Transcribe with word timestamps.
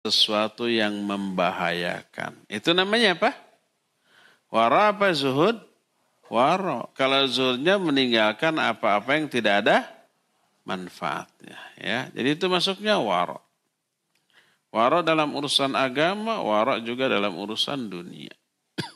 sesuatu 0.00 0.64
yang 0.64 0.96
membahayakan. 1.04 2.48
Itu 2.48 2.72
namanya 2.72 3.16
apa? 3.16 3.30
Wara 4.48 4.96
apa 4.96 5.12
zuhud? 5.12 5.60
Waro. 6.32 6.88
Kalau 6.96 7.26
zuhudnya 7.28 7.76
meninggalkan 7.76 8.56
apa-apa 8.56 9.18
yang 9.18 9.26
tidak 9.28 9.66
ada 9.66 9.76
manfaatnya. 10.64 11.58
Ya, 11.76 12.08
Jadi 12.14 12.38
itu 12.38 12.46
masuknya 12.48 12.96
waro. 12.96 13.42
Waro 14.70 15.02
dalam 15.02 15.34
urusan 15.34 15.74
agama, 15.74 16.38
waro 16.38 16.78
juga 16.78 17.10
dalam 17.10 17.34
urusan 17.34 17.90
dunia. 17.90 18.30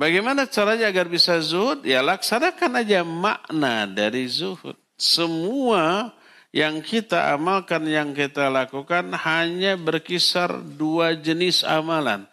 Bagaimana 0.00 0.50
caranya 0.50 0.90
agar 0.90 1.06
bisa 1.06 1.38
zuhud? 1.38 1.86
Ya 1.86 2.02
laksanakan 2.02 2.82
aja 2.82 3.06
makna 3.06 3.86
dari 3.86 4.26
zuhud. 4.26 4.74
Semua 4.98 6.10
yang 6.52 6.84
kita 6.84 7.32
amalkan, 7.32 7.88
yang 7.88 8.12
kita 8.12 8.52
lakukan 8.52 9.08
hanya 9.24 9.80
berkisar 9.80 10.60
dua 10.60 11.16
jenis 11.16 11.64
amalan. 11.64 12.28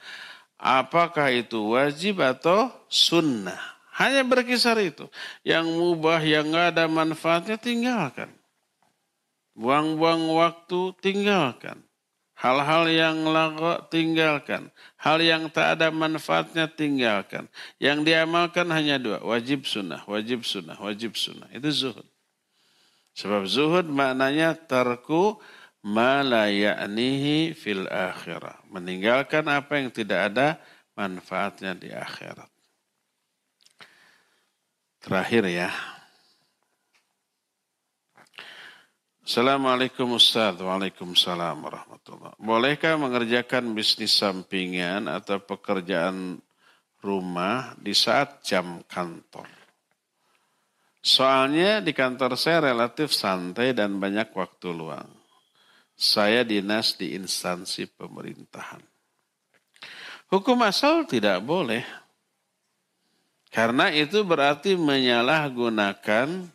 Apakah 0.60 1.32
itu 1.32 1.72
wajib 1.72 2.20
atau 2.20 2.68
sunnah? 2.92 3.80
Hanya 3.96 4.28
berkisar 4.28 4.76
itu. 4.84 5.08
Yang 5.48 5.72
mubah, 5.72 6.20
yang 6.20 6.52
nggak 6.52 6.76
ada 6.76 6.86
manfaatnya 6.92 7.56
tinggalkan. 7.56 8.28
Buang-buang 9.56 10.28
waktu 10.36 11.00
tinggalkan. 11.00 11.80
Hal-hal 12.36 12.88
yang 12.92 13.24
lagu 13.28 13.84
tinggalkan. 13.92 14.72
Hal 14.96 15.20
yang 15.20 15.48
tak 15.52 15.80
ada 15.80 15.92
manfaatnya 15.92 16.68
tinggalkan. 16.72 17.48
Yang 17.80 18.08
diamalkan 18.08 18.68
hanya 18.72 19.00
dua. 19.00 19.20
Wajib 19.24 19.68
sunnah, 19.68 20.04
wajib 20.08 20.44
sunnah, 20.48 20.80
wajib 20.80 21.16
sunnah. 21.16 21.48
Itu 21.52 21.72
zuhud. 21.72 22.08
Sebab 23.18 23.46
zuhud 23.50 23.88
maknanya 23.90 24.56
tarku 24.56 25.40
ma 25.84 26.22
fil 27.56 27.86
akhirah. 27.88 28.64
Meninggalkan 28.70 29.48
apa 29.48 29.80
yang 29.80 29.90
tidak 29.90 30.34
ada 30.34 30.60
manfaatnya 31.00 31.76
di 31.76 31.90
akhirat. 31.94 32.52
Terakhir 35.00 35.48
ya. 35.48 35.72
Assalamualaikum 39.24 40.18
Ustaz. 40.18 40.58
Waalaikumsalam 40.58 41.62
warahmatullahi 41.62 42.36
Bolehkah 42.42 42.98
mengerjakan 42.98 43.78
bisnis 43.78 44.18
sampingan 44.18 45.06
atau 45.06 45.38
pekerjaan 45.38 46.42
rumah 47.00 47.78
di 47.78 47.94
saat 47.94 48.42
jam 48.44 48.82
kantor? 48.90 49.59
Soalnya 51.10 51.82
di 51.82 51.90
kantor 51.90 52.38
saya 52.38 52.70
relatif 52.70 53.10
santai 53.10 53.74
dan 53.74 53.98
banyak 53.98 54.30
waktu 54.30 54.70
luang. 54.70 55.10
Saya 55.98 56.46
dinas 56.46 56.94
di 57.02 57.18
instansi 57.18 57.90
pemerintahan. 57.98 58.78
Hukum 60.30 60.62
asal 60.62 61.10
tidak 61.10 61.42
boleh. 61.42 61.82
Karena 63.50 63.90
itu 63.90 64.22
berarti 64.22 64.78
menyalahgunakan 64.78 66.46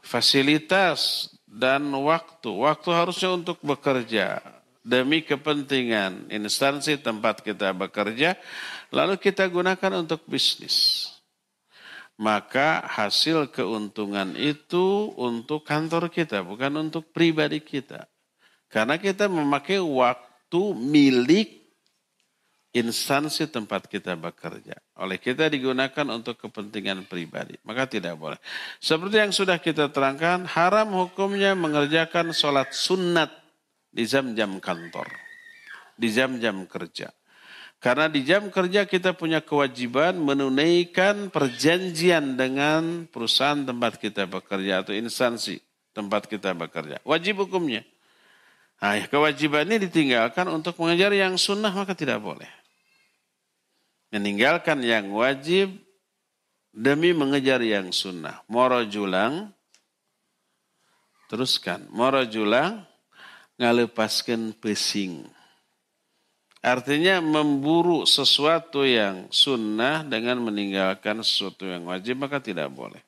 fasilitas 0.00 1.28
dan 1.44 1.84
waktu. 1.92 2.48
Waktu 2.48 2.88
harusnya 2.96 3.36
untuk 3.36 3.60
bekerja 3.60 4.40
demi 4.80 5.20
kepentingan 5.20 6.32
instansi 6.32 6.96
tempat 6.96 7.44
kita 7.44 7.76
bekerja, 7.76 8.40
lalu 8.88 9.20
kita 9.20 9.44
gunakan 9.52 10.00
untuk 10.00 10.24
bisnis 10.24 11.15
maka 12.16 12.80
hasil 12.84 13.52
keuntungan 13.52 14.32
itu 14.40 15.12
untuk 15.20 15.68
kantor 15.68 16.08
kita, 16.08 16.40
bukan 16.40 16.88
untuk 16.88 17.12
pribadi 17.12 17.60
kita. 17.60 18.08
Karena 18.72 18.96
kita 18.96 19.28
memakai 19.28 19.78
waktu 19.78 20.62
milik 20.74 21.66
instansi 22.76 23.48
tempat 23.48 23.88
kita 23.88 24.12
bekerja. 24.16 24.76
Oleh 25.00 25.16
kita 25.16 25.48
digunakan 25.48 26.06
untuk 26.12 26.36
kepentingan 26.36 27.08
pribadi. 27.08 27.56
Maka 27.64 27.88
tidak 27.88 28.20
boleh. 28.20 28.36
Seperti 28.76 29.16
yang 29.16 29.32
sudah 29.32 29.56
kita 29.56 29.88
terangkan, 29.88 30.44
haram 30.44 30.92
hukumnya 30.92 31.56
mengerjakan 31.56 32.36
sholat 32.36 32.72
sunat 32.76 33.32
di 33.88 34.04
jam-jam 34.04 34.60
kantor. 34.60 35.08
Di 35.96 36.12
jam-jam 36.12 36.68
kerja. 36.68 37.08
Karena 37.86 38.10
di 38.10 38.26
jam 38.26 38.50
kerja 38.50 38.82
kita 38.82 39.14
punya 39.14 39.38
kewajiban 39.38 40.18
menunaikan 40.18 41.30
perjanjian 41.30 42.34
dengan 42.34 43.06
perusahaan 43.06 43.62
tempat 43.62 44.02
kita 44.02 44.26
bekerja 44.26 44.82
atau 44.82 44.90
instansi 44.90 45.62
tempat 45.94 46.26
kita 46.26 46.50
bekerja. 46.50 46.98
Wajib 47.06 47.46
hukumnya. 47.46 47.86
Nah, 48.82 49.06
kewajiban 49.06 49.70
ini 49.70 49.86
ditinggalkan 49.86 50.50
untuk 50.50 50.74
mengejar 50.82 51.14
yang 51.14 51.38
sunnah 51.38 51.70
maka 51.70 51.94
tidak 51.94 52.18
boleh. 52.18 52.50
Meninggalkan 54.10 54.82
yang 54.82 55.06
wajib 55.14 55.70
demi 56.74 57.14
mengejar 57.14 57.62
yang 57.62 57.94
sunnah. 57.94 58.42
Moro 58.50 58.82
julang, 58.82 59.54
teruskan. 61.30 61.86
Moro 61.94 62.26
julang, 62.26 62.82
ngalepaskan 63.62 64.58
pesing 64.58 65.35
Artinya 66.66 67.22
memburu 67.22 68.02
sesuatu 68.02 68.82
yang 68.82 69.30
sunnah 69.30 70.02
dengan 70.02 70.42
meninggalkan 70.42 71.22
sesuatu 71.22 71.62
yang 71.62 71.86
wajib 71.86 72.18
maka 72.18 72.42
tidak 72.42 72.74
boleh. 72.74 72.98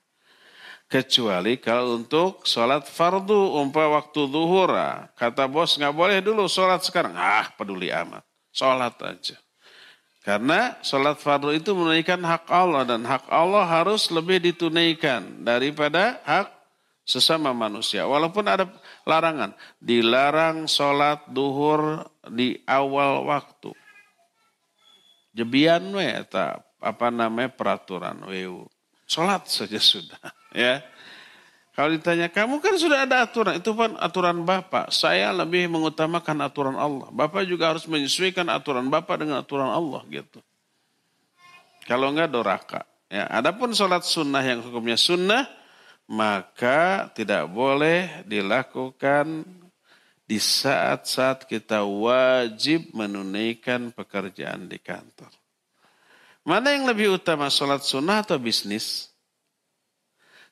Kecuali 0.86 1.58
kalau 1.58 1.98
untuk 1.98 2.46
sholat 2.46 2.86
fardu 2.86 3.58
umpah 3.58 3.98
waktu 3.98 4.30
zuhur. 4.30 4.70
Ah, 4.78 5.10
kata 5.18 5.50
bos 5.50 5.74
nggak 5.74 5.90
boleh 5.90 6.22
dulu 6.22 6.46
sholat 6.46 6.86
sekarang. 6.86 7.18
Ah 7.18 7.50
peduli 7.58 7.90
amat. 7.90 8.22
Sholat 8.54 8.94
aja. 9.02 9.34
Karena 10.22 10.78
sholat 10.86 11.18
fardu 11.18 11.50
itu 11.50 11.74
menunaikan 11.74 12.22
hak 12.22 12.46
Allah 12.46 12.86
dan 12.86 13.02
hak 13.02 13.26
Allah 13.26 13.66
harus 13.66 14.06
lebih 14.14 14.38
ditunaikan 14.38 15.42
daripada 15.42 16.22
hak 16.22 16.46
sesama 17.08 17.50
manusia. 17.56 18.06
Walaupun 18.06 18.44
ada 18.46 18.70
larangan. 19.08 19.56
Dilarang 19.80 20.68
sholat 20.68 21.26
duhur 21.32 22.04
di 22.32 22.60
awal 22.64 23.26
waktu. 23.26 23.72
Jebian 25.36 25.94
we, 25.94 26.08
tak, 26.26 26.64
apa 26.82 27.08
namanya 27.12 27.52
peraturan. 27.52 28.26
Weu. 28.26 28.66
Sholat 29.06 29.46
saja 29.46 29.78
sudah. 29.78 30.18
ya. 30.54 30.82
Kalau 31.78 31.94
ditanya, 31.94 32.26
kamu 32.26 32.58
kan 32.58 32.74
sudah 32.74 33.06
ada 33.06 33.22
aturan. 33.22 33.54
Itu 33.62 33.70
kan 33.78 33.94
aturan 34.02 34.42
Bapak. 34.42 34.90
Saya 34.90 35.30
lebih 35.30 35.70
mengutamakan 35.70 36.42
aturan 36.42 36.74
Allah. 36.74 37.06
Bapak 37.14 37.46
juga 37.46 37.70
harus 37.70 37.86
menyesuaikan 37.86 38.50
aturan 38.50 38.90
Bapak 38.90 39.22
dengan 39.22 39.38
aturan 39.38 39.70
Allah 39.70 40.02
gitu. 40.10 40.42
Kalau 41.86 42.10
enggak 42.10 42.34
doraka. 42.34 42.82
Ya, 43.08 43.24
adapun 43.30 43.72
sholat 43.72 44.04
sunnah 44.04 44.44
yang 44.44 44.60
hukumnya 44.60 44.98
sunnah, 44.98 45.48
maka 46.10 47.08
tidak 47.16 47.48
boleh 47.48 48.26
dilakukan 48.28 49.46
di 50.28 50.36
saat-saat 50.36 51.48
kita 51.48 51.88
wajib 51.88 52.92
menunaikan 52.92 53.88
pekerjaan 53.96 54.68
di 54.68 54.76
kantor. 54.76 55.32
Mana 56.44 56.76
yang 56.76 56.84
lebih 56.84 57.16
utama, 57.16 57.48
sholat 57.48 57.80
sunnah 57.80 58.20
atau 58.20 58.36
bisnis? 58.36 59.08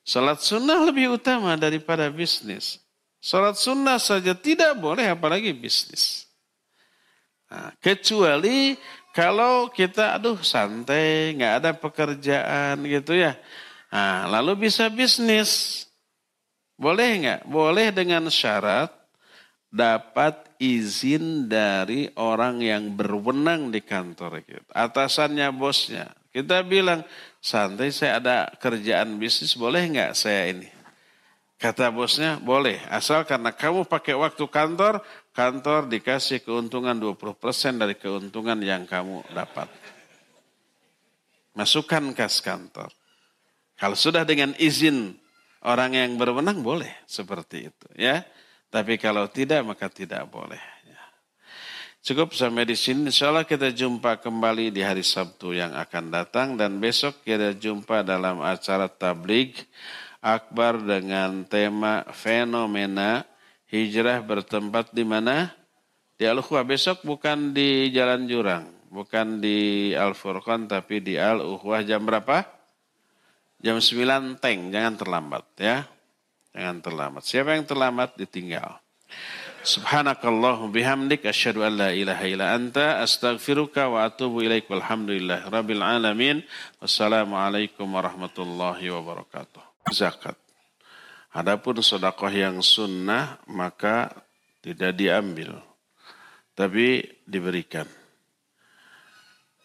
Sholat 0.01 0.41
sunnah 0.41 0.81
lebih 0.81 1.13
utama 1.13 1.53
daripada 1.53 2.09
bisnis. 2.09 2.81
Sholat 3.21 3.53
sunnah 3.53 4.01
saja 4.01 4.33
tidak 4.33 4.73
boleh, 4.81 5.13
apalagi 5.13 5.53
bisnis. 5.53 6.25
Nah, 7.45 7.69
kecuali 7.77 8.81
kalau 9.13 9.69
kita, 9.69 10.17
aduh 10.17 10.41
santai, 10.41 11.37
nggak 11.37 11.53
ada 11.61 11.71
pekerjaan 11.77 12.81
gitu 12.81 13.13
ya. 13.13 13.37
Nah, 13.93 14.25
lalu 14.25 14.69
bisa 14.69 14.89
bisnis. 14.89 15.85
Boleh 16.73 17.09
nggak? 17.21 17.41
Boleh 17.45 17.93
dengan 17.93 18.25
syarat 18.29 18.96
dapat 19.67 20.47
izin 20.57 21.51
dari 21.51 22.07
orang 22.15 22.63
yang 22.63 22.95
berwenang 22.95 23.69
di 23.69 23.83
kantor 23.83 24.41
kita. 24.43 24.71
Atasannya 24.73 25.51
bosnya. 25.53 26.11
Kita 26.31 26.61
bilang, 26.61 27.01
santai 27.41 27.89
saya 27.89 28.21
ada 28.21 28.37
kerjaan 28.61 29.17
bisnis, 29.17 29.57
boleh 29.57 29.81
nggak 29.89 30.13
saya 30.13 30.53
ini? 30.53 30.69
Kata 31.57 31.89
bosnya, 31.89 32.37
boleh. 32.37 32.77
Asal 32.93 33.25
karena 33.25 33.49
kamu 33.49 33.89
pakai 33.89 34.13
waktu 34.13 34.45
kantor, 34.45 35.01
kantor 35.33 35.89
dikasih 35.89 36.45
keuntungan 36.45 36.93
20% 36.93 37.81
dari 37.81 37.97
keuntungan 37.97 38.61
yang 38.61 38.85
kamu 38.85 39.25
dapat. 39.33 39.65
Masukkan 41.57 42.13
kas 42.13 42.37
kantor. 42.45 42.93
Kalau 43.73 43.97
sudah 43.97 44.21
dengan 44.21 44.53
izin 44.61 45.17
orang 45.65 45.97
yang 45.97 46.13
berwenang 46.21 46.61
boleh 46.61 46.93
seperti 47.09 47.73
itu 47.73 47.87
ya. 47.97 48.21
Tapi 48.67 48.99
kalau 48.99 49.31
tidak 49.31 49.63
maka 49.63 49.87
tidak 49.87 50.27
boleh. 50.27 50.59
Ya. 50.83 51.01
Cukup 52.03 52.35
sampai 52.35 52.67
di 52.67 52.75
sini. 52.75 53.07
Insya 53.07 53.31
Allah 53.31 53.47
kita 53.47 53.71
jumpa 53.71 54.19
kembali 54.19 54.75
di 54.75 54.83
hari 54.83 55.03
Sabtu 55.03 55.55
yang 55.55 55.71
akan 55.71 56.11
datang 56.11 56.47
dan 56.59 56.77
besok 56.83 57.23
kita 57.23 57.55
jumpa 57.55 58.03
dalam 58.03 58.43
acara 58.43 58.91
tablik 58.91 59.63
akbar 60.19 60.83
dengan 60.83 61.47
tema 61.47 62.03
fenomena 62.11 63.23
hijrah 63.71 64.23
bertempat 64.23 64.91
di 64.91 65.03
mana? 65.03 65.51
Di 66.17 66.25
Al-Ukhwah. 66.25 66.65
Besok 66.65 67.05
bukan 67.05 67.53
di 67.53 67.93
Jalan 67.93 68.25
Jurang. 68.25 68.65
Bukan 68.87 69.43
di 69.43 69.91
Al-Furqan 69.93 70.65
tapi 70.65 71.03
di 71.03 71.19
Al-Ukhwah 71.19 71.83
jam 71.83 72.07
berapa? 72.07 72.47
Jam 73.61 73.77
9 73.77 74.39
teng. 74.41 74.71
Jangan 74.73 74.93
terlambat 74.97 75.45
ya. 75.59 75.85
Jangan 76.55 76.77
terlambat. 76.83 77.23
Siapa 77.25 77.55
yang 77.55 77.65
terlambat 77.65 78.15
ditinggal. 78.19 78.79
Subhanakallah 79.67 80.63
bihamdik 80.71 81.27
asyhadu 81.27 81.65
an 81.65 81.75
la 81.75 81.89
ilaha 81.91 82.23
illa 82.23 82.55
anta 82.55 83.03
astaghfiruka 83.03 83.91
wa 83.91 84.07
atubu 84.07 84.39
ilaik 84.45 84.71
walhamdulillah 84.71 85.51
rabbil 85.51 85.83
alamin. 85.83 86.39
Wassalamualaikum 86.79 87.83
warahmatullahi 87.83 88.87
wabarakatuh. 88.87 89.91
Zakat. 89.91 90.39
Adapun 91.35 91.83
sedekah 91.83 92.31
yang 92.31 92.63
sunnah 92.63 93.43
maka 93.51 94.09
tidak 94.63 94.95
diambil 94.95 95.59
tapi 96.57 97.05
diberikan. 97.27 97.85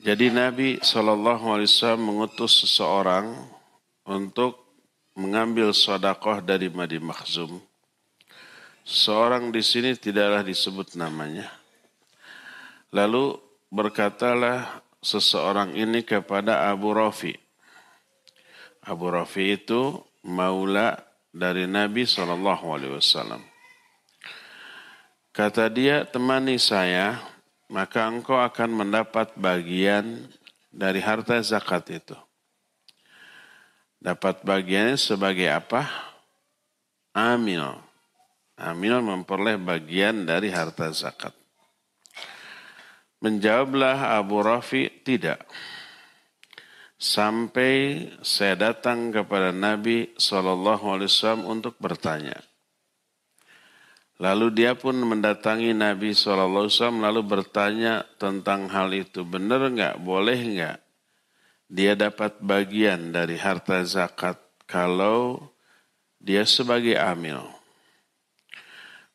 Jadi 0.02 0.34
Nabi 0.34 0.68
SAW 0.82 1.94
mengutus 1.94 2.66
seseorang 2.66 3.32
untuk 4.04 4.61
mengambil 5.16 5.72
sodakoh 5.76 6.40
dari 6.40 6.72
Madi 6.72 6.96
Makhzum 6.96 7.60
Seorang 8.82 9.54
di 9.54 9.62
sini 9.62 9.94
tidaklah 9.94 10.42
disebut 10.42 10.98
namanya. 10.98 11.46
Lalu 12.90 13.38
berkatalah 13.70 14.82
seseorang 14.98 15.78
ini 15.78 16.02
kepada 16.02 16.66
Abu 16.66 16.90
Rafi. 16.90 17.30
Abu 18.82 19.06
Rafi 19.14 19.54
itu 19.54 20.02
maula 20.26 20.98
dari 21.30 21.70
Nabi 21.70 22.02
SAW. 22.02 22.98
Kata 25.32 25.64
dia, 25.70 26.02
temani 26.02 26.58
saya, 26.58 27.22
maka 27.70 28.10
engkau 28.10 28.42
akan 28.42 28.82
mendapat 28.82 29.30
bagian 29.38 30.26
dari 30.74 30.98
harta 30.98 31.38
zakat 31.38 32.02
itu. 32.02 32.18
Dapat 34.02 34.42
bagiannya 34.42 34.98
sebagai 34.98 35.46
apa? 35.46 35.86
Amil 37.14 37.62
Amil 38.58 38.98
memperoleh 38.98 39.62
bagian 39.62 40.26
dari 40.26 40.50
harta 40.50 40.90
zakat. 40.90 41.30
Menjawablah 43.22 44.18
Abu 44.18 44.42
Rafi, 44.42 44.90
tidak. 45.06 45.46
Sampai 46.98 48.06
saya 48.26 48.58
datang 48.74 49.14
kepada 49.14 49.54
Nabi 49.54 50.10
SAW 50.18 51.46
untuk 51.46 51.78
bertanya. 51.78 52.42
Lalu 54.18 54.50
dia 54.50 54.74
pun 54.74 54.98
mendatangi 54.98 55.70
Nabi 55.78 56.10
SAW 56.10 56.66
lalu 56.98 57.22
bertanya 57.22 58.02
tentang 58.18 58.66
hal 58.66 58.90
itu. 58.90 59.22
Benar 59.22 59.70
enggak? 59.70 59.94
Boleh 60.02 60.38
enggak? 60.42 60.81
Dia 61.72 61.96
dapat 61.96 62.36
bagian 62.44 63.16
dari 63.16 63.40
harta 63.40 63.80
zakat 63.88 64.36
kalau 64.68 65.40
dia 66.20 66.44
sebagai 66.44 67.00
amil. 67.00 67.40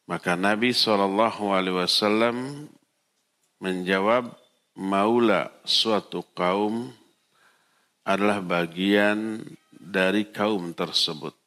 Maka 0.09 0.33
Nabi 0.33 0.73
SAW 0.73 1.13
menjawab, 3.61 4.33
maula 4.73 5.53
suatu 5.69 6.25
kaum 6.33 6.89
adalah 8.01 8.41
bagian 8.41 9.45
dari 9.77 10.33
kaum 10.33 10.73
tersebut. 10.73 11.37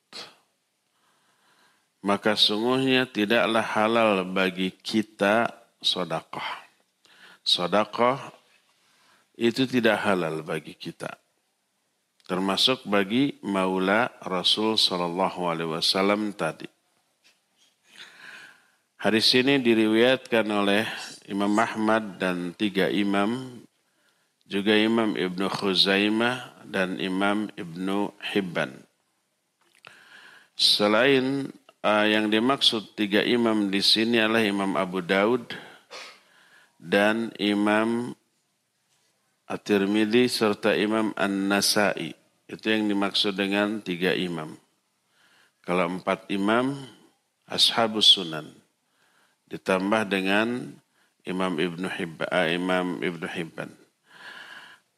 Maka 2.07 2.39
sungguhnya 2.39 3.11
tidaklah 3.11 3.67
halal 3.67 4.23
bagi 4.31 4.71
kita 4.79 5.51
sodakoh. 5.83 6.47
Sodakoh 7.43 8.40
itu 9.41 9.65
tidak 9.65 10.05
halal 10.05 10.45
bagi 10.45 10.77
kita. 10.77 11.09
Termasuk 12.29 12.85
bagi 12.85 13.41
maula 13.41 14.13
Rasul 14.21 14.77
Sallallahu 14.77 15.49
Alaihi 15.49 15.73
Wasallam 15.81 16.37
tadi. 16.37 16.69
Hadis 19.01 19.33
ini 19.33 19.57
diriwayatkan 19.57 20.45
oleh 20.45 20.85
Imam 21.25 21.57
Ahmad 21.57 22.21
dan 22.21 22.53
tiga 22.53 22.93
imam, 22.93 23.65
juga 24.45 24.77
Imam 24.77 25.17
Ibnu 25.17 25.49
Khuzaimah 25.49 26.69
dan 26.69 27.01
Imam 27.01 27.49
Ibnu 27.57 28.13
Hibban. 28.21 28.77
Selain 30.53 31.49
uh, 31.81 32.05
yang 32.05 32.29
dimaksud 32.29 32.93
tiga 32.93 33.25
imam 33.25 33.73
di 33.73 33.81
sini 33.81 34.21
adalah 34.21 34.45
Imam 34.45 34.77
Abu 34.77 35.01
Daud 35.01 35.49
dan 36.77 37.33
Imam 37.41 38.13
At-Tirmidzi 39.51 40.31
serta 40.31 40.79
Imam 40.79 41.11
An-Nasai. 41.19 42.15
Itu 42.47 42.67
yang 42.71 42.87
dimaksud 42.87 43.35
dengan 43.35 43.83
tiga 43.83 44.15
imam. 44.15 44.55
Kalau 45.67 45.99
empat 45.99 46.31
imam, 46.31 46.87
ashabus 47.51 48.15
sunan 48.15 48.47
ditambah 49.51 50.07
dengan 50.07 50.79
Imam 51.27 51.59
Ibnu 51.59 51.91
Hibban, 51.91 52.31
uh, 52.31 52.49
Imam 52.49 53.03
Ibnu 53.03 53.27
Hibban. 53.27 53.71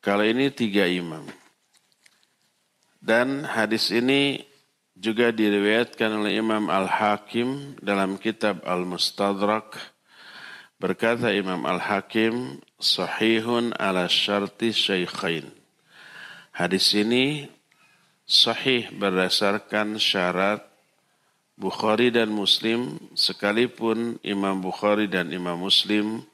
Kalau 0.04 0.22
ini 0.22 0.52
tiga 0.52 0.84
imam. 0.86 1.24
Dan 3.02 3.42
hadis 3.42 3.90
ini 3.90 4.46
juga 4.94 5.34
diriwayatkan 5.34 6.22
oleh 6.22 6.38
Imam 6.38 6.70
Al-Hakim 6.70 7.74
dalam 7.82 8.14
kitab 8.20 8.62
Al-Mustadrak. 8.62 9.74
Berkata 10.82 11.30
Imam 11.30 11.62
Al-Hakim, 11.62 12.58
sahihun 12.82 13.70
ala 13.78 14.10
syarti 14.10 14.74
syaikhain. 14.74 15.46
Hadis 16.50 16.90
ini 16.98 17.46
sahih 18.26 18.90
berdasarkan 18.90 20.02
syarat 20.02 20.58
Bukhari 21.54 22.10
dan 22.10 22.34
Muslim 22.34 22.98
sekalipun 23.14 24.18
Imam 24.26 24.58
Bukhari 24.58 25.06
dan 25.06 25.30
Imam 25.30 25.54
Muslim 25.54 26.26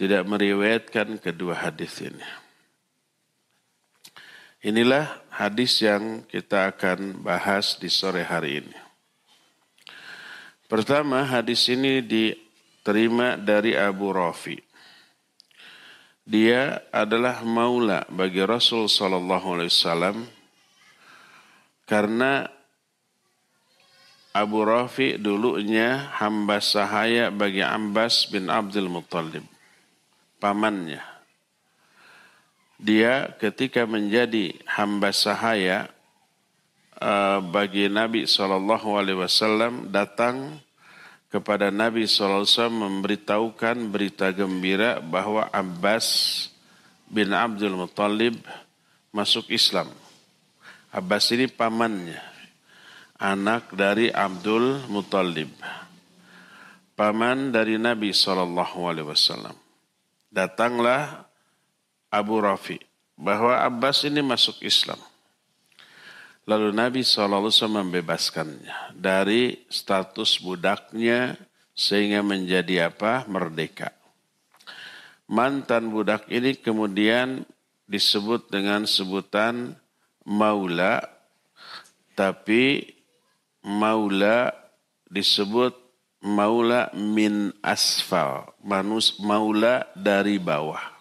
tidak 0.00 0.24
meriwayatkan 0.24 1.20
kedua 1.20 1.60
hadis 1.60 2.00
ini. 2.00 2.24
Inilah 4.64 5.12
hadis 5.28 5.84
yang 5.84 6.24
kita 6.24 6.72
akan 6.72 7.20
bahas 7.20 7.76
di 7.76 7.92
sore 7.92 8.24
hari 8.24 8.64
ini. 8.64 8.76
Pertama, 10.72 11.20
hadis 11.20 11.68
ini 11.68 12.00
diterima 12.86 13.34
dari 13.34 13.74
Abu 13.74 14.14
Rafi. 14.14 14.54
Dia 16.22 16.86
adalah 16.94 17.42
maula 17.42 18.06
bagi 18.06 18.38
Rasul 18.46 18.86
Sallallahu 18.86 19.58
Alaihi 19.58 19.74
Wasallam 19.74 20.16
karena 21.82 22.46
Abu 24.30 24.62
Rafi 24.62 25.18
dulunya 25.18 26.14
hamba 26.14 26.62
sahaya 26.62 27.34
bagi 27.34 27.58
Abbas 27.58 28.30
bin 28.30 28.46
Abdul 28.46 28.86
Muttalib. 28.86 29.42
Pamannya. 30.38 31.02
Dia 32.78 33.34
ketika 33.42 33.82
menjadi 33.82 34.54
hamba 34.62 35.10
sahaya 35.10 35.90
uh, 37.02 37.42
bagi 37.42 37.90
Nabi 37.90 38.30
SAW 38.30 39.90
datang 39.90 40.62
kepada 41.30 41.74
Nabi 41.74 42.06
SAW 42.06 42.46
memberitahukan 42.70 43.76
berita 43.90 44.30
gembira 44.30 45.02
bahwa 45.02 45.50
Abbas 45.50 46.06
bin 47.10 47.34
Abdul 47.34 47.74
Muttalib 47.74 48.38
masuk 49.10 49.50
Islam. 49.50 49.90
Abbas 50.94 51.28
ini 51.34 51.50
pamannya 51.50 52.36
anak 53.20 53.72
dari 53.72 54.12
Abdul 54.12 54.86
Muttalib. 54.88 55.50
Paman 56.96 57.52
dari 57.52 57.76
Nabi 57.76 58.12
SAW. 58.16 59.52
Datanglah 60.32 61.28
Abu 62.08 62.40
Rafi 62.40 62.80
bahwa 63.16 63.60
Abbas 63.60 64.04
ini 64.08 64.24
masuk 64.24 64.64
Islam. 64.64 64.96
Lalu 66.46 66.70
Nabi 66.70 67.02
SAW 67.02 67.50
membebaskannya 67.50 68.94
dari 68.94 69.66
status 69.66 70.38
budaknya 70.38 71.34
sehingga 71.74 72.22
menjadi 72.22 72.86
apa? 72.86 73.26
Merdeka. 73.26 73.90
Mantan 75.26 75.90
budak 75.90 76.30
ini 76.30 76.54
kemudian 76.54 77.42
disebut 77.90 78.46
dengan 78.46 78.86
sebutan 78.86 79.74
maula, 80.22 81.02
tapi 82.14 82.94
maula 83.66 84.54
disebut 85.10 85.74
maula 86.22 86.94
min 86.94 87.50
asfal, 87.58 88.54
manus 88.62 89.18
maula 89.18 89.82
dari 89.98 90.38
bawah. 90.38 90.94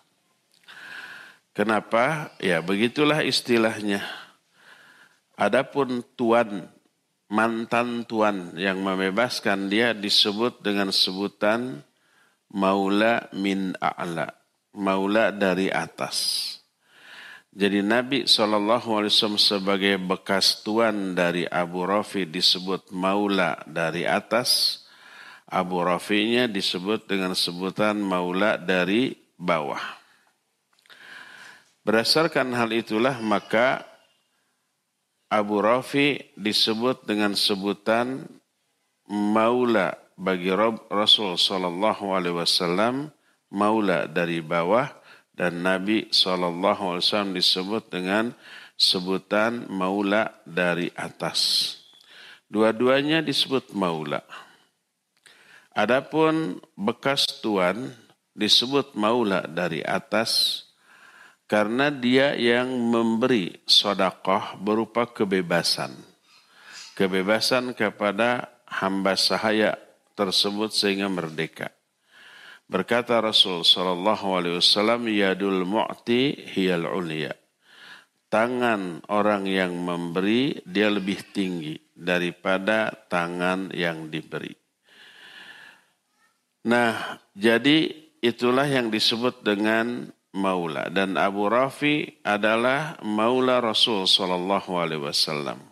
Kenapa? 1.53 2.33
Ya 2.41 2.65
begitulah 2.65 3.21
istilahnya. 3.21 4.24
Adapun 5.35 5.99
tuan 6.15 6.71
mantan 7.27 8.07
tuan 8.07 8.55
yang 8.55 8.79
membebaskan 8.79 9.67
dia 9.67 9.91
disebut 9.91 10.63
dengan 10.63 10.95
sebutan 10.95 11.83
maula 12.55 13.27
min 13.35 13.75
a'la, 13.83 14.31
maula 14.71 15.35
dari 15.35 15.67
atas. 15.67 16.43
Jadi 17.55 17.79
Nabi 17.79 18.27
SAW 18.27 19.07
sebagai 19.39 19.95
bekas 19.95 20.59
tuan 20.59 21.15
dari 21.15 21.47
Abu 21.47 21.87
Rafi 21.87 22.27
disebut 22.27 22.91
maula 22.91 23.59
dari 23.63 24.03
atas. 24.03 24.83
Abu 25.47 25.79
Rafi'nya 25.79 26.51
disebut 26.51 27.07
dengan 27.07 27.31
sebutan 27.31 27.95
maula 27.95 28.59
dari 28.59 29.15
bawah. 29.39 29.79
Berdasarkan 31.87 32.51
hal 32.57 32.75
itulah 32.75 33.23
maka 33.23 33.94
Abu 35.35 35.59
Rafi 35.59 36.15
disebut 36.39 37.03
dengan 37.03 37.35
sebutan 37.35 38.23
maula 39.11 39.99
bagi 40.15 40.47
Rasul 40.87 41.35
Sallallahu 41.35 42.15
Alaihi 42.15 42.39
Wasallam 42.39 43.11
maula 43.51 44.07
dari 44.07 44.39
bawah 44.39 44.87
dan 45.35 45.59
Nabi 45.59 46.07
SAW 46.15 47.35
disebut 47.35 47.91
dengan 47.91 48.31
sebutan 48.79 49.67
maula 49.67 50.31
dari 50.47 50.87
atas. 50.95 51.75
Dua-duanya 52.47 53.19
disebut 53.19 53.75
maula. 53.75 54.23
Adapun 55.75 56.63
bekas 56.79 57.27
tuan 57.43 57.91
disebut 58.31 58.95
maula 58.95 59.43
dari 59.43 59.83
atas 59.83 60.63
karena 61.45 61.93
dia 61.93 62.33
yang 62.33 62.69
memberi 62.69 63.61
sodakoh 63.69 64.57
berupa 64.57 65.05
kebebasan. 65.05 65.93
Kebebasan 66.97 67.77
kepada 67.77 68.49
hamba 68.65 69.13
sahaya 69.13 69.77
tersebut 70.17 70.73
sehingga 70.73 71.11
merdeka. 71.11 71.69
Berkata 72.65 73.21
Rasul 73.21 73.61
sallallahu 73.61 74.25
alaihi 74.33 74.57
wasallam, 74.57 75.05
"Yadul 75.05 75.69
mu'ti 75.69 76.49
hiyal 76.55 76.89
ulia." 76.89 77.35
Tangan 78.25 79.05
orang 79.13 79.45
yang 79.45 79.77
memberi 79.77 80.65
dia 80.65 80.89
lebih 80.89 81.29
tinggi 81.29 81.77
daripada 81.93 82.89
tangan 83.05 83.69
yang 83.69 84.09
diberi. 84.09 84.51
Nah, 86.65 87.21
jadi 87.37 87.93
itulah 88.25 88.65
yang 88.65 88.89
disebut 88.89 89.45
dengan 89.45 90.09
maula 90.35 90.91
dan 90.91 91.15
Abu 91.15 91.47
Rafi 91.47 92.19
adalah 92.21 92.99
maula 93.01 93.63
Rasul 93.63 94.03
sallallahu 94.03 94.75
alaihi 94.75 95.07
wasallam. 95.07 95.63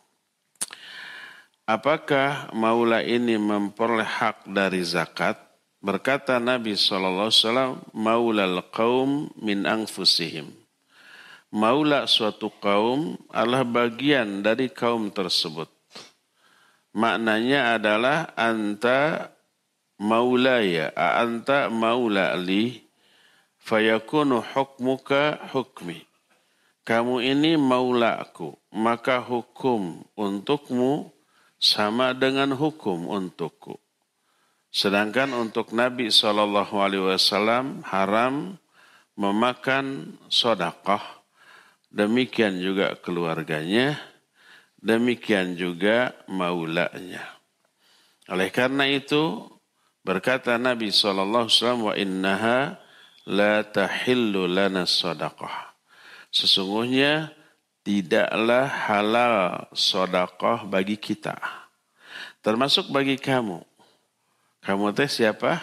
Apakah 1.63 2.51
maula 2.51 3.03
ini 3.03 3.39
memperoleh 3.39 4.07
hak 4.07 4.47
dari 4.47 4.83
zakat? 4.83 5.39
Berkata 5.83 6.39
Nabi 6.39 6.79
SAW, 6.79 7.27
Maulal 7.91 8.67
kaum 8.71 9.31
min 9.39 9.67
anfusihim. 9.67 10.47
Maula 11.55 12.07
suatu 12.07 12.51
kaum 12.59 13.19
adalah 13.31 13.63
bagian 13.63 14.43
dari 14.43 14.71
kaum 14.71 15.11
tersebut. 15.11 15.67
Maknanya 16.95 17.79
adalah 17.79 18.31
anta 18.35 19.31
maulaya, 20.03 20.91
anta 20.95 21.71
maula 21.71 22.35
li, 22.35 22.82
fayakunu 23.63 24.43
hukmuka 24.43 25.39
hukmi. 25.55 26.03
Kamu 26.83 27.23
ini 27.23 27.55
maulaku, 27.55 28.59
maka 28.75 29.23
hukum 29.23 30.03
untukmu 30.19 31.15
sama 31.55 32.11
dengan 32.11 32.51
hukum 32.51 33.07
untukku. 33.07 33.79
Sedangkan 34.67 35.31
untuk 35.31 35.71
Nabi 35.71 36.11
Shallallahu 36.11 36.75
Alaihi 36.75 37.07
Wasallam 37.07 37.87
haram 37.87 38.59
memakan 39.15 40.19
sodakoh. 40.27 40.99
Demikian 41.93 42.59
juga 42.59 42.97
keluarganya, 42.99 43.95
demikian 44.81 45.55
juga 45.55 46.11
maulanya. 46.25 47.21
Oleh 48.27 48.49
karena 48.49 48.89
itu 48.89 49.45
berkata 50.03 50.59
Nabi 50.59 50.91
Shallallahu 50.91 51.47
Alaihi 51.47 51.55
Wasallam 51.55 51.83
wa 51.85 51.95
innaha 51.95 52.82
la 53.27 53.63
tahillu 53.67 54.47
lana 54.47 54.87
sodakoh. 54.87 55.51
Sesungguhnya 56.33 57.29
tidaklah 57.83 58.67
halal 58.67 59.67
sodakoh 59.75 60.65
bagi 60.65 60.95
kita. 60.97 61.37
Termasuk 62.43 62.91
bagi 62.91 63.15
kamu 63.15 63.63
kamu 64.63 64.95
teh 64.95 65.11
siapa? 65.11 65.59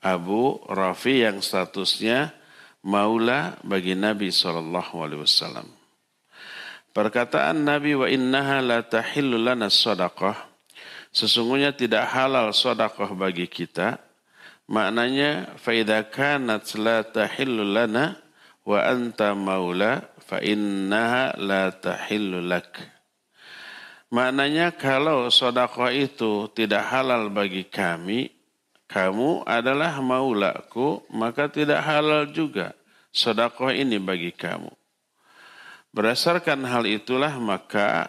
Abu 0.00 0.56
Rafi 0.64 1.20
yang 1.20 1.44
statusnya 1.44 2.32
maula 2.80 3.60
bagi 3.60 3.92
Nabi 3.92 4.32
Wasallam. 4.32 5.68
Perkataan 6.96 7.60
Nabi 7.60 7.92
wa 7.92 8.08
innaha 8.08 8.64
la 8.64 8.80
tahillu 8.80 9.36
lana 9.36 9.68
sadaqah. 9.68 10.48
Sesungguhnya 11.12 11.76
tidak 11.76 12.08
halal 12.08 12.56
sadaqah 12.56 13.12
bagi 13.12 13.44
kita. 13.44 14.00
Maknanya 14.70 15.58
faida 15.58 16.06
kanat 16.06 16.74
la 16.78 17.02
tahillu 17.02 17.66
lana 17.66 18.14
wa 18.62 18.78
anta 18.78 19.34
maula 19.34 20.06
fa 20.22 20.38
innaha 20.38 21.34
la 21.38 21.74
tahillu 21.74 22.38
lak. 22.42 22.78
Maknanya 24.12 24.76
kalau 24.76 25.32
sodakoh 25.32 25.88
itu 25.88 26.52
tidak 26.52 26.84
halal 26.92 27.32
bagi 27.32 27.64
kami, 27.64 28.28
kamu 28.84 29.48
adalah 29.48 30.04
maulaku, 30.04 31.00
maka 31.08 31.48
tidak 31.48 31.80
halal 31.80 32.28
juga 32.28 32.76
sodakoh 33.08 33.72
ini 33.72 33.96
bagi 33.96 34.32
kamu. 34.32 34.68
Berdasarkan 35.92 36.64
hal 36.64 36.88
itulah 36.88 37.36
maka 37.36 38.08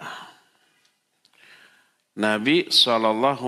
Nabi 2.16 2.72
SAW 2.72 3.44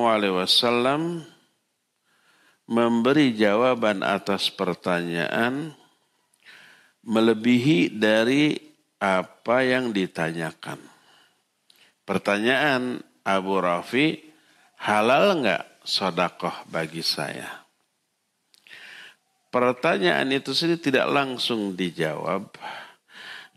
memberi 2.65 3.37
jawaban 3.37 4.01
atas 4.01 4.49
pertanyaan 4.49 5.73
melebihi 7.05 7.93
dari 7.93 8.57
apa 8.97 9.61
yang 9.61 9.93
ditanyakan. 9.93 10.81
Pertanyaan 12.05 13.01
Abu 13.25 13.61
Rafi, 13.61 14.17
halal 14.81 15.41
enggak 15.41 15.63
sodakoh 15.85 16.53
bagi 16.69 17.05
saya? 17.05 17.65
Pertanyaan 19.53 20.35
itu 20.35 20.51
sendiri 20.51 20.81
tidak 20.81 21.07
langsung 21.09 21.77
dijawab, 21.77 22.49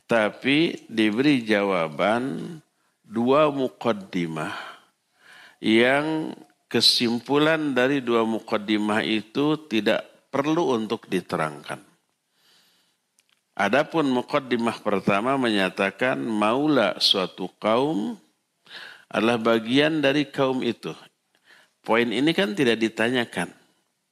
tapi 0.07 0.87
diberi 0.87 1.43
jawaban 1.43 2.57
dua 3.03 3.51
mukaddimah 3.51 4.55
yang 5.59 6.33
kesimpulan 6.69 7.73
dari 7.73 8.05
dua 8.05 8.23
mukaddimah 8.29 9.01
itu 9.03 9.57
tidak 9.67 10.05
perlu 10.29 10.77
untuk 10.77 11.09
diterangkan. 11.09 11.81
Adapun 13.59 14.07
mukaddimah 14.07 14.79
pertama 14.85 15.35
menyatakan 15.35 16.15
maula 16.15 16.95
suatu 17.03 17.51
kaum 17.59 18.15
adalah 19.11 19.41
bagian 19.41 19.99
dari 19.99 20.29
kaum 20.31 20.63
itu. 20.63 20.95
Poin 21.83 22.07
ini 22.07 22.31
kan 22.37 22.55
tidak 22.55 22.79
ditanyakan, 22.79 23.51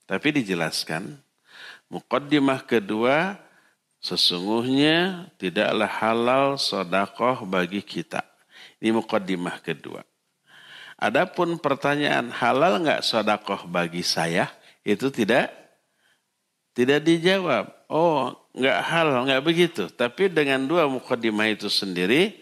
tapi 0.09 0.35
dijelaskan. 0.43 1.15
Mukaddimah 1.87 2.67
kedua, 2.67 3.39
sesungguhnya 4.03 5.31
tidaklah 5.39 5.91
halal 6.03 6.47
sodakoh 6.59 7.47
bagi 7.47 7.85
kita. 7.85 8.25
Ini 8.83 8.91
mukaddimah 8.97 9.63
kedua. 9.63 10.03
Adapun 10.97 11.61
pertanyaan 11.61 12.33
halal 12.33 12.81
nggak 12.81 13.05
sodakoh 13.05 13.69
bagi 13.69 14.01
saya, 14.01 14.49
itu 14.81 15.13
tidak 15.13 15.53
tidak 16.73 17.05
dijawab. 17.05 17.69
Oh, 17.89 18.33
nggak 18.57 18.79
halal, 18.85 19.29
nggak 19.29 19.45
begitu. 19.45 19.89
Tapi 19.93 20.33
dengan 20.33 20.65
dua 20.65 20.89
mukaddimah 20.89 21.53
itu 21.53 21.69
sendiri, 21.69 22.33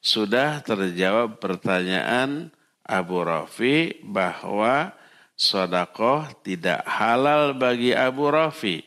sudah 0.00 0.60
terjawab 0.60 1.40
pertanyaan 1.40 2.52
Abu 2.84 3.24
Rafi 3.24 4.00
bahwa 4.04 4.92
sodakoh 5.36 6.24
tidak 6.40 6.84
halal 6.88 7.52
bagi 7.52 7.92
Abu 7.92 8.32
Rafi 8.32 8.84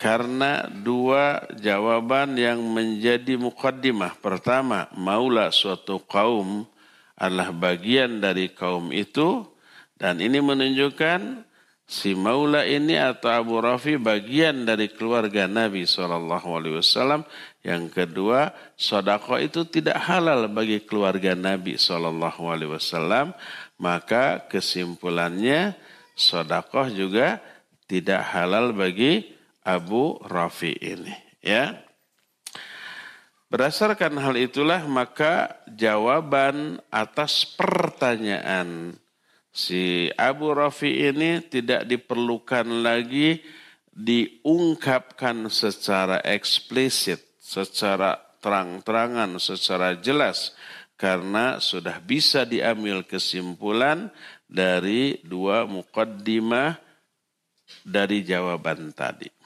karena 0.00 0.68
dua 0.68 1.44
jawaban 1.56 2.36
yang 2.36 2.60
menjadi 2.60 3.40
mukaddimah. 3.40 4.20
Pertama, 4.20 4.88
maula 4.96 5.48
suatu 5.48 6.00
kaum 6.00 6.68
adalah 7.14 7.54
bagian 7.54 8.18
dari 8.18 8.50
kaum 8.50 8.90
itu 8.90 9.46
dan 9.94 10.18
ini 10.18 10.42
menunjukkan 10.42 11.46
si 11.84 12.16
Maula 12.16 12.64
ini 12.64 12.96
atau 12.96 13.30
Abu 13.30 13.60
Rafi 13.60 14.00
bagian 14.00 14.64
dari 14.64 14.90
keluarga 14.90 15.44
Nabi 15.44 15.84
SAW. 15.84 17.22
Yang 17.64 17.84
kedua, 17.92 18.52
sodako 18.76 19.40
itu 19.40 19.64
tidak 19.68 20.00
halal 20.04 20.48
bagi 20.48 20.82
keluarga 20.84 21.36
Nabi 21.36 21.76
SAW. 21.76 23.32
Maka 23.80 24.44
kesimpulannya, 24.48 25.76
sodako 26.16 26.88
juga 26.92 27.40
tidak 27.84 28.32
halal 28.32 28.72
bagi 28.72 29.32
Abu 29.64 30.20
Rafi 30.24 30.72
ini. 30.80 31.14
Ya. 31.44 31.83
Berdasarkan 33.54 34.18
hal 34.18 34.34
itulah 34.34 34.82
maka 34.90 35.62
jawaban 35.70 36.82
atas 36.90 37.46
pertanyaan 37.46 38.98
si 39.54 40.10
Abu 40.18 40.50
Rafi 40.50 41.06
ini 41.06 41.38
tidak 41.38 41.86
diperlukan 41.86 42.66
lagi 42.82 43.38
diungkapkan 43.94 45.46
secara 45.54 46.18
eksplisit, 46.26 47.22
secara 47.38 48.18
terang-terangan, 48.42 49.38
secara 49.38 50.02
jelas 50.02 50.58
karena 50.98 51.62
sudah 51.62 52.02
bisa 52.02 52.42
diambil 52.42 53.06
kesimpulan 53.06 54.10
dari 54.50 55.22
dua 55.22 55.62
mukaddimah 55.62 56.74
dari 57.86 58.26
jawaban 58.26 58.90
tadi. 58.90 59.43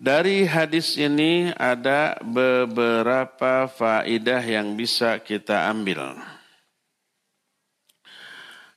Dari 0.00 0.48
hadis 0.48 0.96
ini 0.96 1.52
ada 1.60 2.16
beberapa 2.24 3.68
faidah 3.68 4.40
yang 4.40 4.72
bisa 4.72 5.20
kita 5.20 5.68
ambil. 5.68 6.16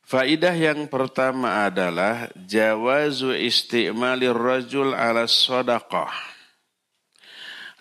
Faidah 0.04 0.52
yang 0.52 0.84
pertama 0.92 1.64
adalah 1.64 2.28
jawazu 2.36 3.32
isti'malir 3.40 4.36
rajul 4.36 4.92
ala 4.92 5.24
sadaqah. 5.24 6.12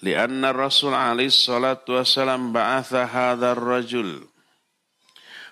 Lianna 0.07 0.55
Rasul 0.55 0.95
alaihi 0.95 1.35
salatu 1.35 1.99
wassalam 1.99 2.55
ba'atha 2.55 3.11
hadha 3.11 3.59
rajul. 3.59 4.23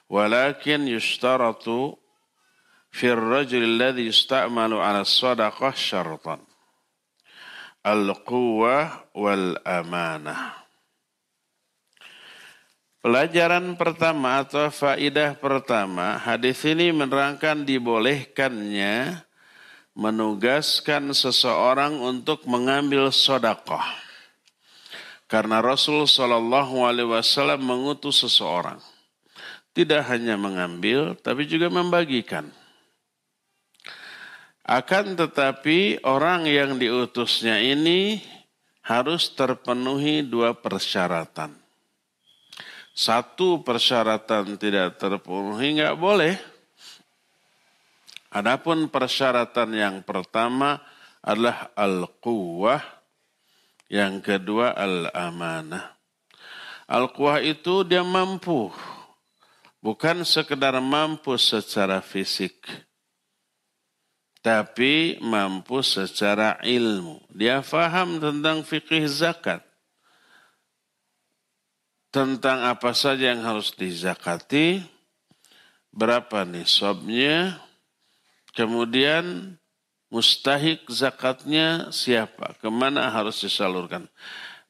Walakin 0.07 0.87
yushtaratu 0.87 1.99
fi 2.95 3.11
rajul 3.19 3.67
alladhi 3.67 4.07
yusta'malu 4.07 4.79
ala 4.79 5.03
sadaqah 5.03 5.75
syartan. 5.75 6.50
Al-quwwah 7.81 9.09
wal 9.17 9.57
amanah. 9.65 10.61
Pelajaran 13.01 13.81
pertama 13.81 14.45
atau 14.45 14.69
faidah 14.69 15.33
pertama, 15.33 16.21
hadis 16.21 16.61
ini 16.69 16.93
menerangkan 16.93 17.65
dibolehkannya 17.65 19.25
menugaskan 19.97 21.09
seseorang 21.17 21.97
untuk 21.97 22.45
mengambil 22.45 23.09
sodakoh. 23.09 23.81
Karena 25.25 25.65
Rasul 25.65 26.05
Shallallahu 26.05 26.85
Alaihi 26.85 27.09
Wasallam 27.09 27.65
mengutus 27.65 28.21
seseorang, 28.21 28.85
tidak 29.73 30.05
hanya 30.13 30.37
mengambil, 30.37 31.17
tapi 31.17 31.49
juga 31.49 31.73
membagikan. 31.73 32.53
Akan 34.71 35.19
tetapi 35.19 35.99
orang 36.07 36.47
yang 36.47 36.79
diutusnya 36.79 37.59
ini 37.59 38.23
harus 38.87 39.35
terpenuhi 39.35 40.23
dua 40.23 40.55
persyaratan. 40.55 41.59
Satu 42.95 43.67
persyaratan 43.67 44.55
tidak 44.63 44.95
terpenuhi 44.95 45.75
nggak 45.75 45.99
boleh. 45.99 46.39
Adapun 48.31 48.87
persyaratan 48.87 49.75
yang 49.75 49.97
pertama 50.07 50.79
adalah 51.19 51.75
al-quwah, 51.75 52.79
yang 53.91 54.23
kedua 54.23 54.71
al-amanah. 54.79 55.99
Al-quwah 56.87 57.43
itu 57.43 57.83
dia 57.83 58.07
mampu, 58.07 58.71
bukan 59.83 60.23
sekedar 60.23 60.79
mampu 60.79 61.35
secara 61.35 61.99
fisik, 61.99 62.55
tapi 64.41 65.21
mampu 65.21 65.85
secara 65.85 66.57
ilmu. 66.65 67.21
Dia 67.33 67.61
faham 67.61 68.21
tentang 68.21 68.65
fikih 68.65 69.05
zakat 69.07 69.65
tentang 72.11 72.67
apa 72.67 72.91
saja 72.91 73.31
yang 73.31 73.43
harus 73.47 73.71
dizakati, 73.71 74.83
berapa 75.95 76.43
nisabnya, 76.43 77.63
kemudian 78.53 79.55
mustahik 80.11 80.83
zakatnya 80.91 81.95
siapa, 81.95 82.59
ke 82.59 82.67
mana 82.67 83.09
harus 83.15 83.39
disalurkan. 83.39 84.11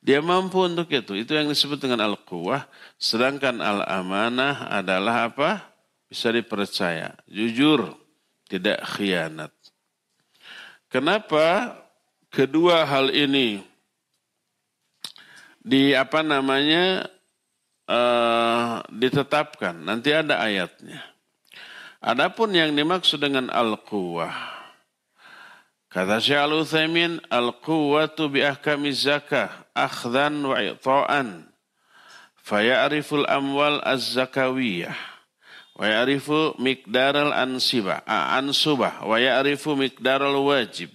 Dia 0.00 0.24
mampu 0.24 0.64
untuk 0.64 0.88
itu. 0.88 1.12
Itu 1.12 1.36
yang 1.36 1.52
disebut 1.52 1.76
dengan 1.76 2.00
al-quwah. 2.00 2.64
Sedangkan 2.96 3.60
al-amanah 3.60 4.72
adalah 4.72 5.28
apa? 5.28 5.60
Bisa 6.08 6.32
dipercaya. 6.32 7.12
Jujur. 7.28 8.00
Tidak 8.50 8.82
khianat. 8.82 9.54
Kenapa 10.90 11.78
kedua 12.34 12.82
hal 12.82 13.14
ini 13.14 13.62
di 15.62 15.94
apa 15.94 16.26
namanya 16.26 17.06
uh, 17.86 18.82
ditetapkan. 18.90 19.76
Nanti 19.76 20.10
ada 20.10 20.40
ayatnya. 20.40 20.98
Adapun 22.00 22.56
yang 22.56 22.72
dimaksud 22.72 23.20
dengan 23.20 23.52
al-quwah. 23.52 24.32
Kata 25.90 26.22
Syekh 26.22 26.40
Al-Uthaymin, 26.40 27.20
al-quwwatu 27.28 28.30
bi 28.30 28.46
ahkami 28.46 28.94
zakah, 28.94 29.50
akhdan 29.76 30.38
wa 30.40 30.56
i'ta'an. 30.56 31.50
Faya'riful 32.40 33.28
amwal 33.28 33.84
az-zakawiyah. 33.84 34.96
Wa 35.80 35.88
ya'rifu 35.88 36.60
miqdaral 36.60 37.32
ansibah, 37.32 38.04
ansubah. 38.04 39.00
Wa 39.00 39.16
ya'rifu 39.16 39.72
miqdaral 39.80 40.36
wajib. 40.36 40.92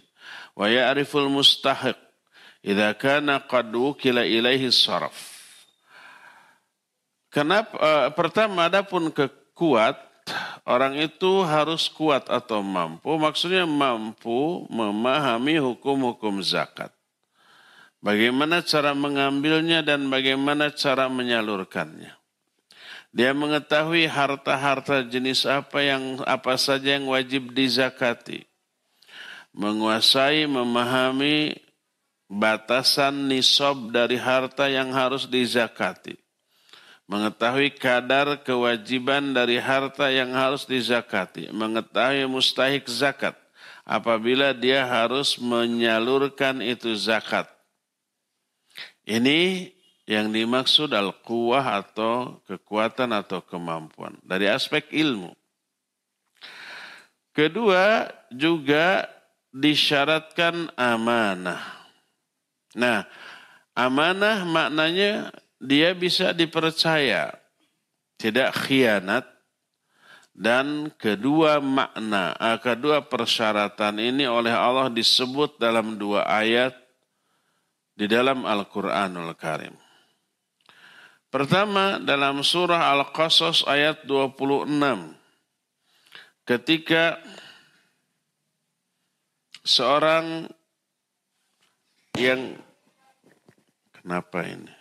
Wa 0.54 0.70
ya'riful 0.70 1.26
mustahiq. 1.26 1.98
Idza 2.62 2.94
kana 2.94 3.42
qad 3.46 3.74
wukila 3.74 4.26
ilaihi 4.26 4.70
saraf 4.74 5.14
Kenapa? 7.34 7.74
Uh, 7.78 8.08
pertama, 8.16 8.70
adapun 8.70 9.12
kekuat, 9.12 10.00
orang 10.64 10.96
itu 11.02 11.44
harus 11.44 11.92
kuat 11.92 12.32
atau 12.32 12.64
mampu. 12.64 13.12
Maksudnya 13.20 13.68
mampu 13.68 14.70
memahami 14.72 15.60
hukum-hukum 15.60 16.40
zakat. 16.40 16.96
Bagaimana 18.00 18.64
cara 18.64 18.96
mengambilnya 18.96 19.84
dan 19.84 20.08
bagaimana 20.08 20.72
cara 20.72 21.12
menyalurkannya. 21.12 22.25
Dia 23.16 23.32
mengetahui 23.32 24.12
harta-harta 24.12 25.08
jenis 25.08 25.48
apa 25.48 25.80
yang 25.80 26.20
apa 26.28 26.60
saja 26.60 27.00
yang 27.00 27.08
wajib 27.08 27.56
dizakati. 27.56 28.44
Menguasai, 29.56 30.44
memahami 30.52 31.56
batasan 32.28 33.32
nisab 33.32 33.96
dari 33.96 34.20
harta 34.20 34.68
yang 34.68 34.92
harus 34.92 35.32
dizakati 35.32 36.20
mengetahui 37.06 37.78
kadar 37.78 38.42
kewajiban 38.42 39.34
dari 39.34 39.62
harta 39.62 40.10
yang 40.10 40.34
harus 40.34 40.66
dizakati, 40.66 41.54
mengetahui 41.54 42.26
mustahik 42.26 42.90
zakat 42.90 43.38
apabila 43.86 44.54
dia 44.58 44.86
harus 44.86 45.38
menyalurkan 45.38 46.66
itu 46.66 46.98
zakat. 46.98 47.46
Ini 49.06 49.70
yang 50.06 50.30
dimaksud 50.30 50.94
al-quwah 50.94 51.82
atau 51.82 52.38
kekuatan 52.46 53.10
atau 53.10 53.42
kemampuan 53.42 54.14
dari 54.22 54.46
aspek 54.46 54.86
ilmu. 54.94 55.34
Kedua 57.34 58.08
juga 58.32 59.10
disyaratkan 59.50 60.72
amanah. 60.78 61.60
Nah, 62.78 63.04
amanah 63.74 64.46
maknanya 64.46 65.34
dia 65.60 65.92
bisa 65.98 66.32
dipercaya, 66.32 67.34
tidak 68.16 68.56
khianat, 68.56 69.26
dan 70.36 70.92
kedua 71.00 71.64
makna, 71.64 72.36
eh, 72.36 72.60
kedua 72.60 73.00
persyaratan 73.08 74.04
ini 74.04 74.28
oleh 74.28 74.52
Allah 74.52 74.92
disebut 74.92 75.56
dalam 75.56 75.96
dua 75.96 76.28
ayat 76.28 76.76
di 77.96 78.04
dalam 78.12 78.44
Al-Quranul 78.44 79.32
Karim. 79.40 79.85
Pertama 81.36 82.00
dalam 82.00 82.40
surah 82.48 82.96
Al-Qasas 82.96 83.68
ayat 83.68 84.08
26. 84.08 84.72
Ketika 86.48 87.20
seorang 89.68 90.48
yang 92.16 92.56
kenapa 94.00 94.48
ini? 94.48 94.72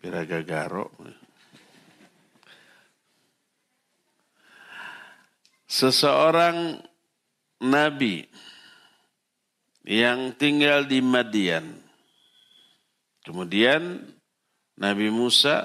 Piraga 0.00 0.40
Garo. 0.40 0.88
seseorang 5.72 6.84
nabi 7.64 8.28
yang 9.88 10.36
tinggal 10.36 10.84
di 10.84 11.00
Madian. 11.00 11.80
Kemudian 13.24 14.11
Nabi 14.82 15.14
Musa 15.14 15.62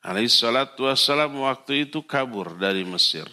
alaihissalatu 0.00 0.88
wassalam 0.88 1.36
waktu 1.44 1.84
itu 1.84 2.00
kabur 2.00 2.56
dari 2.56 2.88
Mesir. 2.88 3.28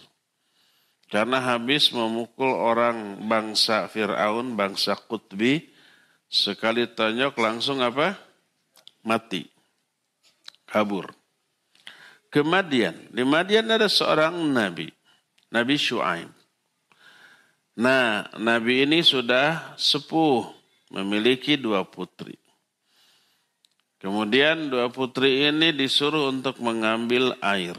Karena 1.08 1.40
habis 1.40 1.88
memukul 1.88 2.52
orang 2.52 3.24
bangsa 3.24 3.88
Fir'aun, 3.88 4.52
bangsa 4.52 4.92
Qutbi, 4.92 5.64
sekali 6.28 6.84
tanyok 6.84 7.32
langsung 7.40 7.80
apa? 7.80 8.12
Mati. 9.00 9.48
Kabur. 10.68 11.08
Ke 12.28 12.44
Madian. 12.44 13.08
Di 13.08 13.24
Madian 13.24 13.72
ada 13.72 13.88
seorang 13.88 14.36
Nabi. 14.52 14.92
Nabi 15.48 15.80
Shu'aib. 15.80 16.28
Nah, 17.80 18.28
Nabi 18.36 18.84
ini 18.84 19.00
sudah 19.00 19.72
sepuh, 19.80 20.44
memiliki 20.92 21.56
dua 21.56 21.88
putri. 21.88 22.36
Kemudian 23.98 24.70
dua 24.70 24.94
putri 24.94 25.50
ini 25.50 25.74
disuruh 25.74 26.30
untuk 26.30 26.62
mengambil 26.62 27.34
air. 27.42 27.74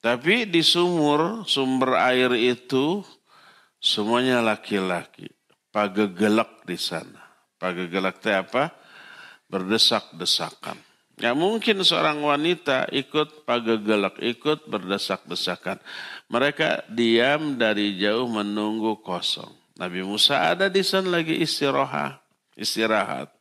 Tapi 0.00 0.48
di 0.48 0.64
sumur, 0.64 1.44
sumber 1.44 2.00
air 2.00 2.32
itu 2.32 3.04
semuanya 3.76 4.40
laki-laki. 4.40 5.28
Pagegelak 5.68 6.64
di 6.64 6.80
sana. 6.80 7.20
Pagegelak 7.60 8.24
itu 8.24 8.32
apa? 8.32 8.72
Berdesak-desakan. 9.52 10.80
Ya 11.18 11.34
mungkin 11.34 11.82
seorang 11.82 12.22
wanita 12.22 12.86
ikut 12.94 13.42
pagegelak, 13.42 14.22
ikut 14.22 14.70
berdesak-desakan. 14.70 15.82
Mereka 16.30 16.86
diam 16.94 17.58
dari 17.58 17.98
jauh 17.98 18.30
menunggu 18.30 19.02
kosong. 19.02 19.50
Nabi 19.76 20.06
Musa 20.06 20.54
ada 20.54 20.70
di 20.70 20.80
sana 20.86 21.18
lagi 21.18 21.34
istirahat. 21.36 22.22
istirahat. 22.54 23.37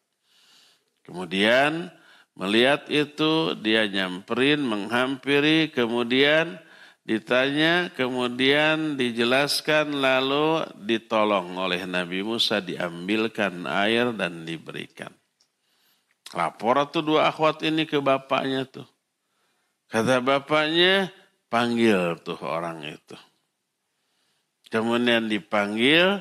Kemudian 1.07 1.87
melihat 2.35 2.83
itu 2.91 3.55
dia 3.63 3.87
nyamperin, 3.87 4.59
menghampiri, 4.59 5.71
kemudian 5.71 6.59
ditanya, 7.07 7.87
kemudian 7.95 8.99
dijelaskan, 8.99 9.95
lalu 10.03 10.67
ditolong 10.83 11.55
oleh 11.55 11.87
Nabi 11.87 12.27
Musa, 12.27 12.59
diambilkan 12.59 13.63
air 13.63 14.11
dan 14.11 14.43
diberikan. 14.43 15.15
Lapor 16.35 16.83
tuh 16.91 17.07
dua 17.07 17.31
akhwat 17.31 17.63
ini 17.63 17.87
ke 17.87 18.03
bapaknya 18.03 18.67
tuh. 18.67 18.87
Kata 19.87 20.19
bapaknya, 20.19 21.07
panggil 21.47 22.19
tuh 22.19 22.35
orang 22.43 22.83
itu. 22.83 23.15
Kemudian 24.67 25.31
dipanggil, 25.31 26.19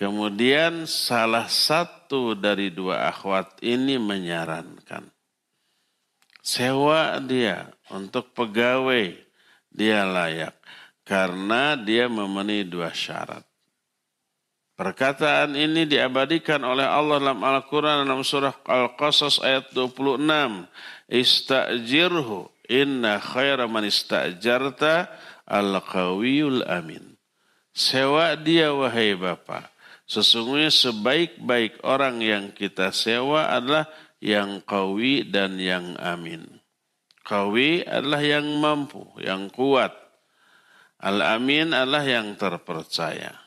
kemudian 0.00 0.88
salah 0.88 1.44
satu 1.44 2.32
dari 2.32 2.72
dua 2.72 3.12
akhwat 3.12 3.60
ini 3.60 4.00
menyarankan. 4.00 5.04
Sewa 6.40 7.20
dia 7.20 7.68
untuk 7.92 8.32
pegawai, 8.32 9.12
dia 9.68 10.08
layak. 10.08 10.56
Karena 11.04 11.76
dia 11.76 12.08
memenuhi 12.08 12.64
dua 12.64 12.88
syarat. 12.96 13.44
Perkataan 14.80 15.60
ini 15.60 15.84
diabadikan 15.84 16.64
oleh 16.64 16.88
Allah 16.88 17.20
dalam 17.20 17.44
Al-Quran 17.44 18.08
dalam 18.08 18.24
surah 18.24 18.56
Al-Qasas 18.64 19.44
ayat 19.44 19.68
26. 19.76 20.24
Istajirhu 21.12 22.48
inna 22.64 23.20
khaira 23.20 23.68
man 23.68 23.84
istajarta 23.84 25.12
al-qawiyul 25.44 26.64
amin. 26.64 27.18
Sewa 27.76 28.32
dia 28.40 28.72
wahai 28.72 29.12
Bapak. 29.18 29.68
Sesungguhnya 30.10 30.74
sebaik-baik 30.74 31.86
orang 31.86 32.18
yang 32.18 32.50
kita 32.50 32.90
sewa 32.90 33.46
adalah 33.46 33.86
yang 34.18 34.58
kawi 34.66 35.22
dan 35.22 35.54
yang 35.54 35.94
amin. 36.02 36.42
Kawi 37.22 37.86
adalah 37.86 38.18
yang 38.18 38.58
mampu, 38.58 39.06
yang 39.22 39.46
kuat. 39.54 39.94
Al-amin 40.98 41.70
adalah 41.70 42.02
yang 42.02 42.34
terpercaya. 42.34 43.38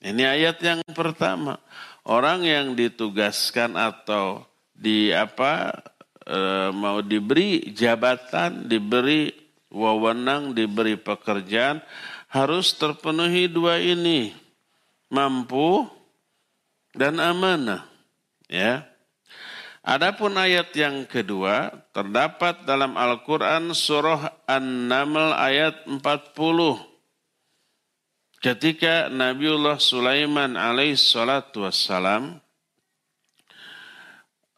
Ini 0.00 0.24
ayat 0.24 0.64
yang 0.64 0.80
pertama. 0.96 1.60
Orang 2.08 2.48
yang 2.48 2.72
ditugaskan 2.72 3.76
atau 3.76 4.48
di 4.72 5.12
apa 5.12 5.76
e, 6.24 6.72
mau 6.72 7.04
diberi 7.04 7.68
jabatan, 7.76 8.64
diberi 8.64 9.28
wewenang, 9.68 10.56
diberi 10.56 10.96
pekerjaan 10.96 11.84
harus 12.32 12.72
terpenuhi 12.80 13.44
dua 13.52 13.76
ini. 13.76 14.45
Mampu 15.10 15.86
dan 16.96 17.20
amanah. 17.22 17.86
Ya. 18.50 18.86
Adapun 19.86 20.34
ayat 20.34 20.74
yang 20.74 21.06
kedua 21.06 21.70
terdapat 21.94 22.66
dalam 22.66 22.98
Al-Qur'an 22.98 23.70
surah 23.70 24.42
An-Naml 24.50 25.30
ayat 25.30 25.86
40 25.86 26.02
ketika 28.42 29.06
Nabiullah 29.06 29.78
Sulaiman 29.78 30.58
alaihissalatu 30.58 31.70
wassalam 31.70 32.42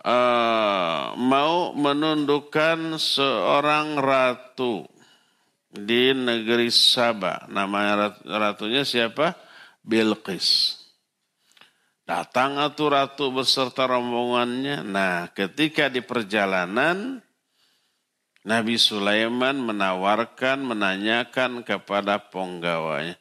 uh, 0.01 1.13
mau 1.21 1.77
menundukkan 1.77 2.97
seorang 2.97 4.01
ratu 4.01 4.89
di 5.69 6.17
negeri 6.17 6.73
Saba. 6.73 7.45
Nama 7.53 8.13
ratunya 8.25 8.89
siapa? 8.89 9.48
Bilqis. 9.89 10.77
Datang 12.05 12.61
atu 12.61 12.93
ratu 12.93 13.33
beserta 13.33 13.89
rombongannya. 13.89 14.85
Nah, 14.85 15.33
ketika 15.33 15.89
di 15.89 16.05
perjalanan 16.05 17.25
Nabi 18.45 18.77
Sulaiman 18.81 19.61
menawarkan, 19.61 20.65
menanyakan 20.65 21.65
kepada 21.65 22.17
penggawanya, 22.33 23.17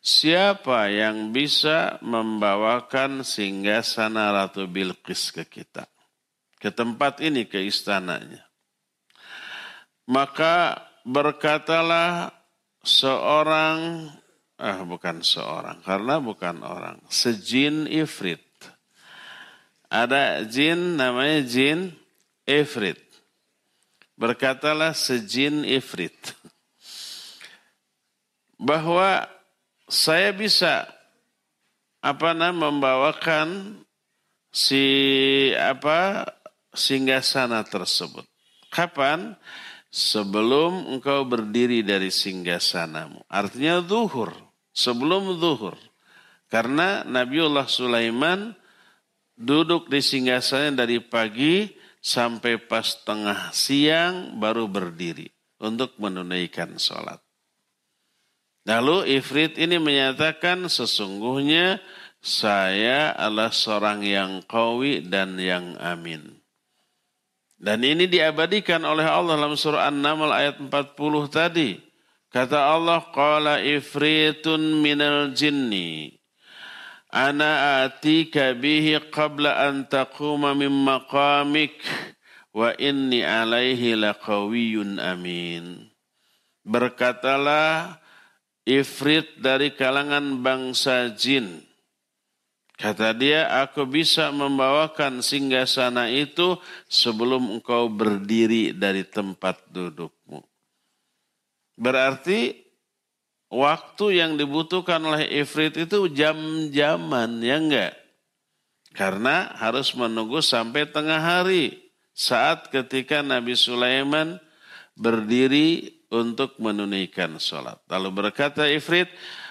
Siapa 0.00 0.88
yang 0.88 1.28
bisa 1.28 2.00
membawakan 2.00 3.20
singgasana 3.20 4.32
Ratu 4.32 4.64
Bilqis 4.64 5.28
ke 5.28 5.44
kita? 5.44 5.84
Ke 6.56 6.72
tempat 6.72 7.20
ini, 7.20 7.44
ke 7.44 7.60
istananya. 7.60 8.40
Maka 10.08 10.80
berkatalah 11.04 12.32
seorang, 12.80 14.08
ah 14.60 14.84
bukan 14.84 15.24
seorang, 15.24 15.80
karena 15.80 16.20
bukan 16.20 16.60
orang, 16.60 17.00
sejin 17.08 17.88
ifrit. 17.88 18.44
Ada 19.88 20.44
jin 20.46 21.00
namanya 21.00 21.42
jin 21.42 21.96
ifrit. 22.44 23.00
Berkatalah 24.14 24.92
sejin 24.92 25.64
ifrit. 25.64 26.14
Bahwa 28.60 29.24
saya 29.88 30.30
bisa 30.36 30.86
apa 32.04 32.36
nama 32.36 32.70
membawakan 32.70 33.80
si 34.52 34.84
apa 35.56 36.28
singgasana 36.76 37.64
tersebut. 37.66 38.28
Kapan? 38.70 39.34
Sebelum 39.90 40.86
engkau 40.86 41.26
berdiri 41.26 41.82
dari 41.82 42.14
singgasanamu. 42.14 43.26
Artinya 43.26 43.82
zuhur. 43.82 44.30
Sebelum 44.70 45.36
zuhur. 45.38 45.76
Karena 46.50 47.06
Nabiullah 47.06 47.70
Sulaiman 47.70 48.54
duduk 49.38 49.86
di 49.86 50.02
singgasana 50.02 50.74
dari 50.84 50.98
pagi 50.98 51.70
sampai 52.02 52.58
pas 52.58 52.96
tengah 53.06 53.52
siang 53.54 54.40
baru 54.40 54.66
berdiri 54.66 55.30
untuk 55.60 55.94
menunaikan 56.00 56.74
sholat. 56.80 57.20
Lalu 58.68 59.16
Ifrit 59.16 59.56
ini 59.56 59.80
menyatakan 59.80 60.68
sesungguhnya 60.68 61.80
saya 62.20 63.16
adalah 63.16 63.48
seorang 63.48 64.04
yang 64.04 64.44
kawi 64.44 65.00
dan 65.08 65.40
yang 65.40 65.80
amin. 65.80 66.36
Dan 67.60 67.84
ini 67.84 68.08
diabadikan 68.08 68.80
oleh 68.84 69.04
Allah 69.04 69.36
dalam 69.36 69.56
surah 69.56 69.88
An-Naml 69.88 70.32
ayat 70.32 70.56
40 70.60 70.72
tadi. 71.28 71.76
Kata 72.30 72.78
Allah, 72.78 73.02
Qala 73.10 73.58
ifritun 73.58 74.78
minal 74.78 75.34
jinni. 75.34 76.14
Ana 77.10 77.82
atika 77.86 78.54
bihi 78.54 79.10
qabla 79.10 79.66
an 79.66 79.90
taquma 79.90 80.54
min 80.54 80.70
maqamik. 80.70 81.74
Wa 82.54 82.74
inni 82.78 83.22
alaihi 83.22 83.98
laqawiyun 83.98 84.98
amin. 84.98 85.90
Berkatalah 86.66 87.98
Ifrit 88.68 89.40
dari 89.40 89.72
kalangan 89.72 90.44
bangsa 90.44 91.10
jin. 91.16 91.64
Kata 92.76 93.12
dia, 93.12 93.48
aku 93.60 93.82
bisa 93.84 94.30
membawakan 94.32 95.20
singgasana 95.20 96.08
itu 96.12 96.56
sebelum 96.86 97.58
engkau 97.58 97.90
berdiri 97.92 98.72
dari 98.72 99.04
tempat 99.04 99.64
dudukmu. 99.68 100.19
Berarti 101.80 102.60
waktu 103.48 104.20
yang 104.20 104.36
dibutuhkan 104.36 105.00
oleh 105.00 105.24
ifrit 105.40 105.72
itu 105.80 106.12
jam-jaman, 106.12 107.40
ya 107.40 107.56
enggak? 107.56 107.92
Karena 108.92 109.56
harus 109.56 109.96
menunggu 109.96 110.44
sampai 110.44 110.84
tengah 110.84 111.18
hari. 111.18 111.80
Saat 112.12 112.68
ketika 112.68 113.24
Nabi 113.24 113.56
Sulaiman 113.56 114.36
berdiri 114.92 115.88
untuk 116.12 116.60
menunaikan 116.60 117.40
sholat. 117.40 117.80
Lalu 117.88 118.08
berkata 118.12 118.68
Ifrit, 118.68 119.08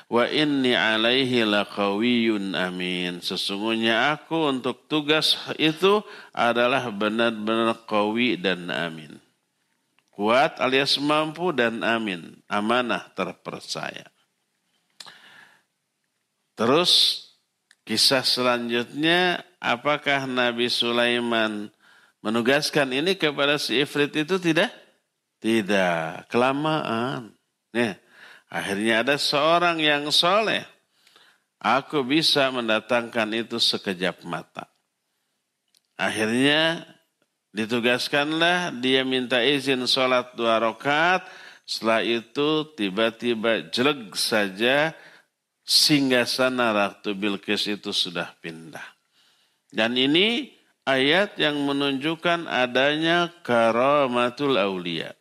Wa 0.10 0.26
inni 0.26 0.74
alaihi 0.74 1.46
laqawiyun 1.46 2.58
amin. 2.58 3.22
Sesungguhnya 3.22 4.18
aku 4.18 4.50
untuk 4.50 4.90
tugas 4.90 5.38
itu 5.62 6.02
adalah 6.34 6.90
benar-benar 6.90 7.86
kawi 7.86 8.34
dan 8.34 8.74
amin. 8.74 9.22
Kuat 10.20 10.60
alias 10.60 11.00
mampu 11.00 11.56
dan 11.56 11.80
amin. 11.80 12.44
Amanah 12.52 13.08
terpercaya. 13.16 14.04
Terus 16.60 17.24
kisah 17.88 18.28
selanjutnya 18.28 19.48
apakah 19.64 20.28
Nabi 20.28 20.68
Sulaiman 20.68 21.72
menugaskan 22.20 22.92
ini 22.92 23.16
kepada 23.16 23.56
si 23.56 23.80
Ifrit 23.80 24.12
itu 24.12 24.36
tidak? 24.44 24.68
Tidak, 25.40 26.28
kelamaan. 26.28 27.32
Ya. 27.72 27.96
Akhirnya 28.52 29.08
ada 29.08 29.16
seorang 29.16 29.80
yang 29.80 30.12
soleh. 30.12 30.68
Aku 31.64 32.04
bisa 32.04 32.52
mendatangkan 32.52 33.40
itu 33.40 33.56
sekejap 33.56 34.28
mata. 34.28 34.68
Akhirnya 35.96 36.84
ditugaskanlah 37.54 38.74
dia 38.78 39.02
minta 39.06 39.42
izin 39.42 39.86
sholat 39.90 40.34
dua 40.38 40.62
rakaat. 40.62 41.26
Setelah 41.70 42.02
itu 42.02 42.66
tiba-tiba 42.74 43.70
jelek 43.70 44.18
saja 44.18 44.98
singgah 45.62 46.26
sana 46.26 46.74
Ratu 46.74 47.14
Bilqis 47.14 47.70
itu 47.70 47.94
sudah 47.94 48.34
pindah. 48.42 48.84
Dan 49.70 49.94
ini 49.94 50.50
ayat 50.90 51.38
yang 51.38 51.62
menunjukkan 51.62 52.50
adanya 52.50 53.30
karamatul 53.46 54.58
aulia. 54.58 55.14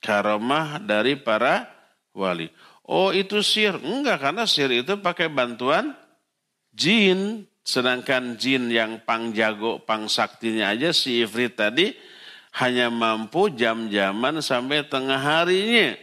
Karamah 0.00 0.80
dari 0.80 1.20
para 1.20 1.68
wali. 2.16 2.48
Oh 2.88 3.12
itu 3.12 3.44
sir. 3.44 3.76
Enggak, 3.76 4.24
karena 4.24 4.48
sir 4.48 4.72
itu 4.72 4.96
pakai 4.96 5.28
bantuan 5.28 5.92
jin. 6.72 7.44
Sedangkan 7.60 8.40
jin 8.40 8.72
yang 8.72 9.04
pang 9.04 9.36
jago, 9.36 9.78
pang 9.84 10.08
saktinya 10.08 10.72
aja 10.72 10.90
si 10.96 11.20
Ifrit 11.20 11.54
tadi 11.54 11.92
hanya 12.58 12.90
mampu 12.90 13.52
jam-jaman 13.52 14.42
sampai 14.42 14.82
tengah 14.88 15.20
harinya. 15.20 15.94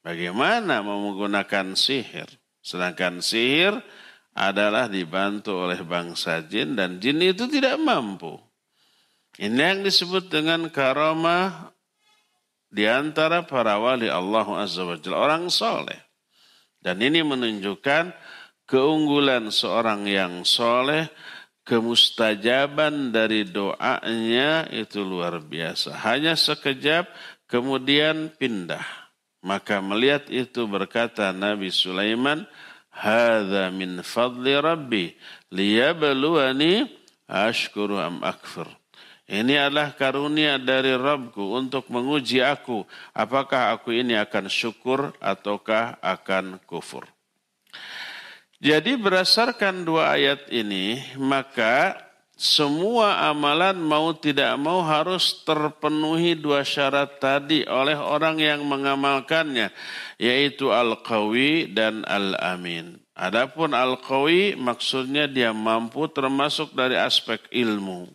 Bagaimana 0.00 0.80
menggunakan 0.80 1.76
sihir? 1.76 2.30
Sedangkan 2.64 3.20
sihir 3.20 3.76
adalah 4.32 4.88
dibantu 4.88 5.68
oleh 5.68 5.82
bangsa 5.84 6.40
jin 6.46 6.72
dan 6.78 7.02
jin 7.02 7.20
itu 7.20 7.44
tidak 7.50 7.76
mampu. 7.76 8.40
Ini 9.36 9.56
yang 9.76 9.80
disebut 9.84 10.32
dengan 10.32 10.68
karamah 10.72 11.72
di 12.70 12.86
antara 12.86 13.42
para 13.44 13.76
wali 13.76 14.06
Allah 14.06 14.46
Azza 14.62 14.86
wa 14.86 14.96
Jalla, 14.96 15.18
orang 15.18 15.50
soleh. 15.50 15.98
Dan 16.80 17.02
ini 17.04 17.20
menunjukkan 17.20 18.14
keunggulan 18.70 19.50
seorang 19.50 20.06
yang 20.06 20.46
soleh, 20.46 21.10
kemustajaban 21.66 23.10
dari 23.10 23.42
doanya 23.50 24.70
itu 24.70 25.02
luar 25.02 25.42
biasa. 25.42 25.98
Hanya 26.06 26.38
sekejap 26.38 27.10
kemudian 27.50 28.30
pindah. 28.38 28.86
Maka 29.42 29.82
melihat 29.82 30.30
itu 30.30 30.70
berkata 30.70 31.34
Nabi 31.34 31.74
Sulaiman, 31.74 32.46
Hada 32.90 33.70
min 33.74 34.02
fadli 34.06 34.54
Rabbi 34.54 35.14
liyabluwani 35.50 36.86
ashkuru 37.26 37.98
am 37.98 38.22
akfir. 38.22 38.68
Ini 39.30 39.70
adalah 39.70 39.94
karunia 39.94 40.58
dari 40.58 40.90
Rabbku 40.90 41.54
untuk 41.54 41.86
menguji 41.86 42.42
aku. 42.42 42.82
Apakah 43.14 43.70
aku 43.78 43.94
ini 43.94 44.18
akan 44.18 44.50
syukur 44.50 45.14
ataukah 45.22 46.02
akan 46.02 46.58
kufur. 46.66 47.06
Jadi 48.60 48.92
berdasarkan 49.00 49.88
dua 49.88 50.20
ayat 50.20 50.52
ini, 50.52 51.00
maka 51.16 51.96
semua 52.36 53.32
amalan 53.32 53.80
mau 53.80 54.12
tidak 54.12 54.52
mau 54.60 54.84
harus 54.84 55.40
terpenuhi 55.48 56.36
dua 56.36 56.60
syarat 56.60 57.16
tadi 57.16 57.64
oleh 57.64 57.96
orang 57.96 58.36
yang 58.36 58.60
mengamalkannya, 58.68 59.72
yaitu 60.20 60.68
al-qawi 60.68 61.72
dan 61.72 62.04
al-amin. 62.04 63.00
Adapun 63.16 63.72
al-qawi 63.72 64.56
maksudnya 64.60 65.24
dia 65.24 65.56
mampu 65.56 66.08
termasuk 66.08 66.72
dari 66.72 66.96
aspek 66.96 67.44
ilmu 67.52 68.08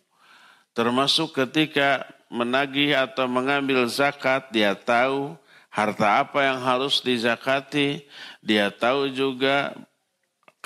Termasuk 0.76 1.32
ketika 1.32 2.04
menagih 2.28 2.92
atau 2.92 3.24
mengambil 3.24 3.88
zakat, 3.88 4.52
dia 4.52 4.76
tahu 4.76 5.32
harta 5.72 6.20
apa 6.20 6.44
yang 6.44 6.60
harus 6.60 7.00
dizakati, 7.00 8.04
dia 8.44 8.68
tahu 8.68 9.08
juga 9.08 9.72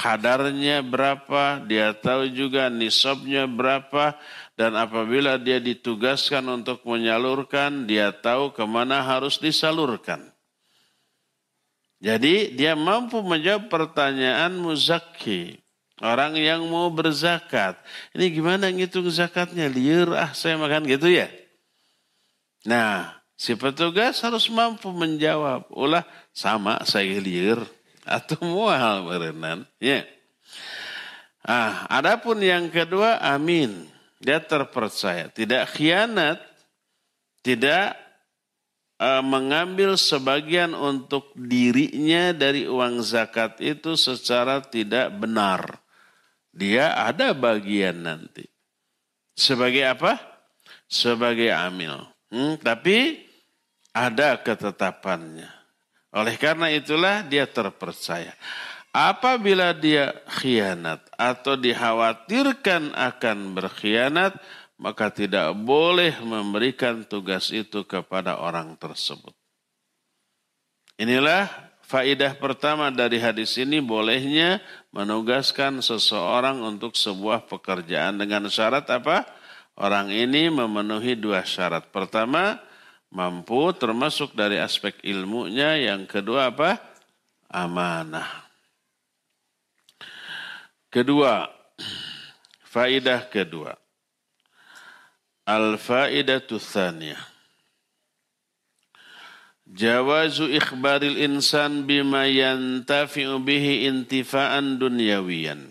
kadarnya 0.01 0.81
berapa, 0.81 1.61
dia 1.69 1.93
tahu 1.93 2.33
juga 2.33 2.73
nisabnya 2.73 3.45
berapa, 3.45 4.17
dan 4.57 4.73
apabila 4.81 5.37
dia 5.37 5.61
ditugaskan 5.61 6.41
untuk 6.49 6.81
menyalurkan, 6.89 7.85
dia 7.85 8.09
tahu 8.09 8.57
ke 8.57 8.65
mana 8.65 9.05
harus 9.05 9.37
disalurkan. 9.37 10.25
Jadi 12.01 12.57
dia 12.57 12.73
mampu 12.73 13.21
menjawab 13.21 13.69
pertanyaan 13.69 14.57
muzaki. 14.57 15.61
Orang 16.01 16.33
yang 16.41 16.65
mau 16.65 16.89
berzakat. 16.89 17.77
Ini 18.17 18.33
gimana 18.33 18.73
ngitung 18.73 19.05
zakatnya? 19.13 19.69
Liar 19.69 20.09
ah 20.17 20.33
saya 20.33 20.57
makan 20.57 20.89
gitu 20.89 21.13
ya. 21.13 21.29
Nah 22.65 23.21
si 23.37 23.53
petugas 23.53 24.17
harus 24.25 24.49
mampu 24.49 24.89
menjawab. 24.97 25.69
Ulah 25.69 26.09
sama 26.33 26.81
saya 26.89 27.21
liar. 27.21 27.61
Atau 28.11 28.43
mual 28.43 29.07
berenan. 29.07 29.63
Ya. 29.79 30.03
Ah, 31.47 31.87
adapun 31.87 32.43
yang 32.43 32.67
kedua 32.69 33.23
amin. 33.23 33.87
Dia 34.19 34.43
terpercaya. 34.43 35.31
Tidak 35.31 35.71
khianat. 35.71 36.43
Tidak 37.41 37.87
uh, 39.01 39.23
mengambil 39.25 39.97
sebagian 39.97 40.77
untuk 40.77 41.33
dirinya 41.39 42.37
dari 42.37 42.69
uang 42.69 43.01
zakat 43.01 43.57
itu 43.63 43.97
secara 43.97 44.61
tidak 44.61 45.09
benar 45.17 45.81
dia 46.51 46.99
ada 46.99 47.31
bagian 47.31 48.03
nanti. 48.03 48.47
Sebagai 49.39 49.87
apa? 49.87 50.19
Sebagai 50.91 51.55
amil. 51.55 51.95
Hmm, 52.31 52.59
tapi 52.59 53.23
ada 53.95 54.39
ketetapannya. 54.39 55.49
Oleh 56.11 56.35
karena 56.39 56.71
itulah 56.71 57.23
dia 57.23 57.47
terpercaya. 57.47 58.35
Apabila 58.91 59.71
dia 59.71 60.11
khianat 60.27 61.07
atau 61.15 61.55
dikhawatirkan 61.55 62.91
akan 62.91 63.55
berkhianat, 63.55 64.35
maka 64.83 65.15
tidak 65.15 65.55
boleh 65.55 66.19
memberikan 66.19 67.07
tugas 67.07 67.55
itu 67.55 67.87
kepada 67.87 68.43
orang 68.43 68.75
tersebut. 68.75 69.31
Inilah 70.99 71.71
Faidah 71.91 72.39
pertama 72.39 72.87
dari 72.95 73.19
hadis 73.19 73.59
ini 73.59 73.83
bolehnya 73.83 74.63
menugaskan 74.95 75.83
seseorang 75.83 76.63
untuk 76.63 76.95
sebuah 76.95 77.51
pekerjaan 77.51 78.15
dengan 78.15 78.47
syarat 78.47 78.87
apa? 78.87 79.27
Orang 79.75 80.15
ini 80.15 80.47
memenuhi 80.55 81.19
dua 81.19 81.43
syarat. 81.43 81.91
Pertama, 81.91 82.63
mampu 83.11 83.75
termasuk 83.75 84.33
dari 84.33 84.57
aspek 84.57 84.97
ilmunya. 85.03 85.77
Yang 85.77 86.19
kedua 86.19 86.55
apa? 86.55 86.79
Amanah. 87.51 88.47
Kedua, 90.91 91.47
faidah 92.67 93.27
kedua. 93.31 93.75
Al-faidatu 95.47 96.59
thaniyah. 96.59 97.19
Jawazu 99.71 100.51
ikhbaril 100.51 101.15
insan 101.15 101.87
bima 101.87 102.27
yantafi'u 102.27 103.39
bihi 103.39 103.87
intifa'an 103.87 104.83
dunyawiyan. 104.83 105.71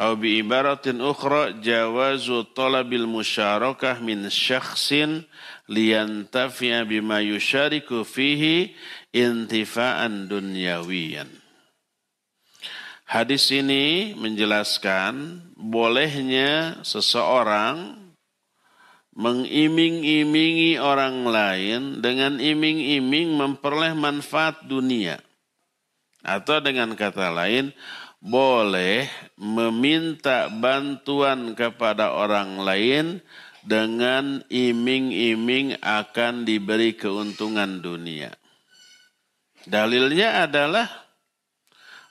Atau 0.00 0.16
bi 0.16 0.40
ibaratin 0.40 0.96
ukhra 1.04 1.52
jawazu 1.60 2.48
talabil 2.56 3.04
musyarakah 3.04 4.00
min 4.00 4.32
syakhsin 4.32 5.28
liyantafi'a 5.70 6.82
bima 6.82 7.22
yushariku 7.22 8.02
fihi 8.02 8.74
intifa'an 9.14 10.26
dunyawiyan. 10.26 11.30
Hadis 13.06 13.50
ini 13.50 14.14
menjelaskan 14.14 15.42
bolehnya 15.58 16.78
seseorang 16.86 17.98
mengiming-imingi 19.18 20.78
orang 20.78 21.26
lain 21.26 21.80
dengan 21.98 22.38
iming-iming 22.38 23.34
memperoleh 23.34 23.98
manfaat 23.98 24.62
dunia. 24.62 25.18
Atau 26.22 26.62
dengan 26.62 26.94
kata 26.94 27.34
lain, 27.34 27.74
boleh 28.22 29.08
meminta 29.40 30.52
bantuan 30.52 31.56
kepada 31.58 32.14
orang 32.14 32.62
lain 32.62 33.24
dengan 33.64 34.40
iming-iming 34.48 35.80
akan 35.80 36.48
diberi 36.48 36.96
keuntungan 36.96 37.80
dunia. 37.80 38.32
Dalilnya 39.68 40.48
adalah 40.48 40.88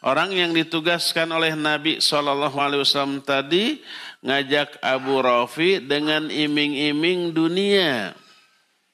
orang 0.06 0.32
yang 0.32 0.52
ditugaskan 0.54 1.34
oleh 1.34 1.58
Nabi 1.58 1.98
SAW 1.98 3.26
tadi 3.26 3.82
ngajak 4.22 4.78
Abu 4.86 5.18
Rafi 5.18 5.82
dengan 5.82 6.30
iming-iming 6.30 7.34
dunia. 7.34 8.14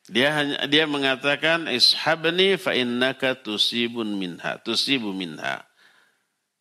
Dia 0.05 0.37
hanya 0.37 0.69
dia 0.69 0.85
mengatakan 0.85 1.65
ishabni 1.65 2.61
fa 2.61 2.77
innaka 2.77 3.33
tusibun 3.33 4.21
minha, 4.21 4.61
tusibu 4.61 5.09
minha. 5.09 5.65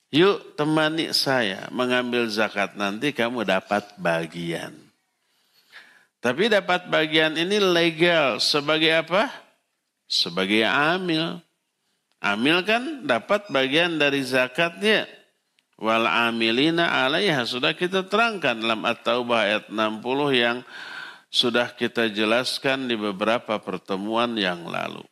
Yuk 0.08 0.56
temani 0.56 1.12
saya 1.12 1.68
mengambil 1.68 2.24
zakat 2.30 2.72
nanti 2.78 3.12
kamu 3.12 3.44
dapat 3.44 3.84
bagian. 4.00 4.72
Tapi 6.24 6.48
dapat 6.48 6.88
bagian 6.88 7.36
ini 7.36 7.60
legal 7.60 8.40
sebagai 8.40 8.88
apa? 8.96 9.28
Sebagai 10.08 10.64
amil. 10.64 11.36
Amil 12.24 12.64
kan 12.64 13.04
dapat 13.04 13.44
bagian 13.52 14.00
dari 14.00 14.24
zakatnya. 14.24 15.04
Wal 15.76 16.08
amilina 16.08 17.04
alaiha 17.04 17.44
sudah 17.44 17.76
kita 17.76 18.08
terangkan 18.08 18.56
dalam 18.56 18.88
At-Taubah 18.88 19.40
ayat 19.44 19.64
60 19.68 20.00
yang 20.32 20.58
sudah 21.28 21.76
kita 21.76 22.08
jelaskan 22.08 22.88
di 22.88 22.96
beberapa 22.96 23.60
pertemuan 23.60 24.32
yang 24.40 24.64
lalu. 24.64 25.04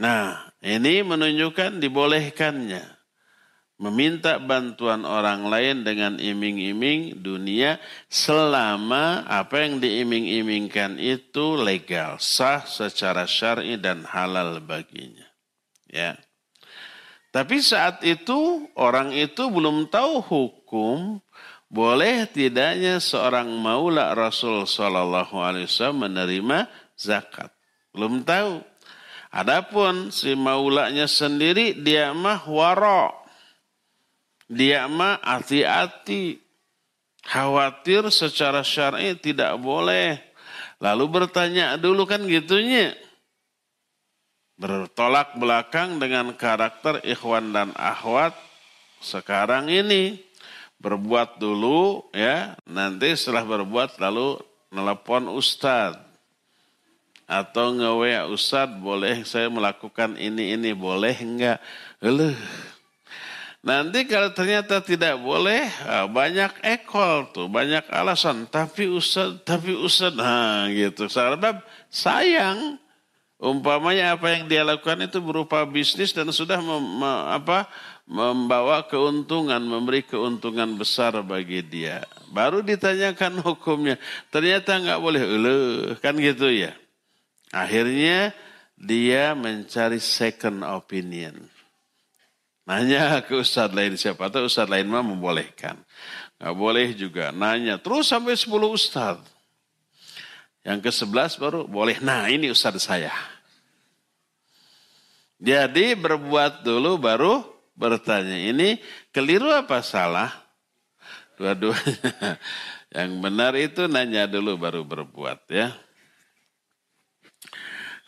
Nah, 0.00 0.48
ini 0.64 1.04
menunjukkan 1.04 1.84
dibolehkannya 1.84 2.97
meminta 3.78 4.42
bantuan 4.42 5.06
orang 5.06 5.46
lain 5.46 5.86
dengan 5.86 6.18
iming-iming 6.18 7.22
dunia 7.22 7.78
selama 8.10 9.22
apa 9.24 9.62
yang 9.62 9.78
diiming-imingkan 9.78 10.98
itu 10.98 11.54
legal, 11.54 12.18
sah 12.18 12.66
secara 12.66 13.24
syar'i 13.24 13.78
dan 13.78 14.02
halal 14.02 14.58
baginya. 14.58 15.26
Ya. 15.86 16.18
Tapi 17.30 17.62
saat 17.62 18.02
itu 18.02 18.66
orang 18.74 19.14
itu 19.14 19.46
belum 19.46 19.86
tahu 19.86 20.26
hukum 20.26 21.22
boleh 21.68 22.24
tidaknya 22.32 22.96
seorang 22.98 23.46
maula 23.60 24.16
Rasul 24.16 24.64
Shallallahu 24.64 25.36
Alaihi 25.36 25.68
Wasallam 25.68 26.08
menerima 26.08 26.64
zakat? 26.96 27.52
Belum 27.92 28.24
tahu. 28.24 28.64
Adapun 29.28 30.08
si 30.08 30.32
maulanya 30.32 31.04
sendiri 31.04 31.76
dia 31.76 32.16
mah 32.16 32.48
waro. 32.48 33.27
Dia 34.48 34.88
mah 34.88 35.20
hati-hati. 35.20 36.40
Khawatir 37.28 38.08
secara 38.08 38.64
syar'i 38.64 39.12
tidak 39.20 39.60
boleh. 39.60 40.16
Lalu 40.80 41.04
bertanya 41.06 41.76
dulu 41.76 42.08
kan 42.08 42.24
gitunya. 42.24 42.96
Bertolak 44.58 45.36
belakang 45.36 46.00
dengan 46.00 46.32
karakter 46.34 47.04
ikhwan 47.04 47.52
dan 47.54 47.70
akhwat 47.76 48.34
sekarang 48.98 49.70
ini 49.70 50.18
berbuat 50.82 51.38
dulu 51.38 52.10
ya, 52.10 52.58
nanti 52.66 53.14
setelah 53.14 53.46
berbuat 53.46 53.98
lalu 54.02 54.38
nelpon 54.74 55.30
ustad 55.30 55.94
atau 57.28 57.76
nge 57.76 58.24
ustad 58.32 58.72
boleh 58.80 59.20
saya 59.22 59.52
melakukan 59.52 60.16
ini 60.16 60.56
ini 60.56 60.72
boleh 60.72 61.12
enggak? 61.12 61.58
Eluh. 62.00 62.38
Nanti 63.58 64.06
kalau 64.06 64.30
ternyata 64.30 64.78
tidak 64.78 65.18
boleh, 65.18 65.66
ah, 65.82 66.06
banyak 66.06 66.62
ekol 66.62 67.26
tuh, 67.34 67.50
banyak 67.50 67.82
alasan. 67.90 68.46
Tapi 68.46 68.86
ustad, 68.86 69.42
tapi 69.42 69.74
ustad, 69.74 70.14
nah 70.14 70.70
gitu. 70.70 71.10
Sebab 71.10 71.66
sayang, 71.90 72.78
umpamanya 73.34 74.14
apa 74.14 74.30
yang 74.30 74.46
dia 74.46 74.62
lakukan 74.62 75.02
itu 75.02 75.18
berupa 75.18 75.66
bisnis 75.66 76.14
dan 76.14 76.30
sudah 76.30 76.62
mem, 76.62 77.02
apa 77.34 77.66
membawa 78.06 78.86
keuntungan, 78.86 79.60
memberi 79.60 80.06
keuntungan 80.06 80.78
besar 80.78 81.18
bagi 81.26 81.58
dia. 81.60 82.06
Baru 82.30 82.62
ditanyakan 82.62 83.42
hukumnya. 83.46 83.98
Ternyata 84.30 84.78
nggak 84.78 85.00
boleh, 85.02 85.22
Uluh, 85.26 85.98
kan 85.98 86.14
gitu 86.14 86.46
ya. 86.46 86.78
Akhirnya 87.50 88.30
dia 88.78 89.34
mencari 89.34 89.98
second 89.98 90.62
opinion. 90.62 91.57
Nanya 92.68 93.24
ke 93.24 93.32
ustadz 93.32 93.72
lain 93.72 93.96
siapa 93.96 94.28
tahu 94.28 94.44
ustadz 94.44 94.68
lain 94.68 94.84
mah 94.92 95.00
membolehkan. 95.00 95.80
Nggak 96.36 96.52
boleh 96.52 96.92
juga 96.92 97.32
nanya. 97.32 97.80
Terus 97.80 98.12
sampai 98.12 98.36
10 98.36 98.44
ustadz. 98.68 99.24
Yang 100.68 100.78
ke 100.84 100.90
11 100.92 101.40
baru 101.40 101.60
boleh. 101.64 101.96
Nah 102.04 102.28
ini 102.28 102.52
ustadz 102.52 102.84
saya. 102.84 103.16
Jadi 105.40 105.96
berbuat 105.96 106.60
dulu 106.60 107.00
baru 107.00 107.40
bertanya. 107.72 108.36
Ini 108.36 108.76
keliru 109.16 109.48
apa 109.48 109.80
salah? 109.80 110.28
Dua-duanya. 111.40 112.36
Yang 113.00 113.10
benar 113.20 113.52
itu 113.56 113.82
nanya 113.88 114.28
dulu 114.28 114.60
baru 114.60 114.84
berbuat 114.84 115.40
ya. 115.48 115.72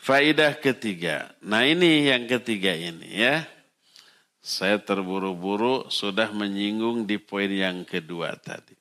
Faidah 0.00 0.56
ketiga. 0.56 1.32
Nah 1.44 1.68
ini 1.68 2.08
yang 2.08 2.24
ketiga 2.24 2.72
ini 2.72 3.20
ya. 3.20 3.44
Saya 4.40 4.80
terburu-buru 4.80 5.92
sudah 5.92 6.32
menyinggung 6.32 7.04
di 7.04 7.20
poin 7.20 7.52
yang 7.52 7.84
kedua 7.84 8.32
tadi. 8.40 8.72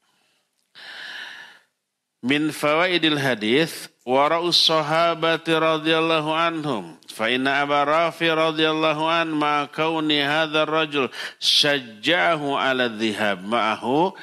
Min 2.24 2.52
fawaidil 2.52 3.20
hadis 3.20 3.92
wara'us 4.08 4.60
sahabati 4.60 5.56
radhiyallahu 5.56 6.32
anhum. 6.32 6.96
Fa 7.12 7.28
inna 7.28 7.64
Aba 7.64 7.84
Rafi 7.84 8.28
radhiyallahu 8.32 9.04
an 9.04 9.36
ma 9.36 9.68
kauni 9.68 10.24
hadzal 10.24 10.68
rajul 10.68 11.08
syajja'ahu 11.40 12.56
ala 12.56 12.92
dhihab 12.92 13.44
ma'ahu 13.44 14.16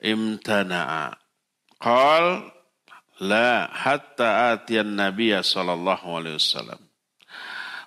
imtana'a. 0.00 1.16
Qal 1.76 2.48
la 3.20 3.68
hatta 3.68 4.56
atiyan 4.56 4.96
nabiyya 4.96 5.44
sallallahu 5.44 6.16
alaihi 6.16 6.40
wasallam 6.40 6.87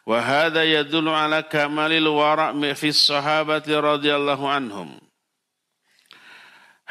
wa 0.08 0.18
hadha 0.20 0.66
yadullu 0.66 1.14
ala 1.14 1.46
kamalil 1.46 2.10
wara' 2.12 2.54
fi 2.74 2.90
sahabati 2.90 3.74
radhiyallahu 3.74 4.46
anhum 4.50 5.02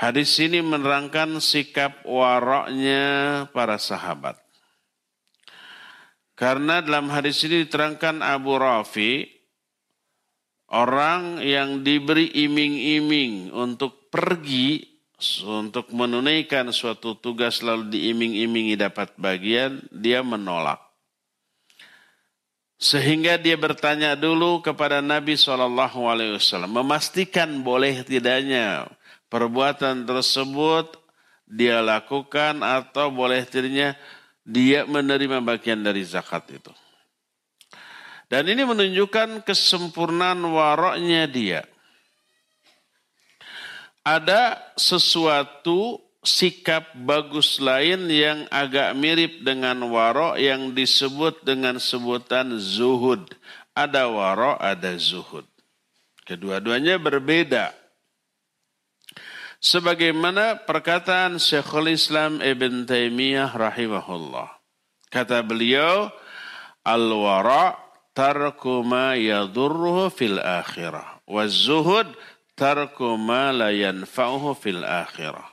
Hadis 0.01 0.33
ini 0.41 0.65
menerangkan 0.65 1.45
sikap 1.45 2.09
waroknya 2.09 3.45
para 3.53 3.77
sahabat. 3.77 4.41
Karena 6.33 6.81
dalam 6.81 7.13
hadis 7.13 7.45
ini 7.45 7.69
diterangkan 7.69 8.25
Abu 8.25 8.57
Rafi, 8.57 9.29
orang 10.73 11.45
yang 11.45 11.85
diberi 11.85 12.33
iming-iming 12.33 13.53
untuk 13.53 14.09
pergi, 14.09 14.89
untuk 15.45 15.93
menunaikan 15.93 16.73
suatu 16.73 17.21
tugas 17.21 17.61
lalu 17.61 17.93
diiming-imingi 17.93 18.81
dapat 18.81 19.13
bagian, 19.21 19.85
dia 19.93 20.25
menolak. 20.25 20.81
Sehingga 22.81 23.37
dia 23.37 23.61
bertanya 23.61 24.17
dulu 24.17 24.65
kepada 24.65 25.05
Nabi 25.05 25.37
SAW, 25.37 26.65
memastikan 26.65 27.61
boleh 27.61 28.01
tidaknya 28.01 28.89
perbuatan 29.29 30.09
tersebut 30.09 30.97
dia 31.45 31.85
lakukan 31.85 32.65
atau 32.65 33.13
boleh 33.13 33.45
tidaknya 33.45 34.01
dia 34.49 34.89
menerima 34.89 35.45
bagian 35.45 35.85
dari 35.85 36.01
zakat 36.09 36.57
itu. 36.57 36.73
Dan 38.33 38.49
ini 38.49 38.65
menunjukkan 38.65 39.45
kesempurnaan 39.45 40.41
waroknya 40.41 41.29
dia. 41.29 41.61
Ada 44.01 44.57
sesuatu 44.81 46.01
sikap 46.21 46.93
bagus 46.93 47.57
lain 47.61 48.09
yang 48.13 48.45
agak 48.53 48.93
mirip 48.93 49.41
dengan 49.41 49.81
warok 49.89 50.37
yang 50.37 50.77
disebut 50.77 51.41
dengan 51.45 51.81
sebutan 51.81 52.61
zuhud. 52.61 53.25
Ada 53.73 54.09
warok, 54.11 54.61
ada 54.61 54.93
zuhud. 55.01 55.49
Kedua-duanya 56.29 57.01
berbeda. 57.01 57.73
Sebagaimana 59.61 60.65
perkataan 60.65 61.37
Syekhul 61.37 61.93
Islam 61.93 62.41
Ibn 62.41 62.89
Taimiyah 62.89 63.53
rahimahullah. 63.53 64.49
Kata 65.13 65.45
beliau, 65.45 66.09
Al-wara' 66.81 67.77
tarku 68.17 68.81
ma 68.81 69.13
yadurruhu 69.19 70.09
fil 70.09 70.41
akhirah. 70.41 71.21
Wa 71.29 71.45
zuhud 71.45 72.09
tarku 72.57 73.21
ma 73.21 73.53
la 73.53 73.69
yanfa'uhu 73.69 74.57
fil 74.57 74.81
akhirah. 74.81 75.50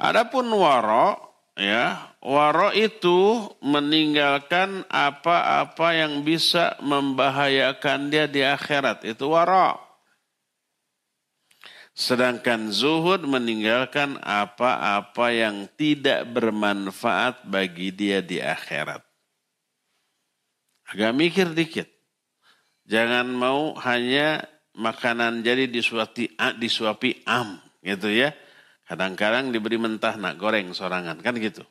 Adapun 0.00 0.48
wara' 0.56 1.20
ya 1.60 2.16
waro 2.24 2.72
itu 2.72 3.52
meninggalkan 3.60 4.88
apa-apa 4.88 5.92
yang 5.92 6.24
bisa 6.24 6.80
membahayakan 6.80 8.08
dia 8.08 8.24
di 8.24 8.40
akhirat. 8.40 9.04
Itu 9.04 9.36
waro. 9.36 9.76
Sedangkan 11.92 12.72
zuhud 12.72 13.28
meninggalkan 13.28 14.16
apa-apa 14.24 15.36
yang 15.36 15.68
tidak 15.76 16.24
bermanfaat 16.32 17.44
bagi 17.44 17.92
dia 17.92 18.24
di 18.24 18.40
akhirat. 18.40 19.04
Agak 20.88 21.12
mikir 21.12 21.52
dikit. 21.52 21.92
Jangan 22.88 23.28
mau 23.28 23.76
hanya 23.84 24.48
makanan 24.72 25.44
jadi 25.44 25.68
disuapi 25.68 26.40
disuapi 26.56 27.26
am 27.28 27.60
gitu 27.84 28.08
ya 28.08 28.32
Kadang-kadang 28.90 29.54
diberi 29.54 29.78
mentah 29.78 30.18
nak 30.18 30.34
goreng 30.34 30.74
sorangan, 30.74 31.22
kan 31.22 31.38
gitu. 31.38 31.62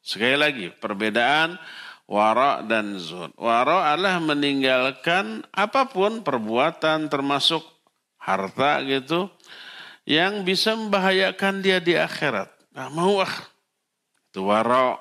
Sekali 0.00 0.40
lagi, 0.40 0.66
perbedaan 0.72 1.60
wara 2.08 2.64
dan 2.64 2.96
zuhud. 2.96 3.36
Wara 3.36 3.92
adalah 3.92 4.16
meninggalkan 4.16 5.44
apa 5.52 5.92
pun 5.92 6.24
perbuatan 6.24 7.12
termasuk 7.12 7.60
harta 8.16 8.80
gitu 8.88 9.28
yang 10.08 10.48
bisa 10.48 10.72
membahayakan 10.72 11.60
dia 11.60 11.76
di 11.76 11.92
akhirat. 11.92 12.48
Gak 12.72 12.90
mau 12.96 13.20
ah. 13.20 13.34
Itu 14.32 14.48
wara. 14.48 14.96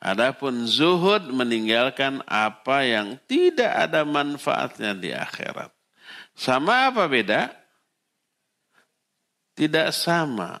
Adapun 0.00 0.64
zuhud 0.64 1.28
meninggalkan 1.28 2.24
apa 2.24 2.88
yang 2.88 3.20
tidak 3.28 3.68
ada 3.68 4.00
manfaatnya 4.08 4.96
di 4.96 5.12
akhirat. 5.12 5.68
Sama 6.32 6.88
apa 6.88 7.04
beda? 7.04 7.65
Tidak 9.56 9.90
sama 9.96 10.60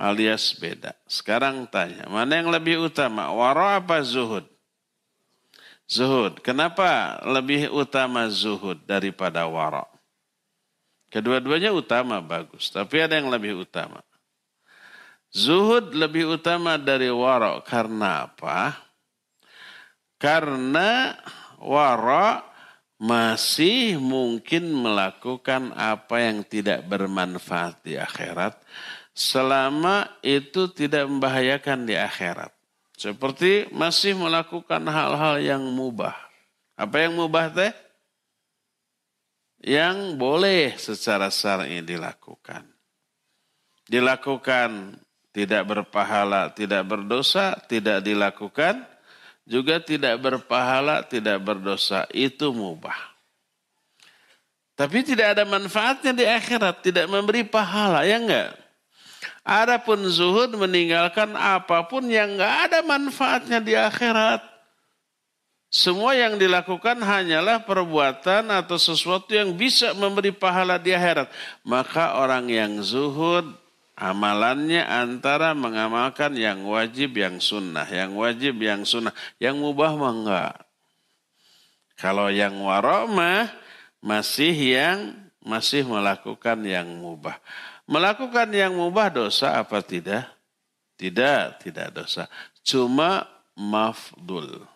alias 0.00 0.56
beda. 0.56 0.96
Sekarang 1.06 1.68
tanya, 1.70 2.08
mana 2.10 2.40
yang 2.40 2.50
lebih 2.50 2.88
utama, 2.88 3.30
wara 3.30 3.78
apa 3.78 4.00
zuhud? 4.02 4.48
Zuhud. 5.84 6.40
Kenapa 6.40 7.20
lebih 7.28 7.68
utama 7.70 8.26
zuhud 8.32 8.80
daripada 8.88 9.44
wara? 9.44 9.84
Kedua-duanya 11.12 11.70
utama 11.70 12.18
bagus, 12.18 12.72
tapi 12.74 12.98
ada 12.98 13.14
yang 13.14 13.30
lebih 13.30 13.62
utama. 13.62 14.02
Zuhud 15.30 15.94
lebih 15.94 16.38
utama 16.40 16.74
dari 16.80 17.10
wara 17.10 17.60
karena 17.62 18.26
apa? 18.26 18.74
Karena 20.18 21.14
wara 21.60 22.53
masih 22.98 23.98
mungkin 23.98 24.70
melakukan 24.70 25.74
apa 25.74 26.22
yang 26.22 26.46
tidak 26.46 26.86
bermanfaat 26.86 27.82
di 27.82 27.98
akhirat 27.98 28.54
selama 29.14 30.10
itu 30.22 30.66
tidak 30.74 31.06
membahayakan 31.06 31.86
di 31.86 31.94
akhirat. 31.94 32.50
Seperti 32.94 33.70
masih 33.74 34.14
melakukan 34.14 34.82
hal-hal 34.86 35.42
yang 35.42 35.62
mubah. 35.62 36.14
Apa 36.74 37.06
yang 37.06 37.18
mubah 37.18 37.50
teh? 37.50 37.74
Yang 39.64 40.14
boleh 40.14 40.76
secara 40.78 41.30
syar'i 41.32 41.82
dilakukan. 41.82 42.68
Dilakukan 43.90 45.00
tidak 45.34 45.62
berpahala, 45.66 46.54
tidak 46.54 46.86
berdosa, 46.86 47.58
tidak 47.66 48.06
dilakukan 48.06 48.86
juga 49.44 49.80
tidak 49.80 50.16
berpahala, 50.20 51.04
tidak 51.04 51.40
berdosa. 51.44 52.08
Itu 52.12 52.52
mubah. 52.52 52.96
Tapi 54.74 55.06
tidak 55.06 55.38
ada 55.38 55.44
manfaatnya 55.46 56.10
di 56.10 56.26
akhirat, 56.26 56.82
tidak 56.82 57.06
memberi 57.06 57.46
pahala, 57.46 58.02
ya 58.02 58.18
enggak? 58.18 58.50
Adapun 59.44 60.02
zuhud 60.10 60.56
meninggalkan 60.58 61.36
apa 61.38 61.86
pun 61.86 62.02
yang 62.10 62.34
enggak 62.34 62.54
ada 62.68 62.78
manfaatnya 62.82 63.62
di 63.62 63.78
akhirat. 63.78 64.42
Semua 65.70 66.14
yang 66.14 66.38
dilakukan 66.38 67.02
hanyalah 67.02 67.62
perbuatan 67.66 68.46
atau 68.50 68.78
sesuatu 68.78 69.30
yang 69.34 69.54
bisa 69.54 69.90
memberi 69.94 70.30
pahala 70.30 70.78
di 70.78 70.94
akhirat. 70.94 71.30
Maka 71.66 72.18
orang 72.18 72.46
yang 72.46 72.78
zuhud 72.82 73.63
Amalannya 73.94 74.82
antara 74.82 75.54
mengamalkan 75.54 76.34
yang 76.34 76.66
wajib, 76.66 77.14
yang 77.14 77.38
sunnah. 77.38 77.86
Yang 77.86 78.10
wajib, 78.18 78.54
yang 78.58 78.82
sunnah. 78.82 79.14
Yang 79.38 79.56
mubah 79.62 79.92
mah 79.94 80.12
enggak. 80.14 80.54
Kalau 81.94 82.26
yang 82.26 82.58
warok 82.58 83.06
mah 83.14 83.46
masih 84.02 84.50
yang 84.50 85.14
masih 85.38 85.86
melakukan 85.86 86.58
yang 86.66 86.90
mubah. 86.90 87.38
Melakukan 87.86 88.50
yang 88.50 88.74
mubah 88.74 89.14
dosa 89.14 89.62
apa 89.62 89.78
tidak? 89.78 90.26
Tidak, 90.98 91.62
tidak 91.62 91.88
dosa. 91.94 92.26
Cuma 92.66 93.30
mafdul. 93.54 94.66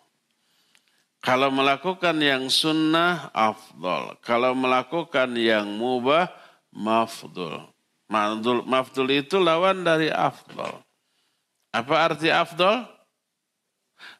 Kalau 1.19 1.51
melakukan 1.51 2.15
yang 2.23 2.47
sunnah, 2.47 3.27
afdol. 3.35 4.15
Kalau 4.23 4.55
melakukan 4.55 5.27
yang 5.35 5.67
mubah, 5.67 6.31
mafdul. 6.71 7.67
Mafdul, 8.09 8.65
mafdul 8.65 9.07
itu 9.13 9.37
lawan 9.37 9.85
dari 9.85 10.09
afdol. 10.09 10.81
Apa 11.69 12.09
arti 12.09 12.33
afdol? 12.33 12.81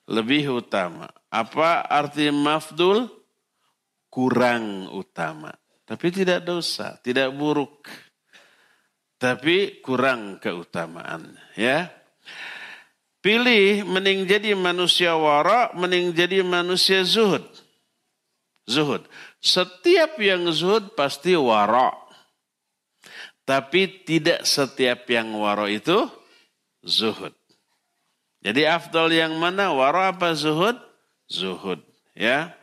Lebih 0.05 0.61
utama. 0.61 1.09
Apa 1.33 1.89
arti 1.89 2.29
mafdul? 2.29 3.09
Kurang 4.09 4.93
utama. 4.93 5.53
Tapi 5.89 6.13
tidak 6.13 6.45
dosa, 6.45 7.01
tidak 7.01 7.33
buruk. 7.33 7.89
Tapi 9.17 9.81
kurang 9.81 10.37
keutamaan. 10.37 11.33
Ya. 11.57 11.89
Pilih 13.19 13.83
mending 13.83 14.23
jadi 14.29 14.53
manusia 14.53 15.17
wara, 15.17 15.73
mending 15.73 16.13
jadi 16.13 16.45
manusia 16.45 17.01
zuhud. 17.01 17.43
Zuhud. 18.69 19.03
Setiap 19.41 20.15
yang 20.21 20.45
zuhud 20.53 20.93
pasti 20.93 21.33
wara. 21.33 22.08
Tapi 23.49 24.05
tidak 24.05 24.45
setiap 24.45 25.09
yang 25.09 25.33
waro 25.33 25.65
itu 25.65 26.05
zuhud. 26.85 27.33
Jadi 28.45 28.69
afdol 28.69 29.09
yang 29.09 29.33
mana? 29.41 29.73
Waro 29.73 30.05
apa 30.05 30.37
zuhud? 30.37 30.77
Zuhud. 31.25 31.81
Ya. 32.13 32.53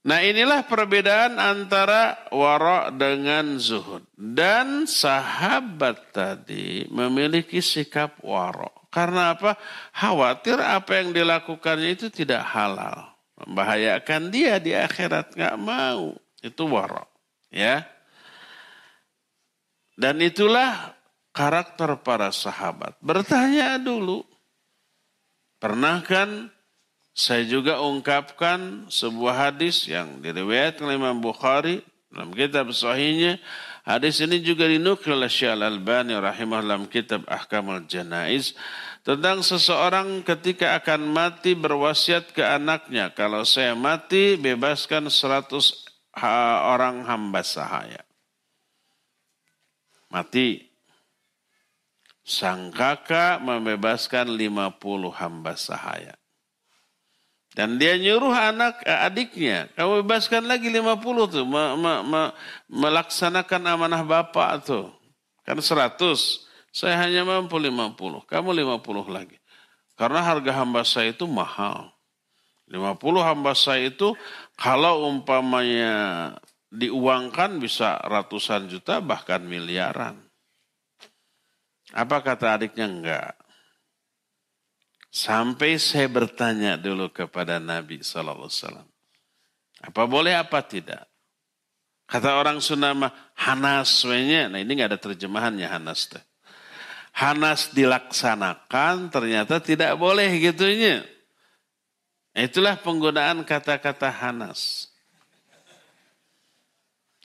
Nah 0.00 0.24
inilah 0.24 0.64
perbedaan 0.64 1.36
antara 1.36 2.16
waro 2.32 2.88
dengan 2.96 3.60
zuhud. 3.60 4.08
Dan 4.16 4.88
sahabat 4.88 6.16
tadi 6.16 6.88
memiliki 6.88 7.60
sikap 7.60 8.24
waro. 8.24 8.72
Karena 8.88 9.36
apa? 9.36 9.60
Khawatir 9.92 10.56
apa 10.64 10.96
yang 10.96 11.12
dilakukannya 11.12 11.92
itu 11.92 12.08
tidak 12.08 12.40
halal. 12.56 13.12
Membahayakan 13.36 14.32
dia 14.32 14.56
di 14.56 14.72
akhirat. 14.72 15.36
Nggak 15.36 15.56
mau. 15.60 16.16
Itu 16.40 16.72
waro. 16.72 17.04
Ya. 17.52 17.99
Dan 20.00 20.16
itulah 20.24 20.96
karakter 21.36 21.92
para 22.00 22.32
sahabat. 22.32 22.96
Bertanya 23.04 23.76
dulu, 23.76 24.24
pernah 25.60 26.00
kan 26.00 26.48
saya 27.12 27.44
juga 27.44 27.84
ungkapkan 27.84 28.88
sebuah 28.88 29.52
hadis 29.52 29.84
yang 29.84 30.24
diriwayatkan 30.24 30.88
oleh 30.88 30.96
Imam 30.96 31.20
Bukhari 31.20 31.84
dalam 32.08 32.32
kitab 32.32 32.72
sahihnya. 32.72 33.36
Hadis 33.84 34.24
ini 34.24 34.40
juga 34.40 34.64
dinukil 34.64 35.20
oleh 35.20 35.28
Syekh 35.28 35.52
Al-Albani 35.52 36.16
rahimahullah 36.16 36.80
dalam 36.80 36.88
kitab 36.88 37.28
Ahkamul 37.28 37.84
Janaiz 37.84 38.56
tentang 39.04 39.44
seseorang 39.44 40.24
ketika 40.24 40.80
akan 40.80 41.12
mati 41.12 41.52
berwasiat 41.52 42.32
ke 42.32 42.40
anaknya, 42.40 43.12
kalau 43.12 43.44
saya 43.44 43.76
mati 43.76 44.40
bebaskan 44.40 45.12
seratus 45.12 45.84
orang 46.16 47.04
hamba 47.04 47.44
sahaya 47.44 48.00
mati. 50.10 50.66
Sang 52.20 52.68
kakak 52.70 53.40
membebaskan 53.40 54.28
50 54.28 54.76
hamba 55.16 55.56
sahaya. 55.56 56.14
Dan 57.50 57.82
dia 57.82 57.98
nyuruh 57.98 58.30
anak 58.30 58.78
eh, 58.86 58.94
adiknya, 58.94 59.66
kamu 59.74 60.06
bebaskan 60.06 60.46
lagi 60.46 60.70
50 60.70 61.34
tuh, 61.34 61.42
me, 61.42 61.74
me, 61.74 61.92
me, 62.06 62.22
melaksanakan 62.70 63.62
amanah 63.66 64.06
bapak 64.06 64.62
tuh. 64.62 64.86
Kan 65.42 65.58
100, 65.58 65.98
saya 66.70 66.94
hanya 67.02 67.26
mampu 67.26 67.58
50, 67.58 67.98
kamu 68.30 68.48
50 68.54 69.10
lagi. 69.10 69.34
Karena 69.98 70.22
harga 70.22 70.62
hamba 70.62 70.86
saya 70.86 71.10
itu 71.10 71.26
mahal. 71.26 71.90
50 72.70 73.02
hamba 73.18 73.52
saya 73.58 73.90
itu 73.90 74.14
kalau 74.54 75.10
umpamanya 75.10 76.30
diuangkan 76.70 77.58
bisa 77.58 77.98
ratusan 78.06 78.70
juta 78.70 79.02
bahkan 79.02 79.42
miliaran. 79.42 80.16
Apa 81.90 82.22
kata 82.22 82.54
adiknya? 82.54 82.86
Enggak. 82.86 83.34
Sampai 85.10 85.74
saya 85.82 86.06
bertanya 86.06 86.78
dulu 86.78 87.10
kepada 87.10 87.58
Nabi 87.58 87.98
SAW. 87.98 88.86
Apa 89.82 90.02
boleh 90.06 90.38
apa 90.38 90.62
tidak? 90.62 91.10
Kata 92.06 92.38
orang 92.38 92.62
mah 92.94 93.10
hanas 93.34 94.02
Nah 94.06 94.58
ini 94.58 94.70
nggak 94.70 94.94
ada 94.94 95.00
terjemahannya 95.02 95.66
hanas 95.66 96.10
teh. 96.10 96.22
Hanas 97.10 97.74
dilaksanakan 97.74 99.10
ternyata 99.10 99.58
tidak 99.58 99.98
boleh 99.98 100.30
gitunya. 100.38 101.02
Itulah 102.30 102.78
penggunaan 102.78 103.42
kata-kata 103.42 104.06
Hanas. 104.06 104.89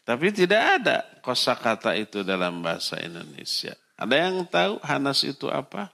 Tapi 0.05 0.29
tidak 0.29 0.61
ada 0.81 1.01
kosakata 1.25 1.97
itu 1.97 2.21
dalam 2.21 2.61
bahasa 2.61 3.01
Indonesia. 3.01 3.73
Ada 3.97 4.15
yang 4.15 4.45
tahu 4.45 4.77
Hanas 4.85 5.25
itu 5.25 5.49
apa? 5.49 5.89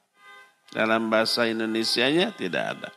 Dalam 0.72 1.08
bahasa 1.08 1.48
Indonesianya 1.48 2.36
tidak 2.36 2.64
ada. 2.76 2.90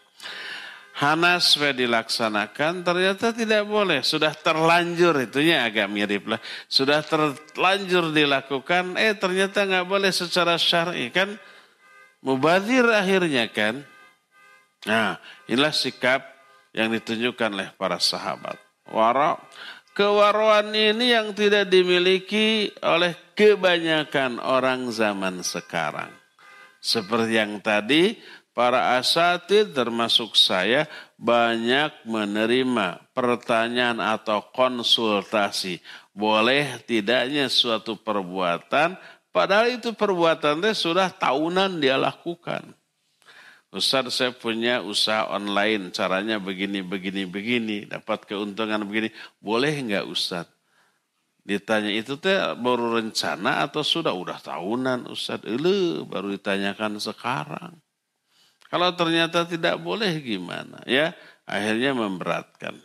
Hanas 0.95 1.55
supaya 1.55 1.75
dilaksanakan 1.75 2.87
ternyata 2.87 3.35
tidak 3.35 3.67
boleh. 3.67 4.03
Sudah 4.07 4.31
terlanjur, 4.31 5.27
itunya 5.27 5.67
agak 5.67 5.91
mirip 5.91 6.31
lah. 6.31 6.39
Sudah 6.71 7.03
terlanjur 7.03 8.15
dilakukan, 8.15 8.95
eh 8.95 9.15
ternyata 9.19 9.67
nggak 9.67 9.87
boleh 9.91 10.15
secara 10.15 10.55
syar'i 10.55 11.11
kan. 11.11 11.35
Mubadir 12.23 12.87
akhirnya 12.91 13.51
kan. 13.51 13.83
Nah 14.87 15.19
inilah 15.51 15.75
sikap 15.75 16.23
yang 16.71 16.95
ditunjukkan 16.95 17.51
oleh 17.55 17.69
para 17.75 17.99
sahabat. 17.99 18.55
Wara, 18.87 19.35
kewaraan 19.95 20.75
ini 20.75 21.15
yang 21.15 21.33
tidak 21.33 21.71
dimiliki 21.71 22.75
oleh 22.83 23.15
kebanyakan 23.39 24.43
orang 24.43 24.91
zaman 24.91 25.41
sekarang. 25.41 26.11
Seperti 26.83 27.41
yang 27.41 27.63
tadi, 27.65 28.19
para 28.53 29.01
asatid 29.01 29.73
termasuk 29.73 30.37
saya 30.37 30.85
banyak 31.17 32.05
menerima 32.05 33.01
pertanyaan 33.17 34.03
atau 34.03 34.45
konsultasi. 34.53 35.81
Boleh 36.13 36.79
tidaknya 36.85 37.49
suatu 37.49 37.97
perbuatan, 37.97 39.01
padahal 39.33 39.81
itu 39.81 39.97
perbuatan 39.97 40.61
itu 40.61 40.91
sudah 40.91 41.09
tahunan 41.09 41.81
dia 41.81 41.97
lakukan. 41.97 42.77
Ustaz 43.75 44.07
saya 44.15 44.31
punya 44.31 44.79
usaha 44.87 45.27
online, 45.35 45.91
caranya 45.91 46.39
begini, 46.39 46.79
begini, 46.87 47.27
begini, 47.27 47.77
dapat 47.91 48.23
keuntungan 48.23 48.79
begini. 48.87 49.11
Boleh 49.43 49.75
nggak 49.75 50.07
Ustaz? 50.07 50.47
Ditanya 51.43 51.91
itu 51.91 52.15
teh 52.17 52.39
baru 52.55 53.03
rencana 53.03 53.67
atau 53.67 53.83
sudah? 53.83 54.15
Udah 54.15 54.39
tahunan 54.39 55.11
Ustaz. 55.11 55.43
Elu 55.43 56.07
baru 56.07 56.39
ditanyakan 56.39 57.03
sekarang. 57.03 57.75
Kalau 58.71 58.95
ternyata 58.95 59.43
tidak 59.43 59.83
boleh 59.83 60.23
gimana? 60.23 60.79
Ya, 60.87 61.11
akhirnya 61.43 61.99
memberatkan. 61.99 62.79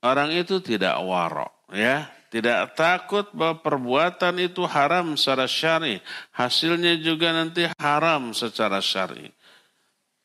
Orang 0.00 0.32
itu 0.32 0.64
tidak 0.64 0.96
warok, 1.04 1.52
ya, 1.76 2.08
tidak 2.26 2.74
takut 2.74 3.30
bahwa 3.30 3.62
perbuatan 3.62 4.42
itu 4.42 4.66
haram 4.66 5.14
secara 5.14 5.46
syar'i. 5.46 6.02
Hasilnya 6.34 6.98
juga 6.98 7.30
nanti 7.30 7.70
haram 7.78 8.34
secara 8.34 8.82
syar'i. 8.82 9.30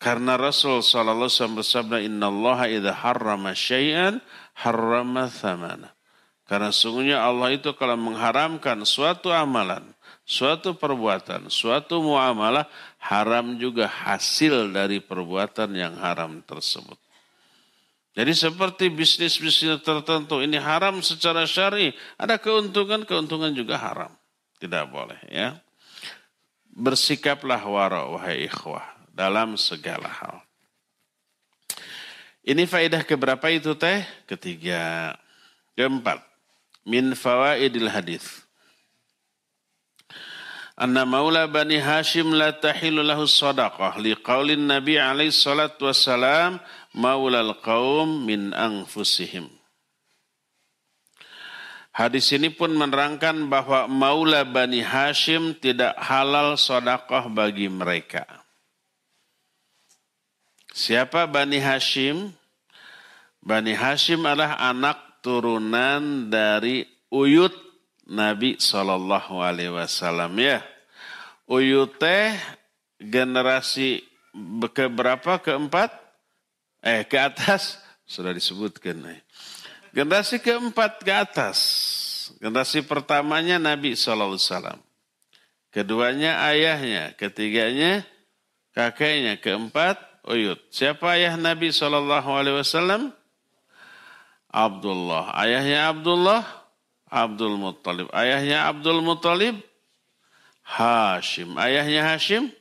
Karena 0.01 0.33
Rasul 0.33 0.81
sallallahu 0.81 1.29
alaihi 1.29 1.37
wasallam 1.37 1.59
bersabda, 1.61 1.97
"Inna 2.01 2.25
Allah 2.33 2.59
idza 2.73 2.93
harrama 3.05 3.53
syai'an 3.53 4.17
harrama 4.57 5.29
thamana." 5.29 5.93
Karena 6.49 6.73
sungguhnya 6.73 7.21
Allah 7.21 7.53
itu 7.53 7.71
kalau 7.77 7.95
mengharamkan 7.95 8.81
suatu 8.83 9.29
amalan, 9.29 9.85
suatu 10.25 10.73
perbuatan, 10.75 11.47
suatu 11.53 12.01
muamalah, 12.01 12.65
haram 12.97 13.55
juga 13.55 13.87
hasil 13.87 14.73
dari 14.73 14.99
perbuatan 14.99 15.69
yang 15.71 15.95
haram 16.01 16.41
tersebut. 16.43 16.97
Jadi 18.11 18.35
seperti 18.35 18.91
bisnis-bisnis 18.91 19.79
tertentu 19.87 20.43
ini 20.43 20.59
haram 20.59 20.99
secara 20.99 21.47
syari, 21.47 21.95
ada 22.19 22.35
keuntungan-keuntungan 22.35 23.55
juga 23.55 23.79
haram. 23.79 24.11
Tidak 24.59 24.83
boleh 24.91 25.19
ya. 25.31 25.55
Bersikaplah 26.71 27.63
wara 27.63 28.11
wahai 28.11 28.51
ikhwah 28.51 28.83
dalam 29.15 29.55
segala 29.55 30.11
hal. 30.11 30.43
Ini 32.43 32.67
faedah 32.67 33.07
keberapa 33.07 33.47
itu 33.47 33.71
teh? 33.79 34.03
Ketiga. 34.27 35.15
Keempat. 35.79 36.19
Min 36.83 37.15
fawaidil 37.15 37.87
hadis 37.87 38.41
anna 40.81 41.05
maula 41.05 41.45
bani 41.45 41.77
Hashim 41.77 42.33
la 42.33 42.49
tahilu 42.57 43.05
lahu 43.05 43.29
sadaqah 43.29 44.01
liqaulin 44.01 44.65
Nabi 44.65 44.97
alaihi 44.97 45.29
salatu 45.29 45.85
wassalam 45.85 46.57
maulal 46.95 47.55
qaum 47.59 48.27
min 48.27 48.51
anfusihim. 48.55 49.47
Hadis 51.91 52.31
ini 52.31 52.47
pun 52.47 52.71
menerangkan 52.71 53.51
bahwa 53.51 53.83
maula 53.91 54.47
Bani 54.47 54.79
Hashim 54.79 55.51
tidak 55.59 55.91
halal 55.99 56.55
sodakoh 56.55 57.27
bagi 57.27 57.67
mereka. 57.67 58.23
Siapa 60.71 61.27
Bani 61.27 61.59
Hashim? 61.59 62.31
Bani 63.43 63.75
Hashim 63.75 64.23
adalah 64.23 64.55
anak 64.55 65.19
turunan 65.19 66.31
dari 66.31 66.87
Uyut 67.11 67.51
Nabi 68.07 68.55
Shallallahu 68.55 69.43
Alaihi 69.43 69.75
Wasallam 69.75 70.31
ya. 70.39 70.63
Uyut 71.43 71.99
teh 71.99 72.31
generasi 73.03 73.99
ke 74.71 74.87
berapa? 74.87 75.43
Keempat? 75.43 76.00
Eh 76.81 77.05
ke 77.05 77.17
atas 77.17 77.77
sudah 78.09 78.33
disebutkan. 78.33 78.97
Eh. 79.05 79.21
Generasi 79.93 80.41
keempat 80.41 81.05
ke 81.05 81.13
atas. 81.13 81.59
Generasi 82.41 82.81
pertamanya 82.81 83.61
Nabi 83.61 83.93
Wasallam. 83.93 84.81
Keduanya 85.71 86.43
ayahnya, 86.51 87.15
ketiganya 87.15 88.03
kakeknya, 88.75 89.39
keempat 89.39 90.11
Uyut. 90.21 90.61
Siapa 90.69 91.17
ayah 91.17 91.33
Nabi 91.33 91.73
Wasallam? 91.73 93.09
Abdullah. 94.51 95.33
Ayahnya 95.33 95.89
Abdullah, 95.89 96.45
Abdul 97.09 97.57
Muttalib. 97.57 98.07
Ayahnya 98.13 98.69
Abdul 98.69 99.01
Muttalib, 99.01 99.57
Hashim. 100.61 101.57
Ayahnya 101.57 102.05
Hashim, 102.05 102.53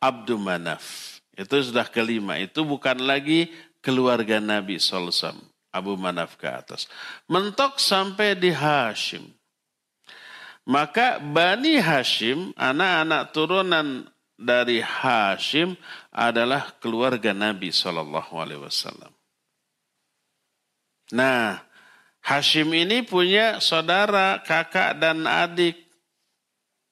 Abdul 0.00 0.40
Manaf. 0.40 1.17
Itu 1.38 1.62
sudah 1.62 1.86
kelima. 1.86 2.34
Itu 2.42 2.66
bukan 2.66 2.98
lagi 2.98 3.54
keluarga 3.78 4.42
Nabi 4.42 4.82
SAW. 4.82 5.38
Abu 5.70 5.94
Manaf 5.94 6.34
ke 6.34 6.50
atas. 6.50 6.90
Mentok 7.30 7.78
sampai 7.78 8.34
di 8.34 8.50
Hashim. 8.50 9.22
Maka 10.66 11.22
Bani 11.22 11.78
Hashim, 11.78 12.52
anak-anak 12.58 13.22
turunan 13.30 14.10
dari 14.34 14.82
Hashim 14.82 15.78
adalah 16.10 16.74
keluarga 16.82 17.30
Nabi 17.30 17.70
Shallallahu 17.70 18.32
Alaihi 18.36 18.62
Wasallam. 18.66 19.12
Nah, 21.14 21.62
Hashim 22.20 22.68
ini 22.74 23.06
punya 23.06 23.62
saudara, 23.62 24.42
kakak 24.42 24.98
dan 24.98 25.24
adik. 25.24 25.78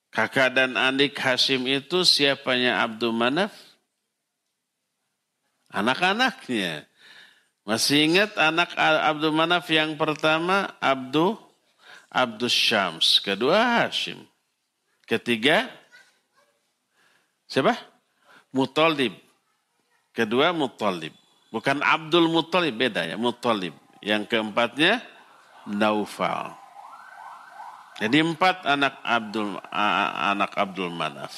Kakak 0.09 0.57
dan 0.57 0.79
adik 0.79 1.13
Hashim 1.19 1.69
itu 1.69 2.07
siapanya 2.07 2.81
Abdul 2.81 3.13
Manaf? 3.13 3.66
Anak-anaknya. 5.77 6.89
Masih 7.69 8.09
ingat 8.09 8.33
anak 8.41 8.73
Abdul 8.79 9.37
Manaf 9.37 9.69
yang 9.69 9.93
pertama 10.01 10.73
Abdul 10.81 11.37
Abdul 12.09 12.49
Syams. 12.49 13.21
Kedua 13.21 13.85
Hashim. 13.85 14.25
Ketiga 15.05 15.69
siapa? 17.45 17.77
Muttalib. 18.55 19.13
Kedua 20.17 20.57
Muttalib. 20.57 21.13
Bukan 21.53 21.85
Abdul 21.85 22.33
Muttalib, 22.33 22.73
beda 22.73 23.05
ya. 23.05 23.21
Muttalib. 23.21 23.77
Yang 24.01 24.33
keempatnya 24.33 25.05
Naufal. 25.69 26.57
Jadi 28.01 28.23
empat 28.23 28.65
anak 28.65 28.97
Abdul 29.03 29.61
anak 30.23 30.53
Abdul 30.57 30.95
Manaf. 30.95 31.33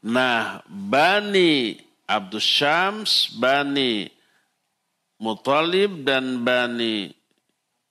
Nah, 0.00 0.64
Bani 0.66 1.83
Abdul 2.04 2.42
Syams, 2.42 3.32
Bani 3.36 4.08
Mutalib 5.20 6.04
dan 6.04 6.44
Bani 6.44 7.08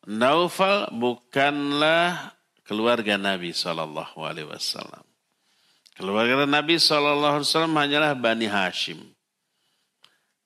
Naufal 0.04 0.92
bukanlah 0.92 2.36
keluarga 2.68 3.16
Nabi 3.16 3.56
Shallallahu 3.56 4.20
Alaihi 4.20 4.52
Wasallam. 4.52 5.04
Keluarga 5.96 6.44
Nabi 6.44 6.76
Shallallahu 6.76 7.40
Alaihi 7.40 7.48
Wasallam 7.48 7.76
hanyalah 7.80 8.12
Bani 8.18 8.48
Hashim. 8.52 9.00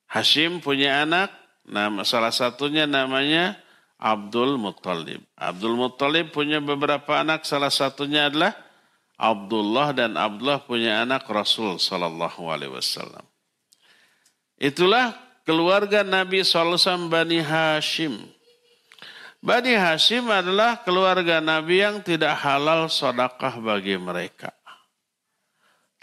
Hashim 0.08 0.62
punya 0.62 1.04
anak, 1.04 1.28
nama 1.66 2.06
salah 2.06 2.32
satunya 2.32 2.88
namanya 2.88 3.58
Abdul 3.98 4.56
Muttalib. 4.56 5.20
Abdul 5.34 5.74
Muttalib 5.76 6.30
punya 6.32 6.62
beberapa 6.62 7.18
anak, 7.20 7.44
salah 7.44 7.68
satunya 7.68 8.30
adalah 8.30 8.54
Abdullah 9.18 9.90
dan 9.90 10.14
Abdullah 10.14 10.62
punya 10.62 11.02
anak 11.02 11.26
Rasul 11.26 11.82
Sallallahu 11.82 12.46
Alaihi 12.46 12.72
Wasallam. 12.72 13.26
Itulah 14.58 15.14
keluarga 15.46 16.02
Nabi 16.02 16.42
SAW 16.42 17.06
Bani 17.06 17.38
Hashim. 17.38 18.18
Bani 19.38 19.78
Hashim 19.78 20.26
adalah 20.26 20.82
keluarga 20.82 21.38
Nabi 21.38 21.78
yang 21.86 22.02
tidak 22.02 22.34
halal 22.42 22.90
sodakah 22.90 23.54
bagi 23.62 23.94
mereka. 23.94 24.50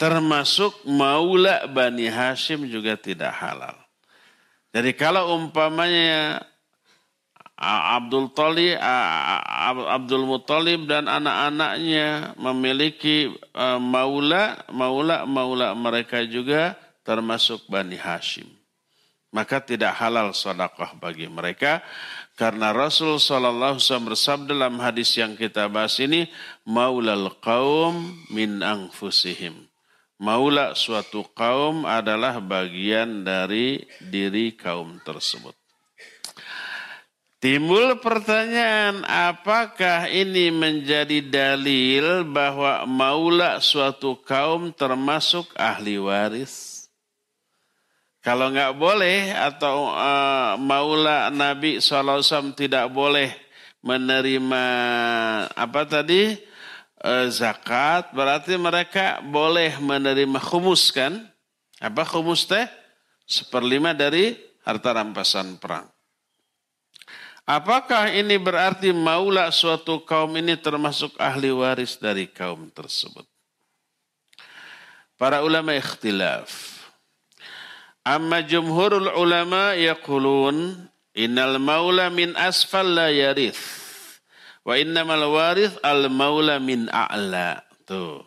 Termasuk 0.00 0.88
maula 0.88 1.68
Bani 1.68 2.08
Hashim 2.08 2.64
juga 2.64 2.96
tidak 2.96 3.36
halal. 3.36 3.76
Jadi 4.72 4.92
kalau 4.96 5.36
umpamanya 5.36 6.40
Abdul 7.56 8.32
Talib, 8.36 8.76
Abdul 9.88 10.28
Muttalib 10.28 10.84
dan 10.84 11.08
anak-anaknya 11.08 12.36
memiliki 12.36 13.32
maula, 13.80 14.60
maula, 14.68 15.24
maula 15.24 15.72
mereka 15.72 16.20
juga 16.28 16.76
termasuk 17.06 17.62
Bani 17.70 17.94
Hashim. 17.94 18.50
Maka 19.30 19.62
tidak 19.62 19.94
halal 19.94 20.34
sedekah 20.34 20.98
bagi 20.98 21.30
mereka 21.30 21.86
karena 22.36 22.74
Rasul 22.74 23.16
Shallallahu 23.16 23.80
Alaihi 23.80 24.04
bersabda 24.12 24.52
dalam 24.52 24.76
hadis 24.76 25.16
yang 25.16 25.38
kita 25.38 25.72
bahas 25.72 25.96
ini, 26.02 26.28
maulal 26.68 27.32
kaum 27.40 28.12
min 28.28 28.60
angfusihim. 28.60 29.56
Maula 30.20 30.76
suatu 30.76 31.24
kaum 31.32 31.84
adalah 31.84 32.40
bagian 32.40 33.24
dari 33.24 33.84
diri 34.00 34.52
kaum 34.52 35.00
tersebut. 35.04 35.52
Timbul 37.40 38.00
pertanyaan, 38.00 39.04
apakah 39.04 40.08
ini 40.08 40.48
menjadi 40.48 41.20
dalil 41.20 42.24
bahwa 42.24 42.88
maula 42.88 43.60
suatu 43.60 44.16
kaum 44.24 44.72
termasuk 44.72 45.52
ahli 45.56 46.00
waris? 46.00 46.75
Kalau 48.26 48.50
nggak 48.50 48.74
boleh 48.74 49.30
atau 49.30 49.94
uh, 49.94 50.58
maula 50.58 51.30
Nabi 51.30 51.78
SAW 51.78 52.50
tidak 52.58 52.90
boleh 52.90 53.30
menerima 53.86 54.64
apa 55.54 55.86
tadi 55.86 56.34
uh, 57.06 57.30
zakat, 57.30 58.10
berarti 58.10 58.58
mereka 58.58 59.22
boleh 59.22 59.78
menerima 59.78 60.42
khumus 60.42 60.90
kan? 60.90 61.22
Apa 61.78 62.02
khumus 62.02 62.50
teh? 62.50 62.66
Seperlima 63.30 63.94
dari 63.94 64.34
harta 64.66 64.90
rampasan 64.90 65.54
perang. 65.62 65.86
Apakah 67.46 68.10
ini 68.10 68.42
berarti 68.42 68.90
maula 68.90 69.54
suatu 69.54 70.02
kaum 70.02 70.34
ini 70.34 70.58
termasuk 70.58 71.14
ahli 71.14 71.54
waris 71.54 71.94
dari 71.94 72.26
kaum 72.26 72.74
tersebut? 72.74 73.22
Para 75.14 75.46
ulama 75.46 75.78
ikhtilaf. 75.78 76.75
Amma 78.06 78.38
jumhurul 78.46 79.10
ulama 79.18 79.74
yaqulun 79.74 80.86
innal 81.10 81.58
maula 81.58 82.06
min 82.06 82.38
asfal 82.38 82.86
la 82.86 83.10
yarith. 83.10 83.58
Wa 84.62 84.78
innamal 84.78 85.26
warith 85.34 85.74
al 85.82 86.06
maula 86.06 86.62
min 86.62 86.86
a'la. 86.86 87.66
Tuh. 87.82 88.22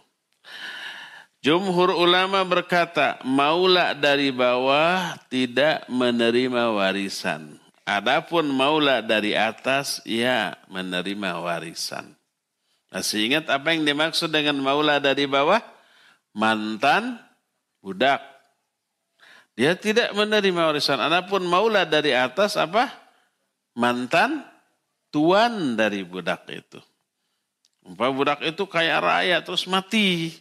Jumhur 1.40 1.96
ulama 1.96 2.44
berkata, 2.44 3.24
maula 3.24 3.96
dari 3.96 4.28
bawah 4.36 5.16
tidak 5.32 5.88
menerima 5.88 6.76
warisan. 6.76 7.56
Adapun 7.88 8.52
maula 8.52 9.00
dari 9.00 9.32
atas, 9.32 10.04
ya 10.04 10.60
menerima 10.68 11.40
warisan. 11.40 12.20
Masih 12.92 13.32
ingat 13.32 13.48
apa 13.48 13.72
yang 13.72 13.88
dimaksud 13.88 14.28
dengan 14.28 14.60
maula 14.60 15.00
dari 15.00 15.24
bawah? 15.24 15.64
Mantan 16.36 17.16
budak. 17.80 18.39
Dia 19.60 19.76
tidak 19.76 20.16
menerima 20.16 20.72
warisan. 20.72 21.04
Adapun 21.04 21.44
maula 21.44 21.84
dari 21.84 22.16
atas 22.16 22.56
apa? 22.56 22.88
Mantan 23.76 24.40
tuan 25.12 25.76
dari 25.76 26.08
budak 26.08 26.48
itu. 26.48 26.80
Umpah 27.84 28.08
budak 28.08 28.40
itu 28.48 28.64
kayak 28.64 29.04
raya 29.04 29.44
terus 29.44 29.68
mati. 29.68 30.32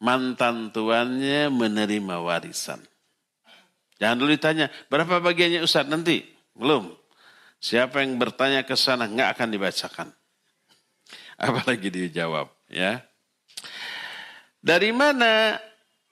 Mantan 0.00 0.72
tuannya 0.72 1.52
menerima 1.52 2.24
warisan. 2.24 2.80
Jangan 4.00 4.16
dulu 4.16 4.32
ditanya, 4.32 4.72
berapa 4.88 5.20
bagiannya 5.20 5.60
Ustaz 5.60 5.84
nanti? 5.84 6.24
Belum. 6.56 6.96
Siapa 7.60 8.00
yang 8.00 8.16
bertanya 8.16 8.64
ke 8.64 8.80
sana 8.80 9.04
nggak 9.04 9.36
akan 9.36 9.48
dibacakan. 9.52 10.08
Apalagi 11.36 11.92
dijawab, 11.92 12.48
ya. 12.72 13.04
Dari 14.64 14.88
mana 14.88 15.60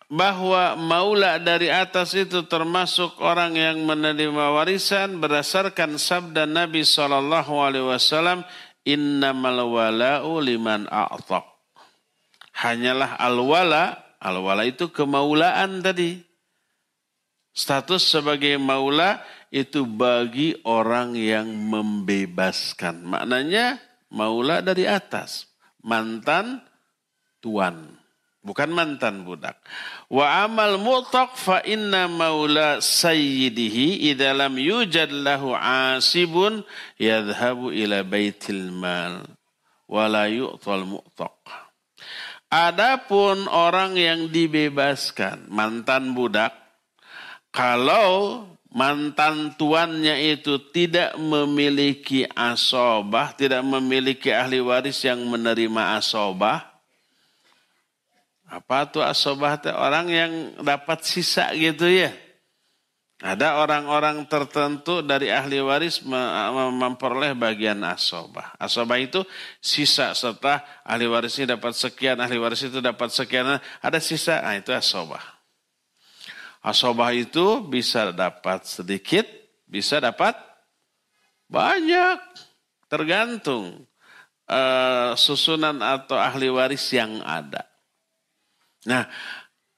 bahwa 0.09 0.73
maula 0.81 1.37
dari 1.37 1.69
atas 1.69 2.17
itu 2.17 2.49
termasuk 2.49 3.21
orang 3.21 3.53
yang 3.55 3.85
menerima 3.85 4.57
warisan 4.57 5.21
berdasarkan 5.21 6.01
sabda 6.01 6.49
Nabi 6.49 6.81
Shallallahu 6.81 7.53
Alaihi 7.61 7.87
Wasallam 7.93 8.41
innamal 8.89 9.69
wala'u 9.69 10.41
liman 10.41 10.89
a'taq. 10.89 11.45
Hanyalah 12.65 13.21
al-wala, 13.21 14.17
al-wala 14.19 14.65
itu 14.65 14.89
kemaulaan 14.89 15.85
tadi. 15.85 16.25
Status 17.53 18.09
sebagai 18.09 18.57
maula 18.57 19.21
itu 19.53 19.85
bagi 19.85 20.57
orang 20.65 21.13
yang 21.15 21.47
membebaskan. 21.47 23.05
Maknanya 23.05 23.77
maula 24.09 24.65
dari 24.65 24.89
atas. 24.89 25.53
Mantan 25.85 26.65
tuan. 27.45 27.99
Bukan 28.39 28.71
mantan 28.71 29.27
budak. 29.27 29.59
Wa 30.09 30.49
amal 30.49 30.81
mu'taq 30.81 31.37
fa 31.37 31.61
inna 31.69 32.09
maula 32.09 32.81
sayyidihi 32.81 34.09
idza 34.09 34.33
lam 34.33 34.57
yujad 34.57 35.13
lahu 35.13 35.53
asibun 35.53 36.65
yadhhabu 36.97 37.69
ila 37.77 38.01
baitil 38.01 38.73
mal 38.73 39.29
wa 39.85 40.09
la 40.09 40.25
yu'tal 40.33 40.89
mu'taq. 40.89 41.37
Adapun 42.49 43.45
orang 43.53 44.01
yang 44.01 44.33
dibebaskan, 44.33 45.53
mantan 45.53 46.17
budak, 46.17 46.57
kalau 47.53 48.49
mantan 48.73 49.53
tuannya 49.61 50.17
itu 50.33 50.57
tidak 50.73 51.17
memiliki 51.21 52.25
asobah, 52.33 53.37
tidak 53.37 53.61
memiliki 53.61 54.33
ahli 54.33 54.65
waris 54.65 55.05
yang 55.05 55.21
menerima 55.29 56.01
asobah, 56.01 56.68
apa 58.49 58.89
tuh 58.89 59.05
asobah? 59.05 59.61
Orang 59.77 60.09
yang 60.09 60.57
dapat 60.65 61.05
sisa 61.05 61.53
gitu 61.53 61.85
ya. 61.85 62.09
Ada 63.19 63.59
orang-orang 63.59 64.31
tertentu 64.31 65.03
dari 65.03 65.27
ahli 65.35 65.59
waris 65.59 66.07
memperoleh 66.07 67.35
bagian 67.35 67.83
asobah. 67.83 68.55
Asobah 68.63 68.95
itu 69.03 69.27
sisa 69.59 70.15
setelah 70.15 70.63
ahli 70.87 71.11
warisnya 71.11 71.59
dapat 71.59 71.75
sekian, 71.75 72.15
ahli 72.23 72.39
waris 72.39 72.63
itu 72.63 72.79
dapat 72.79 73.11
sekian, 73.11 73.59
ada 73.59 73.99
sisa, 73.99 74.39
nah 74.39 74.55
itu 74.55 74.71
asobah. 74.71 75.21
Asobah 76.63 77.11
itu 77.11 77.59
bisa 77.67 78.15
dapat 78.15 78.63
sedikit, 78.71 79.27
bisa 79.67 79.99
dapat 79.99 80.39
banyak. 81.51 82.23
Tergantung 82.87 83.83
uh, 84.47 85.13
susunan 85.19 85.75
atau 85.83 86.15
ahli 86.15 86.47
waris 86.55 86.87
yang 86.95 87.19
ada. 87.27 87.67
Nah, 88.87 89.11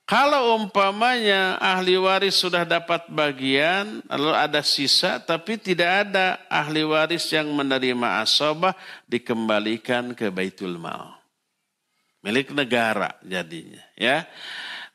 kalau 0.05 0.59
umpamanya 0.59 1.55
ahli 1.63 1.95
waris 1.95 2.35
sudah 2.35 2.67
dapat 2.67 3.07
bagian, 3.09 4.03
lalu 4.11 4.35
ada 4.35 4.61
sisa, 4.61 5.23
tapi 5.23 5.55
tidak 5.55 6.11
ada 6.11 6.43
ahli 6.51 6.83
waris 6.83 7.31
yang 7.31 7.47
menerima 7.55 8.21
asobah, 8.21 8.75
dikembalikan 9.07 10.13
ke 10.19 10.29
Baitul 10.35 10.77
Mal. 10.83 11.15
Milik 12.21 12.53
negara 12.53 13.17
jadinya. 13.25 13.81
ya. 13.97 14.27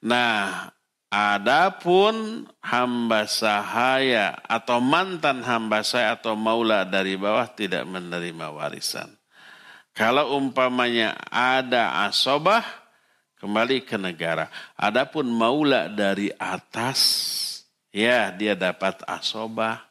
Nah, 0.03 0.69
Adapun 1.15 2.43
hamba 2.59 3.23
sahaya 3.23 4.35
atau 4.51 4.83
mantan 4.83 5.47
hamba 5.47 5.79
saya 5.79 6.19
atau 6.19 6.35
maula 6.35 6.83
dari 6.83 7.15
bawah 7.15 7.47
tidak 7.55 7.87
menerima 7.87 8.51
warisan. 8.51 9.15
Kalau 9.95 10.35
umpamanya 10.35 11.15
ada 11.31 12.03
asobah, 12.03 12.67
kembali 13.45 13.85
ke 13.85 14.01
negara. 14.01 14.49
Adapun 14.73 15.29
maula 15.29 15.85
dari 15.85 16.33
atas, 16.41 16.99
ya 17.93 18.33
dia 18.33 18.57
dapat 18.57 19.05
asobah. 19.05 19.85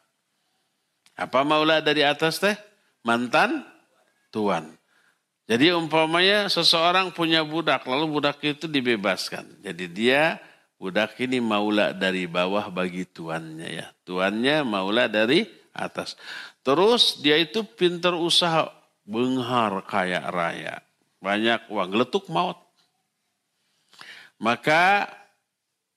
Apa 1.14 1.46
maula 1.46 1.78
dari 1.78 2.02
atas 2.02 2.42
teh? 2.42 2.58
Mantan 3.06 3.62
tuan. 4.34 4.74
Jadi 5.46 5.70
umpamanya 5.70 6.50
seseorang 6.50 7.14
punya 7.14 7.46
budak, 7.46 7.86
lalu 7.86 8.18
budak 8.18 8.42
itu 8.42 8.66
dibebaskan. 8.66 9.62
Jadi 9.62 9.86
dia 9.86 10.42
Budak 10.84 11.16
ini 11.22 11.38
maula 11.38 11.94
dari 11.94 12.26
bawah 12.26 12.68
bagi 12.68 13.06
tuannya 13.06 13.68
ya. 13.72 13.86
Tuannya 14.04 14.66
maula 14.66 15.06
dari 15.06 15.46
atas. 15.72 16.18
Terus 16.60 17.24
dia 17.24 17.38
itu 17.38 17.62
pinter 17.64 18.12
usaha. 18.12 18.68
Benghar 19.04 19.84
kaya 19.88 20.28
raya. 20.28 20.84
Banyak 21.24 21.72
uang. 21.72 21.88
Letuk 21.94 22.28
maut. 22.28 22.60
Maka 24.38 25.08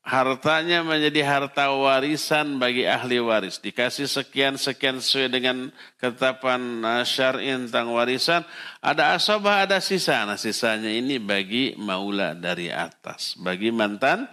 hartanya 0.07 0.87
menjadi 0.87 1.19
harta 1.27 1.67
warisan 1.75 2.55
bagi 2.55 2.87
ahli 2.87 3.19
waris. 3.19 3.59
Dikasih 3.59 4.07
sekian-sekian 4.07 5.03
sesuai 5.03 5.27
dengan 5.27 5.67
ketetapan 5.99 6.79
uh, 6.79 7.03
syar'i 7.03 7.51
tentang 7.51 7.91
warisan. 7.91 8.47
Ada 8.79 9.19
asabah, 9.19 9.67
ada 9.67 9.83
sisa. 9.83 10.23
Nah 10.23 10.39
sisanya 10.39 10.87
ini 10.87 11.19
bagi 11.19 11.75
maula 11.75 12.31
dari 12.31 12.71
atas. 12.71 13.35
Bagi 13.35 13.67
mantan 13.75 14.31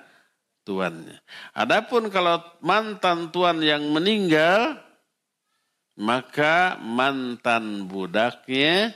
tuannya. 0.62 1.18
Adapun 1.58 2.06
kalau 2.06 2.38
mantan 2.62 3.34
tuan 3.34 3.58
yang 3.58 3.82
meninggal, 3.90 4.78
maka 5.98 6.78
mantan 6.78 7.90
budaknya 7.90 8.94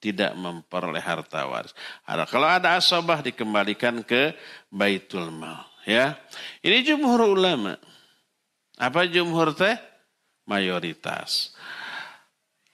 tidak 0.00 0.32
memperoleh 0.32 1.04
harta 1.04 1.44
waris. 1.44 1.76
Ada 2.08 2.24
kalau 2.24 2.48
ada 2.48 2.80
asabah 2.80 3.20
dikembalikan 3.20 4.00
ke 4.00 4.32
baitul 4.72 5.28
mal. 5.28 5.68
Ya, 5.84 6.16
ini 6.64 6.80
jumhur 6.84 7.36
ulama. 7.36 7.76
Apa 8.80 9.04
jumhur 9.04 9.52
teh? 9.52 9.76
Mayoritas. 10.48 11.52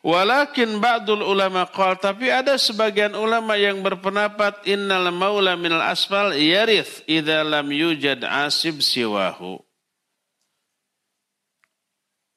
Walakin 0.07 0.79
ba'dul 0.79 1.27
ulama 1.27 1.67
qal 1.67 1.99
tapi 1.99 2.31
ada 2.31 2.55
sebagian 2.55 3.19
ulama 3.19 3.59
yang 3.59 3.83
berpendapat 3.83 4.63
innal 4.63 5.11
maula 5.11 5.59
minal 5.59 5.83
asfal 5.83 6.31
yarith 6.31 7.03
idza 7.11 7.43
lam 7.43 7.67
yujad 7.75 8.23
asib 8.23 8.79
siwahu. 8.79 9.66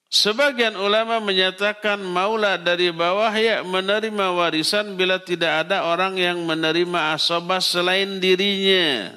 Sebagian 0.09 0.73
ulama 0.73 1.21
menyatakan 1.21 2.01
maula 2.01 2.57
dari 2.57 2.89
bawah 2.89 3.29
ya 3.29 3.61
menerima 3.61 4.33
warisan 4.33 4.97
bila 4.97 5.21
tidak 5.21 5.69
ada 5.69 5.85
orang 5.85 6.17
yang 6.17 6.41
menerima 6.49 7.13
asobah 7.13 7.61
selain 7.61 8.17
dirinya. 8.17 9.13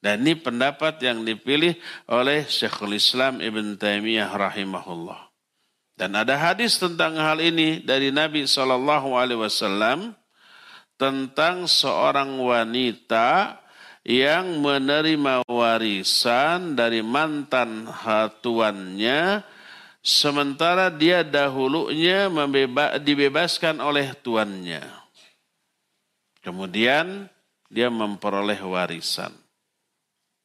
Dan 0.00 0.24
ini 0.24 0.40
pendapat 0.40 0.96
yang 1.04 1.20
dipilih 1.20 1.76
oleh 2.08 2.48
Syekhul 2.48 2.96
Islam 2.96 3.44
Ibn 3.44 3.76
Taimiyah 3.76 4.32
rahimahullah. 4.32 5.28
Dan 5.92 6.16
ada 6.16 6.32
hadis 6.32 6.80
tentang 6.80 7.20
hal 7.20 7.36
ini 7.36 7.84
dari 7.84 8.08
Nabi 8.08 8.48
Shallallahu 8.48 9.12
Alaihi 9.12 9.44
Wasallam 9.44 10.16
tentang 10.96 11.68
seorang 11.68 12.40
wanita 12.40 13.60
yang 14.08 14.64
menerima 14.64 15.44
warisan 15.44 16.72
dari 16.72 17.04
mantan 17.04 17.84
tuannya 18.40 19.44
sementara 20.00 20.88
dia 20.88 21.20
dahulunya 21.20 22.28
dibebaskan 23.00 23.80
oleh 23.80 24.12
tuannya. 24.20 24.82
Kemudian 26.40 27.28
dia 27.68 27.92
memperoleh 27.92 28.58
warisan 28.64 29.32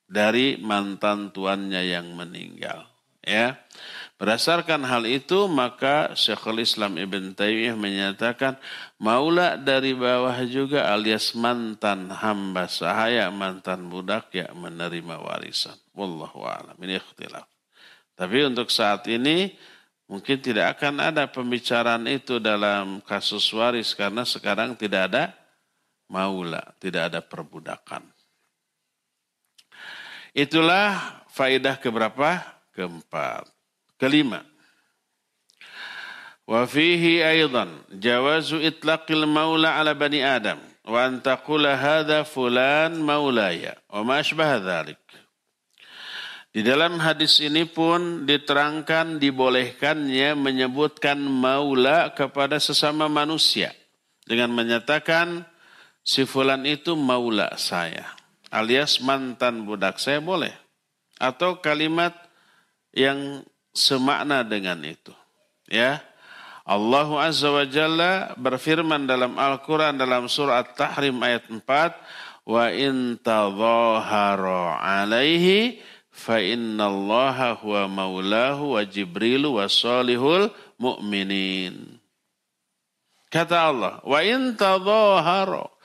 dari 0.06 0.60
mantan 0.62 1.32
tuannya 1.32 1.82
yang 1.88 2.14
meninggal. 2.14 2.86
Ya. 3.26 3.58
Berdasarkan 4.16 4.88
hal 4.88 5.04
itu 5.04 5.50
maka 5.52 6.16
Syekhul 6.16 6.64
Islam 6.64 6.96
Ibn 6.96 7.36
Taimiyah 7.36 7.76
menyatakan 7.76 8.56
maula 8.96 9.60
dari 9.60 9.92
bawah 9.92 10.40
juga 10.48 10.88
alias 10.88 11.36
mantan 11.36 12.08
hamba 12.08 12.72
sahaya, 12.72 13.28
mantan 13.28 13.92
budak 13.92 14.32
ya 14.32 14.48
menerima 14.56 15.20
warisan. 15.20 15.76
Wallahu 15.92 16.48
a'lam. 16.48 16.80
Ini 16.80 17.04
ikhtilaf. 17.04 17.55
Tapi 18.16 18.48
untuk 18.48 18.72
saat 18.72 19.04
ini 19.12 19.52
mungkin 20.08 20.40
tidak 20.40 20.80
akan 20.80 21.12
ada 21.12 21.28
pembicaraan 21.28 22.08
itu 22.08 22.40
dalam 22.40 23.04
kasus 23.04 23.44
waris 23.52 23.92
karena 23.92 24.24
sekarang 24.24 24.80
tidak 24.80 25.12
ada 25.12 25.24
maula, 26.08 26.64
tidak 26.80 27.12
ada 27.12 27.20
perbudakan. 27.20 28.08
Itulah 30.36 31.24
faidah 31.32 31.80
keberapa? 31.80 32.44
Keempat. 32.76 33.48
Kelima. 33.96 34.44
Wa 36.46 36.68
fihi 36.68 37.24
jawazu 37.96 38.60
itlaqil 38.62 39.26
maula 39.26 39.80
ala 39.80 39.96
bani 39.98 40.22
Adam 40.22 40.60
wa 40.86 41.00
an 41.02 41.18
taqula 41.24 41.74
hadha 41.74 42.22
fulan 42.22 43.02
maulaya 43.02 43.74
wa 43.90 44.06
ma 44.06 44.22
asbah. 44.22 44.62
Di 46.56 46.64
dalam 46.64 47.04
hadis 47.04 47.44
ini 47.44 47.68
pun 47.68 48.24
diterangkan 48.24 49.20
dibolehkannya 49.20 50.40
menyebutkan 50.40 51.20
maula 51.20 52.16
kepada 52.16 52.64
sesama 52.64 53.12
manusia 53.12 53.76
dengan 54.24 54.56
menyatakan 54.56 55.44
si 56.00 56.24
fulan 56.24 56.64
itu 56.64 56.96
maula 56.96 57.52
saya 57.60 58.16
alias 58.56 59.04
mantan 59.04 59.68
budak 59.68 60.00
saya 60.00 60.24
boleh. 60.24 60.56
Atau 61.20 61.60
kalimat 61.60 62.16
yang 62.96 63.44
semakna 63.76 64.48
dengan 64.48 64.80
itu. 64.88 65.12
Ya. 65.68 66.00
Allah 66.66 67.06
Azza 67.22 67.54
wa 67.54 67.62
Jalla 67.68 68.34
berfirman 68.40 69.06
dalam 69.06 69.38
Al-Quran 69.38 70.02
dalam 70.02 70.26
surah 70.26 70.66
At-Tahrim 70.66 71.14
ayat 71.22 71.46
4. 71.52 71.62
Wa 72.46 72.70
in 72.74 73.18
alaihi 74.82 75.82
fa 76.16 76.40
inna 76.40 76.88
allaha 76.88 77.60
huwa 77.60 77.92
maulahu 77.92 78.80
wa 78.80 78.82
jibrilu 78.88 79.60
wa 79.60 79.68
salihul 79.68 80.48
mu'minin. 80.80 82.00
Kata 83.28 83.68
Allah, 83.68 83.94
wa 84.08 84.20
in 84.24 84.56
tadhahara 84.56 85.76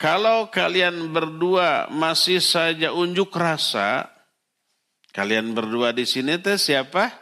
kalau 0.00 0.48
kalian 0.48 1.12
berdua 1.12 1.92
masih 1.92 2.40
saja 2.40 2.88
unjuk 2.88 3.36
rasa, 3.36 4.08
kalian 5.12 5.52
berdua 5.52 5.92
di 5.92 6.08
sini 6.08 6.40
teh 6.40 6.56
siapa? 6.56 7.12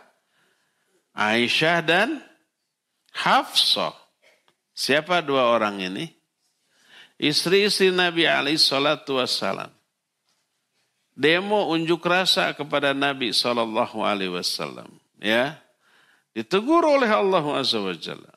Aisyah 1.10 1.82
dan 1.82 2.22
Hafsah. 3.10 3.98
Siapa 4.78 5.18
dua 5.26 5.50
orang 5.50 5.82
ini? 5.82 6.06
Istri-istri 7.18 7.90
Nabi 7.90 8.30
alaihi 8.30 8.62
salatu 8.62 9.18
wassalam. 9.18 9.74
Demo 11.18 11.66
unjuk 11.74 11.98
rasa 12.06 12.54
kepada 12.54 12.94
Nabi 12.94 13.34
sallallahu 13.34 14.06
alaihi 14.06 14.30
wasallam. 14.30 14.86
Ya. 15.18 15.58
Ditegur 16.30 16.86
oleh 16.86 17.10
Allah 17.10 17.42
azza 17.58 17.82
wa 17.82 17.90
jalla. 17.90 18.30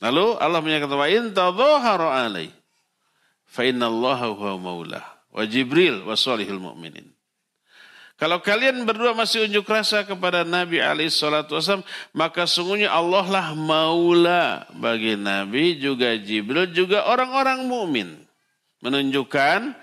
Lalu 0.00 0.40
Allah 0.40 0.60
menyatakan 0.64 0.96
wa 0.96 1.08
in 1.12 1.36
tadhaharu 1.36 2.08
alaihi 2.08 2.56
fa 3.44 3.68
innallaha 3.68 4.32
huwa 4.32 4.56
maulah 4.56 5.04
wa 5.28 5.44
Jibril 5.44 6.08
wa 6.08 6.16
salihul 6.16 6.60
mu'minin. 6.60 7.04
Kalau 8.16 8.40
kalian 8.40 8.88
berdua 8.88 9.12
masih 9.12 9.44
unjuk 9.44 9.68
rasa 9.68 10.00
kepada 10.08 10.40
Nabi 10.40 10.80
alaihi 10.80 11.12
salatu 11.12 11.60
wasallam, 11.60 11.84
maka 12.16 12.48
sungguhnya 12.48 12.88
Allah 12.88 13.28
lah 13.28 13.52
maula 13.52 14.64
bagi 14.72 15.20
Nabi 15.20 15.76
juga 15.76 16.16
Jibril 16.16 16.72
juga 16.72 17.04
orang-orang 17.12 17.68
mukmin. 17.68 18.08
Menunjukkan 18.80 19.76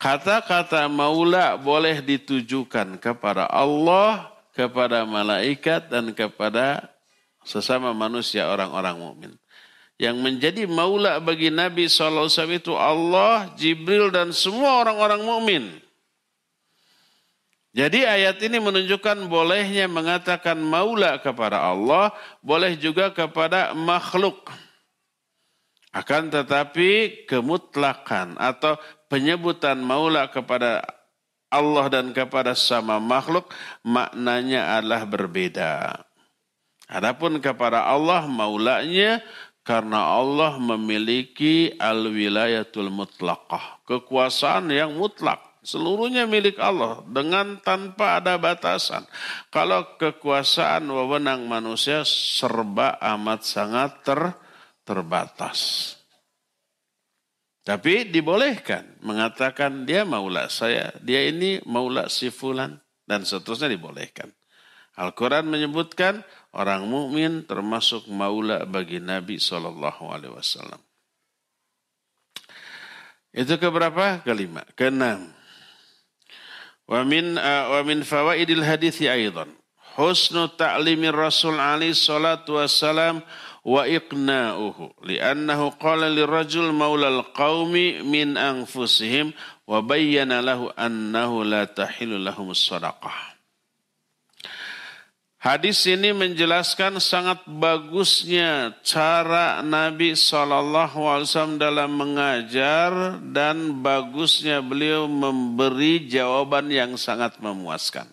kata-kata 0.00 0.88
maula 0.88 1.60
boleh 1.60 2.00
ditujukan 2.00 2.96
kepada 2.96 3.44
Allah, 3.52 4.32
kepada 4.56 5.04
malaikat 5.04 5.92
dan 5.92 6.16
kepada 6.16 6.88
sesama 7.44 7.92
manusia 7.92 8.48
orang-orang 8.48 8.96
mukmin 8.96 9.32
yang 10.00 10.16
menjadi 10.16 10.64
maula 10.64 11.20
bagi 11.20 11.52
Nabi 11.52 11.84
SAW 11.84 12.32
itu 12.48 12.72
Allah, 12.72 13.52
Jibril 13.60 14.08
dan 14.08 14.32
semua 14.32 14.80
orang-orang 14.80 15.20
mukmin. 15.20 15.64
Jadi 17.76 18.08
ayat 18.08 18.40
ini 18.40 18.58
menunjukkan 18.58 19.28
bolehnya 19.28 19.86
mengatakan 19.92 20.56
maula 20.56 21.20
kepada 21.20 21.60
Allah, 21.68 22.16
boleh 22.40 22.80
juga 22.80 23.12
kepada 23.12 23.76
makhluk. 23.76 24.48
Akan 25.92 26.32
tetapi 26.32 27.22
kemutlakan 27.28 28.40
atau 28.40 28.80
penyebutan 29.10 29.82
maula 29.82 30.30
kepada 30.30 30.86
Allah 31.50 31.90
dan 31.90 32.14
kepada 32.14 32.54
sama 32.54 33.02
makhluk 33.02 33.50
maknanya 33.82 34.78
adalah 34.78 35.02
berbeda. 35.02 35.98
Adapun 36.86 37.42
kepada 37.42 37.90
Allah 37.90 38.30
maulanya 38.30 39.18
karena 39.66 40.14
Allah 40.14 40.56
memiliki 40.58 41.74
al-wilayatul 41.76 42.88
mutlaqah. 42.90 43.82
Kekuasaan 43.86 44.70
yang 44.70 44.94
mutlak. 44.94 45.38
Seluruhnya 45.60 46.24
milik 46.24 46.56
Allah 46.56 47.04
dengan 47.04 47.60
tanpa 47.60 48.16
ada 48.16 48.40
batasan. 48.40 49.04
Kalau 49.52 50.00
kekuasaan 50.00 50.88
wewenang 50.88 51.44
manusia 51.44 52.00
serba 52.08 52.96
amat 52.96 53.44
sangat 53.44 54.00
ter, 54.00 54.20
terbatas. 54.88 55.99
Tapi 57.60 58.08
dibolehkan 58.08 58.98
mengatakan 59.04 59.84
dia 59.84 60.08
maula 60.08 60.48
saya, 60.48 60.96
dia 61.04 61.28
ini 61.28 61.60
maula 61.68 62.08
si 62.08 62.32
fulan 62.32 62.80
dan 63.04 63.28
seterusnya 63.28 63.68
dibolehkan. 63.68 64.32
Al-Quran 64.96 65.48
menyebutkan 65.48 66.24
orang 66.56 66.88
mukmin 66.88 67.44
termasuk 67.44 68.08
maula 68.08 68.64
bagi 68.64 68.98
Nabi 68.98 69.36
Shallallahu 69.36 70.08
Alaihi 70.08 70.34
Wasallam. 70.34 70.80
Itu 73.30 73.54
keberapa? 73.60 74.24
Kelima. 74.26 74.66
Keenam. 74.74 75.30
Wa 76.90 77.06
min 77.06 77.38
uh, 77.38 77.78
wa 77.78 77.80
min 77.86 78.02
fawaidil 78.02 78.66
hadithi 78.66 79.06
aidan 79.06 79.54
husnu 79.94 80.50
ta'limir 80.58 81.14
Rasul 81.14 81.58
alaihi 81.58 81.94
salatu 81.94 82.58
wassalam 82.58 83.22
wa 83.64 83.84
iqna'uhu 83.84 85.04
li'annahu 85.04 85.76
qala 85.76 86.08
lirajul 86.08 86.72
maulal 86.72 87.24
qaumi 87.36 88.00
min 88.00 88.40
anfusihim 88.40 89.36
wa 89.68 89.84
bayyana 89.84 90.40
lahu 90.40 90.72
annahu 90.76 91.44
la 91.44 91.68
tahilu 91.68 92.16
lahumus 92.16 92.64
sadaqah. 92.64 93.30
Hadis 95.40 95.88
ini 95.88 96.12
menjelaskan 96.12 97.00
sangat 97.00 97.48
bagusnya 97.48 98.76
cara 98.84 99.64
Nabi 99.64 100.12
SAW 100.12 101.56
dalam 101.56 101.96
mengajar 101.96 103.16
dan 103.24 103.80
bagusnya 103.80 104.60
beliau 104.60 105.08
memberi 105.08 106.04
jawaban 106.12 106.68
yang 106.68 106.92
sangat 107.00 107.40
memuaskan. 107.40 108.04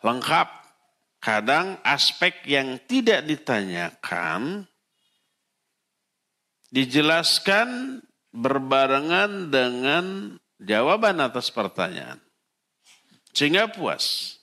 Lengkap. 0.00 0.59
Kadang 1.20 1.76
aspek 1.84 2.32
yang 2.48 2.80
tidak 2.88 3.28
ditanyakan 3.28 4.64
dijelaskan 6.72 8.00
berbarengan 8.30 9.50
dengan 9.50 10.38
jawaban 10.56 11.18
atas 11.20 11.50
pertanyaan. 11.50 12.22
Sehingga 13.34 13.70
puas. 13.70 14.38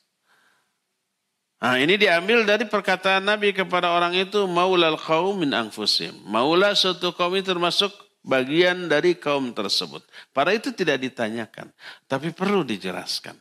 Nah, 1.57 1.81
ini 1.81 1.97
diambil 1.97 2.45
dari 2.45 2.69
perkataan 2.69 3.25
Nabi 3.25 3.49
kepada 3.49 3.89
orang 3.89 4.13
itu 4.13 4.45
maulal 4.45 5.01
kaum 5.01 5.41
min 5.41 5.57
anfusim. 5.57 6.13
Maula 6.29 6.77
suatu 6.77 7.09
kaum 7.17 7.33
itu 7.33 7.49
termasuk 7.49 7.89
bagian 8.21 8.85
dari 8.85 9.17
kaum 9.17 9.55
tersebut. 9.57 10.05
Pada 10.29 10.53
itu 10.53 10.69
tidak 10.69 11.01
ditanyakan, 11.01 11.73
tapi 12.05 12.29
perlu 12.29 12.61
dijelaskan. 12.61 13.33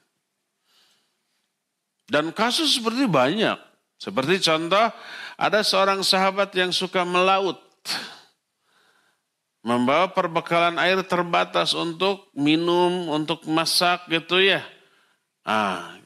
Dan 2.07 2.31
kasus 2.31 2.79
seperti 2.79 3.11
banyak. 3.11 3.59
Seperti 3.97 4.39
contoh, 4.45 4.93
ada 5.37 5.61
seorang 5.67 6.05
sahabat 6.07 6.53
yang 6.55 6.71
suka 6.71 7.03
melaut. 7.03 7.59
Membawa 9.67 10.07
perbekalan 10.15 10.79
air 10.79 11.03
terbatas 11.03 11.75
untuk 11.75 12.31
minum, 12.39 13.11
untuk 13.11 13.43
masak 13.51 14.07
gitu 14.07 14.39
ya. 14.39 14.63
Ah, 15.43 15.99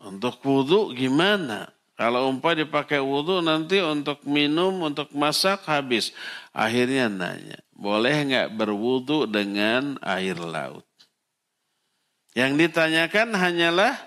untuk 0.00 0.40
wudhu 0.40 0.96
gimana? 0.96 1.68
Kalau 1.98 2.30
umpah 2.30 2.54
dipakai 2.54 3.02
wudhu 3.02 3.42
nanti 3.42 3.82
untuk 3.82 4.22
minum, 4.22 4.86
untuk 4.86 5.10
masak 5.12 5.66
habis. 5.66 6.14
Akhirnya 6.54 7.10
nanya, 7.10 7.58
boleh 7.74 8.16
nggak 8.22 8.48
berwudhu 8.54 9.26
dengan 9.26 9.98
air 10.00 10.38
laut? 10.38 10.86
Yang 12.38 12.70
ditanyakan 12.70 13.34
hanyalah 13.34 13.98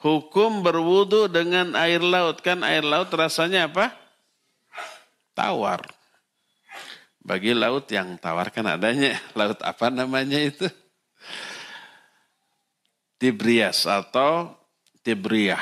hukum 0.00 0.64
berwudhu 0.64 1.28
dengan 1.28 1.76
air 1.76 2.00
laut. 2.00 2.40
Kan 2.40 2.64
air 2.64 2.84
laut 2.84 3.08
rasanya 3.12 3.68
apa? 3.68 3.92
Tawar. 5.36 5.84
Bagi 7.20 7.52
laut 7.52 7.86
yang 7.92 8.16
tawar 8.16 8.48
kan 8.48 8.64
adanya. 8.64 9.14
Laut 9.38 9.60
apa 9.60 9.92
namanya 9.92 10.40
itu? 10.40 10.66
Tibrias 13.20 13.84
atau 13.84 14.56
tibriyah. 15.04 15.60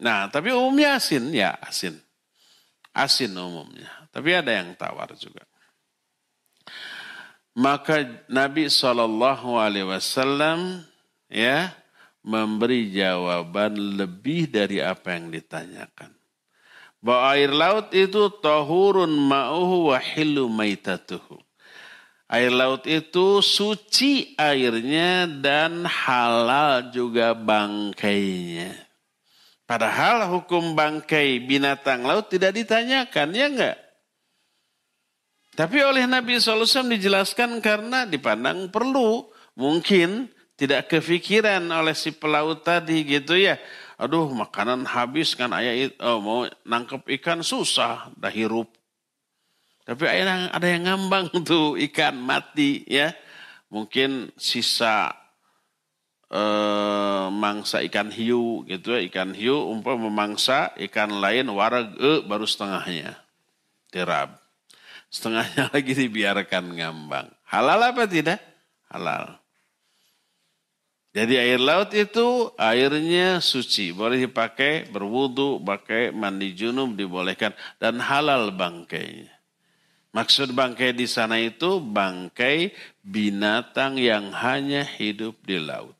Nah, 0.00 0.32
tapi 0.32 0.48
umumnya 0.56 0.96
asin, 0.96 1.28
ya 1.36 1.52
asin. 1.60 2.00
Asin 2.96 3.36
umumnya. 3.36 3.92
Tapi 4.08 4.32
ada 4.32 4.56
yang 4.56 4.72
tawar 4.72 5.12
juga. 5.12 5.44
Maka 7.52 8.24
Nabi 8.32 8.72
Shallallahu 8.72 9.60
Alaihi 9.60 9.84
Wasallam 9.84 10.80
ya 11.28 11.76
memberi 12.20 12.92
jawaban 12.92 13.96
lebih 13.96 14.52
dari 14.52 14.80
apa 14.84 15.16
yang 15.16 15.32
ditanyakan. 15.32 16.12
Bahwa 17.00 17.32
air 17.32 17.52
laut 17.52 17.88
itu 17.96 18.28
tahurun 18.44 19.08
ma'uhu 19.08 19.92
wa 19.92 19.98
hilu 19.98 20.52
maitatuhu. 20.52 21.40
Air 22.30 22.52
laut 22.54 22.84
itu 22.86 23.42
suci 23.42 24.36
airnya 24.38 25.26
dan 25.26 25.82
halal 25.88 26.92
juga 26.92 27.32
bangkainya. 27.34 28.70
Padahal 29.66 30.28
hukum 30.30 30.74
bangkai 30.74 31.42
binatang 31.42 32.02
laut 32.02 32.30
tidak 32.30 32.54
ditanyakan, 32.54 33.28
ya 33.34 33.46
enggak? 33.48 33.78
Tapi 35.54 35.78
oleh 35.82 36.06
Nabi 36.06 36.38
SAW 36.38 36.90
dijelaskan 36.90 37.58
karena 37.58 38.06
dipandang 38.06 38.70
perlu. 38.70 39.26
Mungkin 39.58 40.30
tidak 40.60 40.92
kefikiran 40.92 41.64
oleh 41.72 41.96
si 41.96 42.12
pelaut 42.12 42.60
tadi 42.60 43.00
gitu 43.08 43.32
ya. 43.40 43.56
Aduh 43.96 44.28
makanan 44.28 44.84
habis 44.84 45.32
kan 45.32 45.48
ayah 45.56 45.88
oh, 46.04 46.20
mau 46.20 46.40
nangkep 46.68 47.08
ikan 47.16 47.40
susah, 47.40 48.12
dah 48.20 48.28
hirup 48.28 48.68
tapi 49.90 50.06
ada 50.06 50.66
yang 50.70 50.86
ngambang 50.86 51.34
tuh 51.50 51.74
ikan 51.90 52.14
mati 52.14 52.86
ya. 52.86 53.10
Mungkin 53.74 54.30
sisa 54.38 55.10
eh, 56.30 57.26
mangsa 57.34 57.82
ikan 57.90 58.06
hiu 58.14 58.62
gitu 58.70 58.94
ya. 58.94 59.02
Ikan 59.02 59.34
hiu 59.34 59.66
umpah 59.66 59.98
memangsa 59.98 60.70
ikan 60.86 61.10
lain 61.18 61.50
warag 61.50 61.90
e, 61.98 62.22
baru 62.22 62.46
setengahnya. 62.46 63.18
Terab. 63.90 64.38
Setengahnya 65.10 65.70
lagi 65.74 65.90
dibiarkan 65.90 66.70
ngambang. 66.70 67.26
Halal 67.50 67.90
apa 67.90 68.06
tidak? 68.06 68.38
Halal. 68.86 69.39
Jadi 71.10 71.34
air 71.34 71.58
laut 71.58 71.90
itu 71.90 72.54
airnya 72.54 73.42
suci, 73.42 73.90
boleh 73.90 74.30
dipakai 74.30 74.86
berwudu, 74.86 75.58
pakai 75.58 76.14
mandi 76.14 76.54
junub 76.54 76.94
dibolehkan 76.94 77.50
dan 77.82 77.98
halal 77.98 78.54
bangkainya. 78.54 79.26
Maksud 80.14 80.54
bangkai 80.54 80.94
di 80.94 81.10
sana 81.10 81.38
itu 81.38 81.82
bangkai 81.82 82.70
binatang 83.02 83.98
yang 83.98 84.30
hanya 84.34 84.86
hidup 84.86 85.38
di 85.42 85.58
laut. 85.58 85.94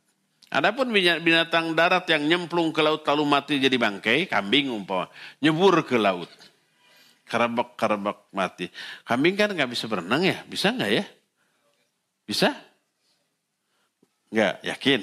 Adapun 0.50 0.90
binatang 0.94 1.78
darat 1.78 2.06
yang 2.10 2.26
nyemplung 2.26 2.74
ke 2.74 2.82
laut 2.82 3.06
lalu 3.06 3.22
mati 3.26 3.62
jadi 3.62 3.78
bangkai, 3.78 4.30
kambing 4.30 4.70
umpama, 4.70 5.10
nyebur 5.42 5.86
ke 5.86 5.94
laut. 5.94 6.30
Kerebak-kerebak 7.26 8.30
mati. 8.34 8.66
Kambing 9.06 9.38
kan 9.38 9.54
nggak 9.54 9.70
bisa 9.70 9.86
berenang 9.86 10.22
ya? 10.26 10.42
Bisa 10.46 10.74
nggak 10.74 10.90
ya? 10.90 11.04
Bisa? 12.26 12.69
Nggak, 14.30 14.54
yakin? 14.62 15.00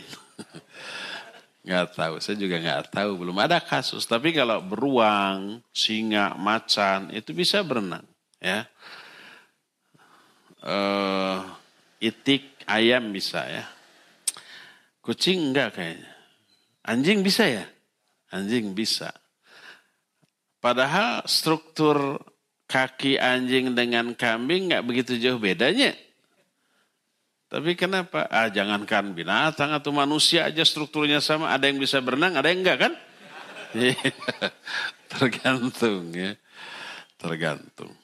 nggak 1.68 1.86
tahu, 2.00 2.16
saya 2.24 2.36
juga 2.40 2.58
nggak 2.64 2.96
tahu. 2.96 3.12
Belum 3.24 3.38
ada 3.40 3.60
kasus. 3.60 4.08
Tapi 4.08 4.32
kalau 4.32 4.64
beruang, 4.64 5.60
singa, 5.76 6.34
macan, 6.40 7.12
itu 7.12 7.36
bisa 7.36 7.60
berenang. 7.64 8.08
Ya, 8.38 8.70
uh, 10.64 11.42
itik 12.00 12.64
ayam 12.66 13.12
bisa 13.12 13.44
ya. 13.46 13.66
Kucing 15.02 15.52
enggak 15.52 15.80
kayaknya. 15.80 16.12
Anjing 16.88 17.20
bisa 17.24 17.44
ya? 17.48 17.66
Anjing 18.32 18.76
bisa. 18.76 19.12
Padahal 20.60 21.24
struktur 21.30 22.20
kaki 22.68 23.16
anjing 23.16 23.72
dengan 23.72 24.12
kambing 24.12 24.68
nggak 24.72 24.84
begitu 24.84 25.16
jauh 25.16 25.40
bedanya. 25.40 25.96
Tapi 27.48 27.80
kenapa? 27.80 28.28
Ah, 28.28 28.52
jangankan 28.52 29.16
binatang 29.16 29.72
atau 29.72 29.96
manusia 29.96 30.52
aja 30.52 30.68
strukturnya 30.68 31.24
sama. 31.24 31.48
Ada 31.56 31.72
yang 31.72 31.80
bisa 31.80 32.04
berenang, 32.04 32.36
ada 32.36 32.52
yang 32.52 32.60
enggak 32.60 32.78
kan? 32.88 32.94
Tergantung 35.16 36.12
ya. 36.12 36.36
Tergantung. 37.16 37.96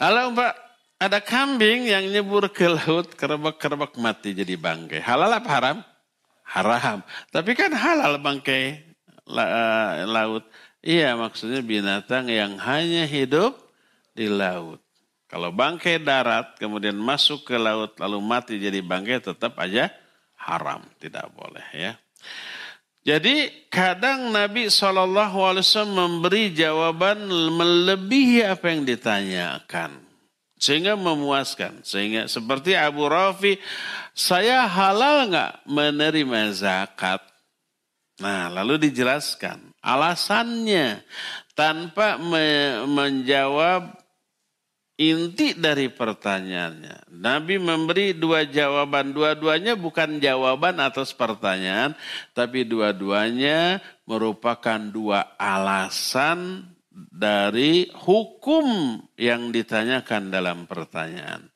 Kalau 0.00 0.32
Mbak 0.32 0.54
ada 1.00 1.18
kambing 1.20 1.90
yang 1.90 2.06
nyebur 2.08 2.48
ke 2.54 2.70
laut, 2.70 3.12
kerebak-kerebak 3.18 3.98
mati 3.98 4.32
jadi 4.32 4.54
bangkai. 4.56 5.02
Halal 5.02 5.42
apa 5.42 5.48
haram? 5.48 5.78
Haram. 6.46 6.98
Tapi 7.34 7.52
kan 7.58 7.74
halal 7.74 8.22
bangkai 8.22 8.62
eh, 9.26 9.92
laut. 10.06 10.46
Iya 10.80 11.18
maksudnya 11.18 11.60
binatang 11.60 12.30
yang 12.30 12.56
hanya 12.62 13.04
hidup 13.04 13.58
di 14.16 14.30
laut. 14.30 14.80
Kalau 15.30 15.54
bangkai 15.54 16.02
darat 16.02 16.58
kemudian 16.58 16.98
masuk 16.98 17.46
ke 17.46 17.54
laut 17.54 17.94
lalu 18.02 18.18
mati 18.18 18.58
jadi 18.58 18.82
bangkai 18.82 19.22
tetap 19.22 19.54
aja 19.62 19.86
haram. 20.34 20.82
Tidak 20.98 21.30
boleh 21.30 21.66
ya. 21.70 21.94
Jadi 23.00 23.66
kadang 23.72 24.28
Nabi 24.28 24.68
SAW 24.68 25.54
memberi 25.88 26.52
jawaban 26.52 27.30
melebihi 27.30 28.44
apa 28.44 28.74
yang 28.74 28.82
ditanyakan. 28.84 30.02
Sehingga 30.60 30.98
memuaskan. 30.98 31.80
Sehingga 31.80 32.28
seperti 32.28 32.76
Abu 32.76 33.08
Rafi, 33.08 33.56
saya 34.12 34.68
halal 34.68 35.32
nggak 35.32 35.52
menerima 35.64 36.40
zakat? 36.52 37.24
Nah 38.20 38.52
lalu 38.52 38.90
dijelaskan 38.90 39.70
alasannya 39.80 41.00
tanpa 41.56 42.20
me 42.20 42.84
menjawab 42.84 43.96
inti 45.00 45.56
dari 45.56 45.88
pertanyaannya. 45.88 47.08
Nabi 47.16 47.56
memberi 47.56 48.12
dua 48.12 48.44
jawaban. 48.44 49.16
Dua-duanya 49.16 49.72
bukan 49.80 50.20
jawaban 50.20 50.76
atas 50.76 51.16
pertanyaan, 51.16 51.96
tapi 52.36 52.68
dua-duanya 52.68 53.80
merupakan 54.04 54.76
dua 54.76 55.32
alasan 55.40 56.68
dari 56.92 57.88
hukum 57.96 59.00
yang 59.16 59.48
ditanyakan 59.48 60.28
dalam 60.28 60.68
pertanyaan. 60.68 61.48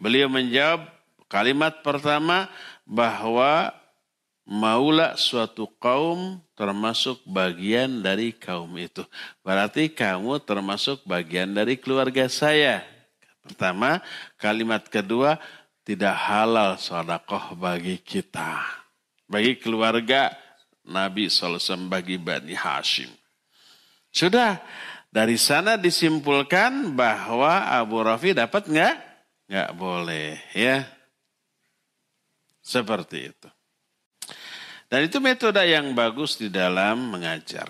Beliau 0.00 0.32
menjawab 0.32 0.88
kalimat 1.28 1.84
pertama 1.84 2.48
bahwa 2.88 3.76
maulah 4.48 5.12
suatu 5.20 5.68
kaum 5.76 6.40
termasuk 6.56 7.20
bagian 7.28 8.00
dari 8.00 8.32
kaum 8.32 8.72
itu. 8.80 9.04
Berarti 9.44 9.92
kamu 9.92 10.40
termasuk 10.40 11.04
bagian 11.04 11.52
dari 11.52 11.76
keluarga 11.76 12.24
saya. 12.32 12.80
Pertama, 13.44 14.00
kalimat 14.40 14.88
kedua, 14.88 15.36
tidak 15.84 16.16
halal 16.16 16.80
sodakoh 16.80 17.52
bagi 17.60 18.00
kita. 18.00 18.64
Bagi 19.28 19.60
keluarga 19.60 20.32
Nabi 20.88 21.28
SAW 21.28 21.84
bagi 21.92 22.16
Bani 22.16 22.56
Hashim. 22.56 23.12
Sudah, 24.08 24.56
dari 25.12 25.36
sana 25.36 25.76
disimpulkan 25.76 26.96
bahwa 26.96 27.68
Abu 27.68 28.00
Rafi 28.00 28.32
dapat 28.32 28.64
nggak? 28.64 28.96
Nggak 29.48 29.70
boleh, 29.76 30.40
ya. 30.56 30.88
Seperti 32.64 33.32
itu. 33.32 33.48
Dan 34.88 35.04
itu 35.04 35.20
metode 35.20 35.60
yang 35.68 35.92
bagus 35.92 36.40
di 36.40 36.48
dalam 36.48 37.12
mengajar. 37.12 37.68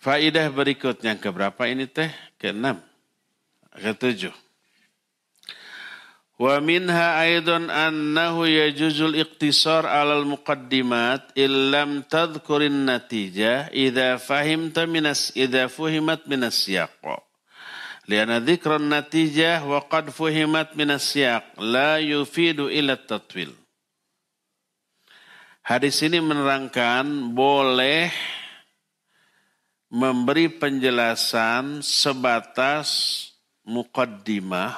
Faidah 0.00 0.48
berikutnya 0.52 1.16
keberapa 1.20 1.68
ini 1.68 1.84
teh? 1.88 2.08
Keenam. 2.40 2.80
Ketujuh. 3.76 4.32
Wa 6.34 6.58
minha 6.58 7.20
aidon 7.22 7.70
annahu 7.70 8.44
yajuzul 8.44 9.16
iqtisar 9.16 9.86
alal 9.86 10.26
muqaddimat 10.26 11.30
illam 11.38 12.02
tadhkurin 12.04 12.84
natijah 12.84 13.70
idha 13.70 14.18
fahimta 14.18 14.82
minas 14.84 15.30
idha 15.38 15.70
fuhimat 15.70 16.26
minas 16.28 16.68
siyaq. 16.68 16.90
Liana 18.10 18.42
dhikran 18.42 18.90
natijah 18.90 19.64
wa 19.64 19.80
qad 19.88 20.10
fuhimat 20.10 20.76
minas 20.76 21.06
siyaq 21.06 21.54
la 21.60 21.96
yufidu 22.02 22.68
ila 22.68 22.98
tatwil. 22.98 23.63
Hadis 25.64 26.04
ini 26.04 26.20
menerangkan 26.20 27.32
boleh 27.32 28.12
memberi 29.88 30.52
penjelasan 30.52 31.80
sebatas 31.80 32.88
mukaddimah 33.64 34.76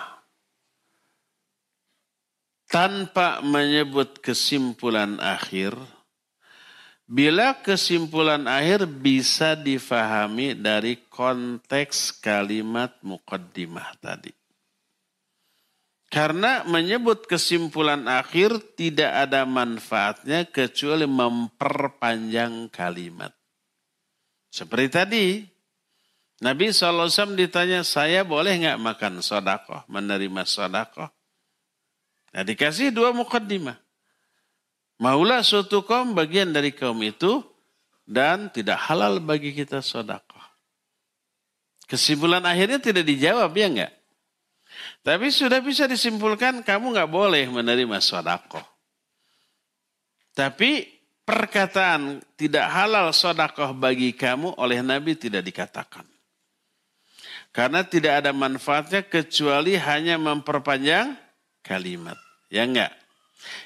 tanpa 2.70 3.42
menyebut 3.42 4.22
kesimpulan 4.22 5.18
akhir 5.18 5.74
bila 7.02 7.58
kesimpulan 7.66 8.46
akhir 8.46 8.86
bisa 8.86 9.58
difahami 9.58 10.54
dari 10.54 11.02
konteks 11.10 12.14
kalimat 12.22 12.94
mukaddimah 13.02 13.90
tadi. 13.98 14.45
Karena 16.06 16.62
menyebut 16.62 17.26
kesimpulan 17.26 18.06
akhir 18.06 18.78
tidak 18.78 19.10
ada 19.26 19.42
manfaatnya 19.42 20.46
kecuali 20.46 21.02
memperpanjang 21.02 22.70
kalimat. 22.70 23.34
Seperti 24.46 24.88
tadi, 24.88 25.24
Nabi 26.40 26.70
SAW 26.70 27.10
ditanya, 27.34 27.82
saya 27.82 28.22
boleh 28.22 28.54
nggak 28.54 28.80
makan 28.80 29.14
sodakoh, 29.18 29.82
menerima 29.90 30.46
sodakoh? 30.46 31.10
Nah 32.36 32.44
dikasih 32.44 32.92
dua 32.92 33.10
mukaddimah. 33.16 33.80
Maulah 35.00 35.40
suatu 35.40 35.84
kaum 35.84 36.12
bagian 36.12 36.52
dari 36.52 36.72
kaum 36.72 36.96
itu 37.00 37.40
dan 38.04 38.52
tidak 38.52 38.76
halal 38.88 39.18
bagi 39.18 39.56
kita 39.56 39.80
sodakoh. 39.80 40.44
Kesimpulan 41.88 42.44
akhirnya 42.44 42.76
tidak 42.76 43.08
dijawab 43.08 43.50
ya 43.56 43.66
enggak? 43.72 43.92
Tapi 45.06 45.30
sudah 45.30 45.62
bisa 45.62 45.86
disimpulkan 45.86 46.66
kamu 46.66 46.98
nggak 46.98 47.10
boleh 47.14 47.46
menerima 47.46 48.02
sodako. 48.02 48.58
Tapi 50.34 50.82
perkataan 51.22 52.18
tidak 52.34 52.66
halal 52.66 53.14
sodakoh 53.14 53.70
bagi 53.70 54.18
kamu 54.18 54.58
oleh 54.58 54.82
Nabi 54.82 55.14
tidak 55.14 55.46
dikatakan. 55.46 56.02
Karena 57.54 57.86
tidak 57.86 58.26
ada 58.26 58.34
manfaatnya 58.34 59.06
kecuali 59.06 59.78
hanya 59.78 60.18
memperpanjang 60.18 61.14
kalimat. 61.62 62.18
Ya 62.50 62.66
enggak? 62.66 62.90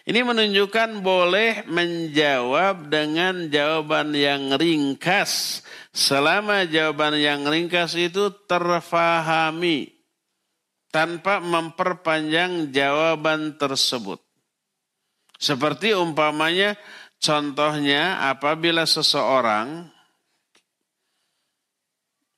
Ini 0.05 0.20
menunjukkan 0.20 1.01
boleh 1.01 1.64
menjawab 1.64 2.93
dengan 2.93 3.49
jawaban 3.49 4.12
yang 4.12 4.61
ringkas. 4.61 5.64
Selama 5.88 6.68
jawaban 6.68 7.16
yang 7.16 7.49
ringkas 7.49 7.97
itu 7.97 8.28
terfahami 8.45 9.99
tanpa 10.91 11.38
memperpanjang 11.38 12.74
jawaban 12.74 13.55
tersebut. 13.57 14.18
Seperti 15.41 15.97
umpamanya 15.97 16.76
contohnya 17.16 18.28
apabila 18.28 18.84
seseorang 18.84 19.88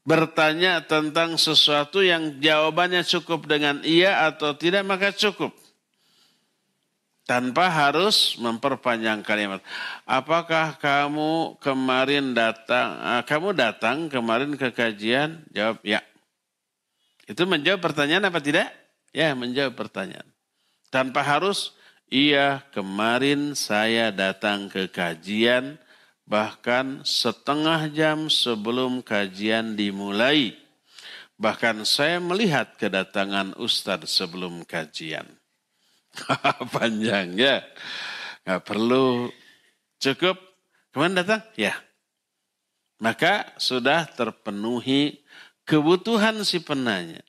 bertanya 0.03 0.83
tentang 0.87 1.35
sesuatu 1.39 2.03
yang 2.03 2.39
jawabannya 2.39 3.03
cukup 3.07 3.47
dengan 3.51 3.83
iya 3.83 4.29
atau 4.31 4.55
tidak 4.55 4.87
maka 4.87 5.11
cukup. 5.11 5.51
Tanpa 7.23 7.71
harus 7.71 8.35
memperpanjang 8.43 9.23
kalimat. 9.23 9.63
Apakah 10.03 10.75
kamu 10.83 11.55
kemarin 11.63 12.35
datang, 12.35 12.99
eh, 12.99 13.23
kamu 13.23 13.55
datang 13.55 14.11
kemarin 14.11 14.59
ke 14.59 14.75
kajian? 14.75 15.47
Jawab 15.55 15.79
ya. 15.87 16.03
Itu 17.27 17.47
menjawab 17.47 17.79
pertanyaan 17.79 18.27
apa 18.27 18.43
tidak? 18.43 18.69
Ya, 19.15 19.37
menjawab 19.37 19.77
pertanyaan. 19.79 20.27
Tanpa 20.91 21.23
harus, 21.23 21.77
iya 22.11 22.65
kemarin 22.75 23.55
saya 23.55 24.11
datang 24.11 24.67
ke 24.67 24.91
kajian, 24.91 25.79
bahkan 26.27 27.05
setengah 27.07 27.89
jam 27.93 28.27
sebelum 28.27 29.05
kajian 29.05 29.79
dimulai. 29.79 30.57
Bahkan 31.39 31.83
saya 31.89 32.23
melihat 32.23 32.79
kedatangan 32.79 33.59
Ustadz 33.59 34.11
sebelum 34.11 34.63
kajian. 34.63 35.27
Panjang 36.75 37.35
ya. 37.35 37.65
Gak 38.47 38.63
perlu. 38.67 39.31
Cukup. 39.99 40.37
Ke 40.93 40.97
mana 41.01 41.25
datang? 41.25 41.43
Ya. 41.57 41.75
Maka 43.03 43.51
sudah 43.59 44.07
terpenuhi 44.07 45.22
kebutuhan 45.67 46.43
si 46.43 46.63
penanya 46.63 47.23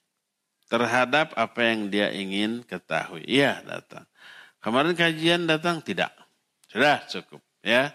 terhadap 0.71 1.37
apa 1.37 1.59
yang 1.69 1.91
dia 1.93 2.09
ingin 2.09 2.65
ketahui. 2.65 3.21
Iya 3.29 3.61
datang. 3.61 4.09
Kemarin 4.63 4.97
kajian 4.97 5.45
datang? 5.45 5.83
Tidak. 5.83 6.09
Sudah 6.71 7.05
cukup. 7.05 7.41
ya. 7.61 7.93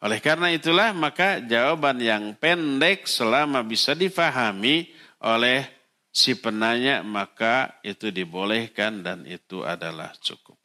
Oleh 0.00 0.18
karena 0.18 0.48
itulah 0.48 0.96
maka 0.96 1.44
jawaban 1.44 2.00
yang 2.00 2.32
pendek 2.34 3.04
selama 3.04 3.60
bisa 3.60 3.92
difahami 3.92 4.88
oleh 5.20 5.68
si 6.10 6.34
penanya 6.34 7.04
maka 7.04 7.78
itu 7.84 8.08
dibolehkan 8.10 9.04
dan 9.04 9.28
itu 9.28 9.62
adalah 9.62 10.10
cukup. 10.18 10.56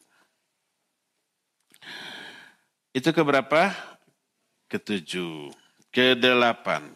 Itu 2.96 3.12
keberapa? 3.12 3.76
Ketujuh. 4.72 5.52
Kedelapan. 5.92 6.96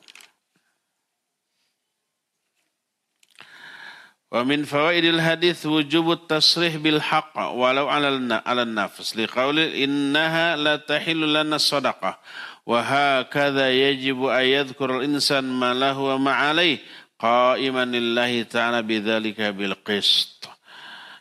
Wa 4.29 4.45
min 4.45 4.61
fawaidil 4.61 5.17
hadis 5.17 5.65
wujubut 5.65 6.29
tasrih 6.29 6.77
bil 6.77 7.01
haqq 7.01 7.33
walau 7.33 7.89
'ala 7.89 8.13
al 8.45 8.69
nafs. 8.69 9.17
Liqauli 9.17 9.81
innaha 9.81 10.53
la 10.53 10.77
tahillu 10.77 11.25
lana 11.25 11.57
sadaqah. 11.57 12.21
Wa 12.61 12.77
hakadha 12.85 13.73
yajibu 13.73 14.29
an 14.29 14.45
yadhkur 14.45 15.01
al 15.01 15.03
insan 15.09 15.49
ma 15.49 15.73
lahu 15.73 16.13
wa 16.13 16.29
ma 16.29 16.31
alayhi 16.53 16.77
qa'iman 17.17 17.89
lillahi 17.89 18.45
ta'ala 18.45 18.85
bidzalika 18.85 19.49
bil 19.49 19.73
qist. 19.81 20.45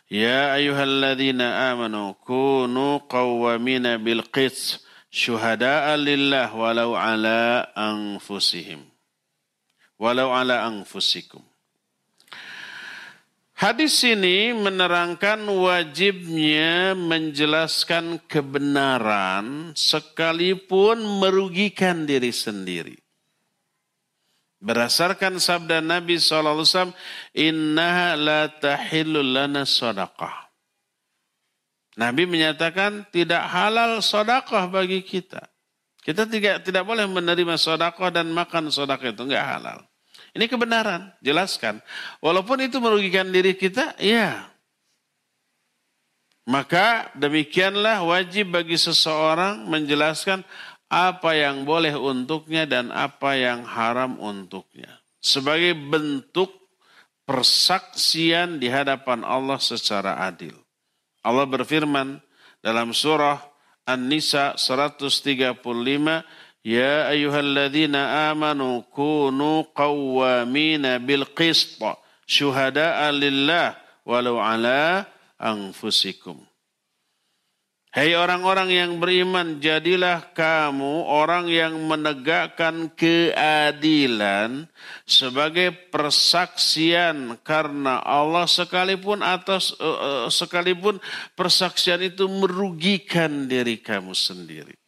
Ya 0.05 0.53
ayyuhalladzina 0.53 1.73
amanu 1.73 2.13
kunu 2.21 3.09
qawwamina 3.09 3.97
bil 3.97 4.21
qist. 4.29 4.85
Syuhada'a 5.09 5.97
lillah 5.97 6.53
walau 6.53 6.93
'ala 6.93 7.73
anfusihim. 7.73 8.85
Walau 9.97 10.29
'ala 10.29 10.69
anfusikum 10.69 11.48
Hadis 13.59 14.07
ini 14.07 14.55
menerangkan 14.55 15.43
wajibnya 15.43 16.95
menjelaskan 16.95 18.23
kebenaran 18.23 19.75
sekalipun 19.75 21.03
merugikan 21.19 22.07
diri 22.07 22.31
sendiri. 22.31 22.95
Berdasarkan 24.63 25.43
sabda 25.43 25.83
Nabi 25.83 26.15
SAW, 26.23 26.95
Innaha 27.35 28.15
la 28.15 28.47
tahillu 28.47 29.19
lana 29.19 29.67
sadaqah. 29.67 30.47
Nabi 31.99 32.31
menyatakan 32.31 33.11
tidak 33.11 33.43
halal 33.43 33.99
sodakoh 33.99 34.71
bagi 34.71 35.03
kita. 35.03 35.43
Kita 35.99 36.23
tidak 36.23 36.63
tidak 36.63 36.87
boleh 36.87 37.11
menerima 37.11 37.59
sodakoh 37.59 38.07
dan 38.07 38.31
makan 38.31 38.71
sodakoh 38.71 39.11
itu 39.11 39.19
nggak 39.27 39.47
halal. 39.59 39.88
Ini 40.39 40.47
kebenaran, 40.47 41.11
jelaskan. 41.19 41.83
Walaupun 42.23 42.63
itu 42.63 42.79
merugikan 42.79 43.27
diri 43.27 43.59
kita, 43.59 43.99
ya. 43.99 44.47
Maka 46.47 47.11
demikianlah 47.19 48.07
wajib 48.07 48.55
bagi 48.55 48.79
seseorang 48.79 49.67
menjelaskan 49.67 50.47
apa 50.87 51.35
yang 51.35 51.67
boleh 51.67 51.91
untuknya 51.91 52.63
dan 52.63 52.87
apa 52.95 53.35
yang 53.35 53.67
haram 53.67 54.15
untuknya. 54.15 55.03
Sebagai 55.19 55.75
bentuk 55.75 56.55
persaksian 57.27 58.63
di 58.63 58.71
hadapan 58.71 59.27
Allah 59.27 59.59
secara 59.59 60.23
adil. 60.23 60.55
Allah 61.19 61.43
berfirman 61.43 62.23
dalam 62.63 62.95
surah 62.95 63.43
An-Nisa 63.85 64.55
135, 64.55 65.61
Ya 66.59 67.07
ayyuhalladzina 67.07 68.31
amanu 68.31 68.83
kunu 68.91 69.63
qawwamina 69.71 70.99
bil 70.99 71.23
qist 71.31 71.79
syuhada'a 72.27 73.15
lillah 73.15 73.79
walau 74.03 74.43
ala 74.43 75.07
anfusikum. 75.39 76.49
Hei 77.89 78.13
orang-orang 78.13 78.69
yang 78.69 78.91
beriman, 79.01 79.57
jadilah 79.57 80.29
kamu 80.37 81.09
orang 81.09 81.49
yang 81.49 81.73
menegakkan 81.89 82.93
keadilan 82.93 84.69
sebagai 85.09 85.73
persaksian 85.89 87.41
karena 87.41 87.97
Allah 88.05 88.45
sekalipun 88.45 89.25
atas 89.25 89.73
uh, 89.81 90.29
sekalipun 90.29 91.01
persaksian 91.33 92.05
itu 92.05 92.29
merugikan 92.29 93.49
diri 93.49 93.81
kamu 93.81 94.13
sendiri. 94.13 94.78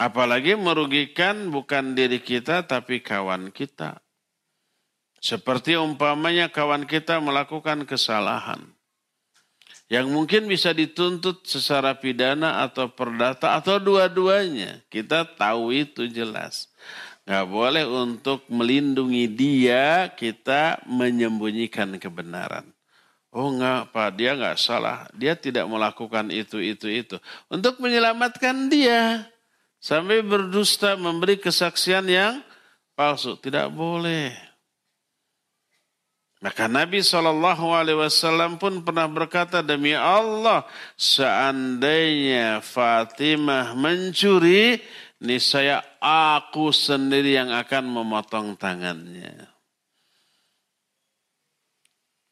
Apalagi 0.00 0.56
merugikan 0.56 1.52
bukan 1.52 1.92
diri 1.92 2.24
kita 2.24 2.64
tapi 2.64 3.04
kawan 3.04 3.52
kita. 3.52 4.00
Seperti 5.20 5.76
umpamanya 5.76 6.48
kawan 6.48 6.88
kita 6.88 7.20
melakukan 7.20 7.84
kesalahan 7.84 8.64
yang 9.90 10.06
mungkin 10.08 10.46
bisa 10.46 10.70
dituntut 10.70 11.44
secara 11.44 11.98
pidana 11.98 12.62
atau 12.62 12.88
perdata 12.88 13.58
atau 13.58 13.76
dua-duanya. 13.82 14.80
Kita 14.86 15.26
tahu 15.26 15.74
itu 15.74 16.06
jelas. 16.08 16.70
Nggak 17.26 17.46
boleh 17.50 17.84
untuk 17.84 18.46
melindungi 18.48 19.26
dia 19.28 20.08
kita 20.14 20.80
menyembunyikan 20.86 21.98
kebenaran. 21.98 22.70
Oh 23.34 23.50
enggak 23.50 23.90
Pak, 23.90 24.08
dia 24.14 24.38
nggak 24.38 24.58
salah. 24.62 25.10
Dia 25.12 25.34
tidak 25.34 25.66
melakukan 25.66 26.30
itu, 26.30 26.62
itu, 26.62 26.86
itu. 26.86 27.16
Untuk 27.50 27.82
menyelamatkan 27.82 28.70
dia. 28.70 29.26
Sampai 29.80 30.20
berdusta 30.20 30.92
memberi 30.94 31.40
kesaksian 31.40 32.04
yang 32.04 32.44
palsu. 32.92 33.40
Tidak 33.40 33.72
boleh. 33.72 34.50
Maka 36.40 36.68
Nabi 36.68 37.04
SAW 37.04 38.56
pun 38.56 38.80
pernah 38.80 39.04
berkata, 39.04 39.60
demi 39.60 39.92
Allah, 39.92 40.64
seandainya 40.96 42.64
Fatimah 42.64 43.76
mencuri, 43.76 44.80
niscaya 45.20 45.84
aku 46.00 46.72
sendiri 46.72 47.36
yang 47.36 47.52
akan 47.52 47.84
memotong 47.92 48.56
tangannya. 48.56 49.52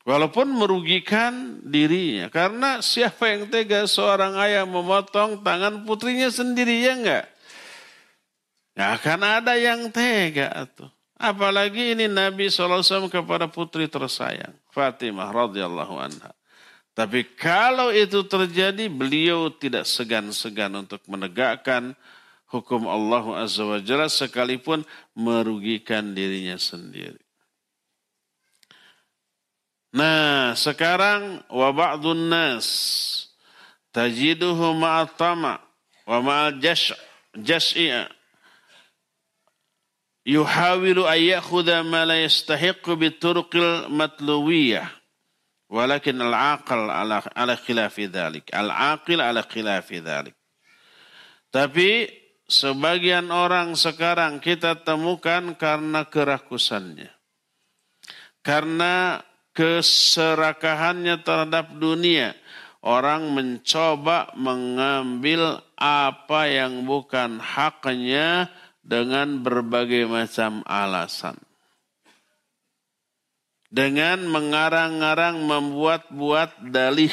Walaupun 0.09 0.57
merugikan 0.57 1.61
dirinya. 1.68 2.32
Karena 2.32 2.80
siapa 2.80 3.28
yang 3.28 3.53
tega 3.53 3.84
seorang 3.84 4.40
ayah 4.40 4.64
memotong 4.64 5.44
tangan 5.44 5.84
putrinya 5.84 6.32
sendiri, 6.32 6.80
ya 6.80 6.96
enggak? 6.96 7.38
Ya 8.79 8.95
akan 8.95 9.43
ada 9.43 9.59
yang 9.59 9.91
tega 9.91 10.55
tuh. 10.70 10.87
Apalagi 11.18 11.99
ini 11.99 12.07
Nabi 12.07 12.47
SAW 12.47 13.11
kepada 13.11 13.51
putri 13.51 13.91
tersayang. 13.91 14.55
Fatimah 14.70 15.35
radhiyallahu 15.35 15.99
anha. 15.99 16.31
Tapi 16.95 17.26
kalau 17.35 17.91
itu 17.91 18.22
terjadi, 18.22 18.87
beliau 18.87 19.51
tidak 19.51 19.83
segan-segan 19.83 20.70
untuk 20.79 21.03
menegakkan 21.11 21.99
hukum 22.47 22.87
Allah 22.87 23.43
Azza 23.43 23.66
wa 23.66 23.83
sekalipun 24.07 24.87
merugikan 25.11 26.14
dirinya 26.14 26.55
sendiri. 26.55 27.18
Nah, 29.91 30.55
sekarang 30.55 31.43
wa 31.51 31.74
ba'dun 31.74 32.31
nas 32.31 32.66
tajiduhu 33.91 34.79
ma'atama 34.79 35.59
wa 36.07 36.18
ma'al 36.22 36.62
jas'i'a 37.35 38.18
yuhawilu 40.29 41.09
ayyakhudha 41.09 41.81
ma 41.81 42.05
la 42.05 42.20
yastahiqu 42.20 43.01
bituruqil 43.01 43.89
matluwiyah. 43.89 44.93
Walakin 45.68 46.20
al-aqil 46.20 46.89
ala, 46.89 47.24
ala 47.33 47.55
khilafi 47.57 48.09
dhalik. 48.09 48.49
Al-aqil 48.53 49.20
ala 49.20 49.45
khilafi 49.45 50.01
dhalik. 50.05 50.37
Tapi 51.49 52.09
sebagian 52.45 53.33
orang 53.33 53.72
sekarang 53.76 54.41
kita 54.41 54.85
temukan 54.85 55.57
karena 55.57 56.09
kerakusannya. 56.09 57.12
Karena 58.41 59.20
keserakahannya 59.53 61.20
terhadap 61.20 61.76
dunia 61.76 62.33
orang 62.81 63.35
mencoba 63.35 64.31
mengambil 64.39 65.59
apa 65.74 66.47
yang 66.47 66.87
bukan 66.87 67.43
haknya 67.43 68.47
dengan 68.89 69.45
berbagai 69.45 70.09
macam 70.09 70.64
alasan. 70.64 71.36
Dengan 73.68 74.24
mengarang-arang 74.24 75.45
membuat-buat 75.45 76.72
dalih 76.72 77.12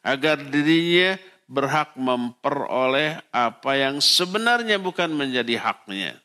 agar 0.00 0.40
dirinya 0.40 1.20
berhak 1.44 1.92
memperoleh 2.00 3.20
apa 3.28 3.72
yang 3.76 4.00
sebenarnya 4.00 4.80
bukan 4.80 5.12
menjadi 5.12 5.60
haknya. 5.60 6.16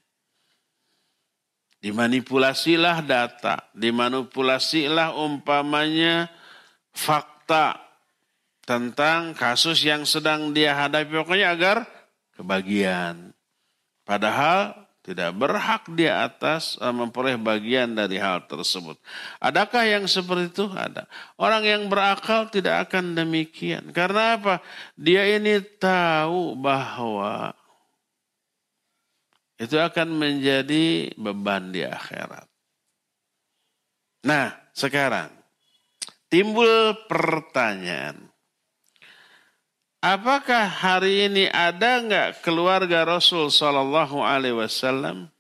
Dimanipulasilah 1.83 3.03
data, 3.03 3.67
dimanipulasilah 3.75 5.19
umpamanya 5.19 6.31
fakta 6.95 7.75
tentang 8.63 9.35
kasus 9.35 9.83
yang 9.83 10.07
sedang 10.07 10.55
dia 10.55 10.73
hadapi 10.73 11.11
pokoknya 11.11 11.53
agar 11.53 11.77
kebagian. 12.39 13.36
Padahal 14.07 14.87
tidak 15.07 15.35
berhak 15.39 15.87
di 15.95 16.03
atas 16.07 16.75
eh, 16.79 16.91
memperoleh 16.91 17.39
bagian 17.39 17.91
dari 17.95 18.19
hal 18.19 18.43
tersebut. 18.43 18.99
Adakah 19.39 19.87
yang 19.87 20.03
seperti 20.03 20.51
itu? 20.51 20.67
Ada. 20.67 21.07
Orang 21.39 21.63
yang 21.63 21.87
berakal 21.87 22.51
tidak 22.51 22.91
akan 22.91 23.15
demikian. 23.15 23.91
Karena 23.95 24.35
apa? 24.35 24.59
Dia 24.99 25.23
ini 25.31 25.63
tahu 25.79 26.59
bahwa 26.59 27.55
itu 29.55 29.79
akan 29.79 30.07
menjadi 30.11 31.15
beban 31.15 31.71
di 31.71 31.87
akhirat. 31.87 32.45
Nah, 34.27 34.51
sekarang 34.75 35.31
timbul 36.27 36.93
pertanyaan. 37.07 38.26
Apakah 39.97 40.69
hari 40.69 41.25
ini 41.25 41.49
ada 41.49 42.05
nggak 42.05 42.45
keluarga 42.45 43.01
Rasul 43.01 43.49
Shallallahu 43.49 44.21
Alaihi 44.21 44.53
Wasallam? 44.53 45.33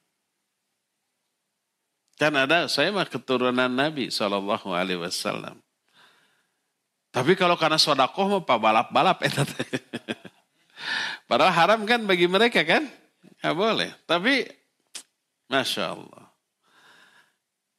Kan 2.17 2.33
ada, 2.33 2.65
saya 2.65 2.89
mah 2.89 3.05
keturunan 3.05 3.69
Nabi 3.69 4.09
Shallallahu 4.09 4.73
Alaihi 4.73 4.97
Wasallam. 4.97 5.61
Tapi 7.13 7.37
kalau 7.37 7.53
karena 7.53 7.77
sodakoh 7.77 8.25
mau 8.29 8.41
pak 8.41 8.57
balap-balap 8.57 9.21
Padahal 11.29 11.53
haram 11.53 11.81
kan 11.85 12.05
bagi 12.05 12.29
mereka 12.29 12.65
kan? 12.65 12.85
Ya 13.41 13.53
boleh. 13.53 13.93
Tapi 14.05 14.45
Masya 15.49 15.97
Allah. 15.97 16.26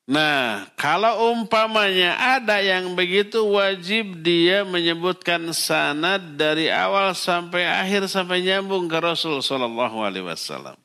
Nah, 0.09 0.65
kalau 0.81 1.37
umpamanya 1.37 2.17
ada 2.17 2.65
yang 2.65 2.97
begitu 2.97 3.45
wajib 3.45 4.25
dia 4.25 4.65
menyebutkan 4.65 5.53
sanad 5.53 6.33
dari 6.33 6.73
awal 6.73 7.13
sampai 7.13 7.69
akhir 7.69 8.09
sampai 8.09 8.41
nyambung 8.41 8.89
ke 8.89 8.97
Rasul 8.97 9.45
Shallallahu 9.45 10.01
Alaihi 10.01 10.25
Wasallam 10.25 10.81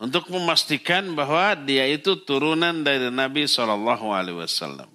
untuk 0.00 0.32
memastikan 0.32 1.04
bahwa 1.12 1.52
dia 1.52 1.84
itu 1.84 2.16
turunan 2.24 2.80
dari 2.80 3.12
Nabi 3.12 3.44
Shallallahu 3.44 4.08
Alaihi 4.08 4.40
Wasallam. 4.40 4.88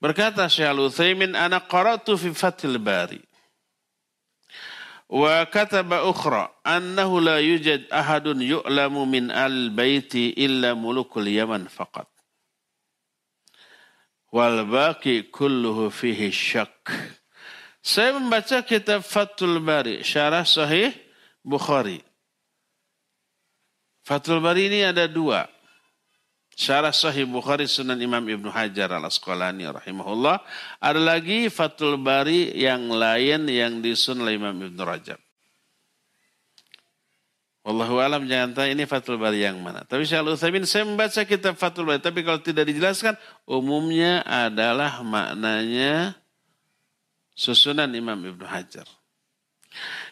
Berkata 0.00 0.48
Syekh 0.48 0.72
Al-Utsaimin, 0.72 1.36
"Ana 1.36 1.60
qara'tu 1.60 2.16
fi 2.16 2.32
Fathil 2.32 2.80
Bari 2.80 3.27
Wa 5.08 5.48
kataba 5.48 6.04
ukhra 6.04 6.52
annahu 6.64 7.24
la 7.24 7.40
yujad 7.40 7.88
ahadun 7.88 8.44
yu'lamu 8.44 9.08
min 9.08 9.32
al-baiti 9.32 10.36
illa 10.36 10.76
mulukul 10.76 11.24
Yaman 11.24 11.64
faqat. 11.64 12.04
Wal 14.28 14.68
baqi 14.68 15.32
kulluhu 15.32 15.88
fihi 15.88 16.28
syak. 16.28 16.92
Saya 17.80 18.20
membaca 18.20 18.60
kitab 18.60 19.00
Fathul 19.00 19.64
Bari, 19.64 20.04
syarah 20.04 20.44
sahih 20.44 20.92
Bukhari. 21.40 22.04
Fathul 24.04 24.44
Bari 24.44 24.68
ini 24.68 24.84
ada 24.84 25.08
dua. 25.08 25.48
Syarah 26.58 26.90
Sahih 26.90 27.22
Bukhari 27.22 27.70
Sunan 27.70 28.02
Imam 28.02 28.18
Ibnu 28.18 28.50
Hajar 28.50 28.90
al 28.90 29.06
Asqalani 29.06 29.62
rahimahullah. 29.70 30.42
Ada 30.82 30.98
lagi 30.98 31.46
Fathul 31.46 31.94
Bari 32.02 32.50
yang 32.58 32.90
lain 32.90 33.46
yang 33.46 33.78
disusun 33.78 34.26
oleh 34.26 34.42
Imam 34.42 34.58
Ibnu 34.58 34.82
Rajab. 34.82 35.22
Wallahu 37.62 38.02
alam 38.02 38.26
jangan 38.26 38.58
tanya 38.58 38.74
ini 38.74 38.90
Fathul 38.90 39.22
Bari 39.22 39.46
yang 39.46 39.62
mana. 39.62 39.86
Tapi 39.86 40.02
Syekh 40.02 40.26
Utsaimin 40.26 40.66
saya 40.66 40.82
membaca 40.82 41.22
kitab 41.22 41.54
Fathul 41.54 41.86
Bari 41.86 42.02
tapi 42.02 42.26
kalau 42.26 42.42
tidak 42.42 42.66
dijelaskan 42.66 43.14
umumnya 43.46 44.26
adalah 44.26 44.98
maknanya 45.06 46.18
susunan 47.38 47.86
Imam 47.94 48.18
Ibnu 48.18 48.42
Hajar. 48.42 48.90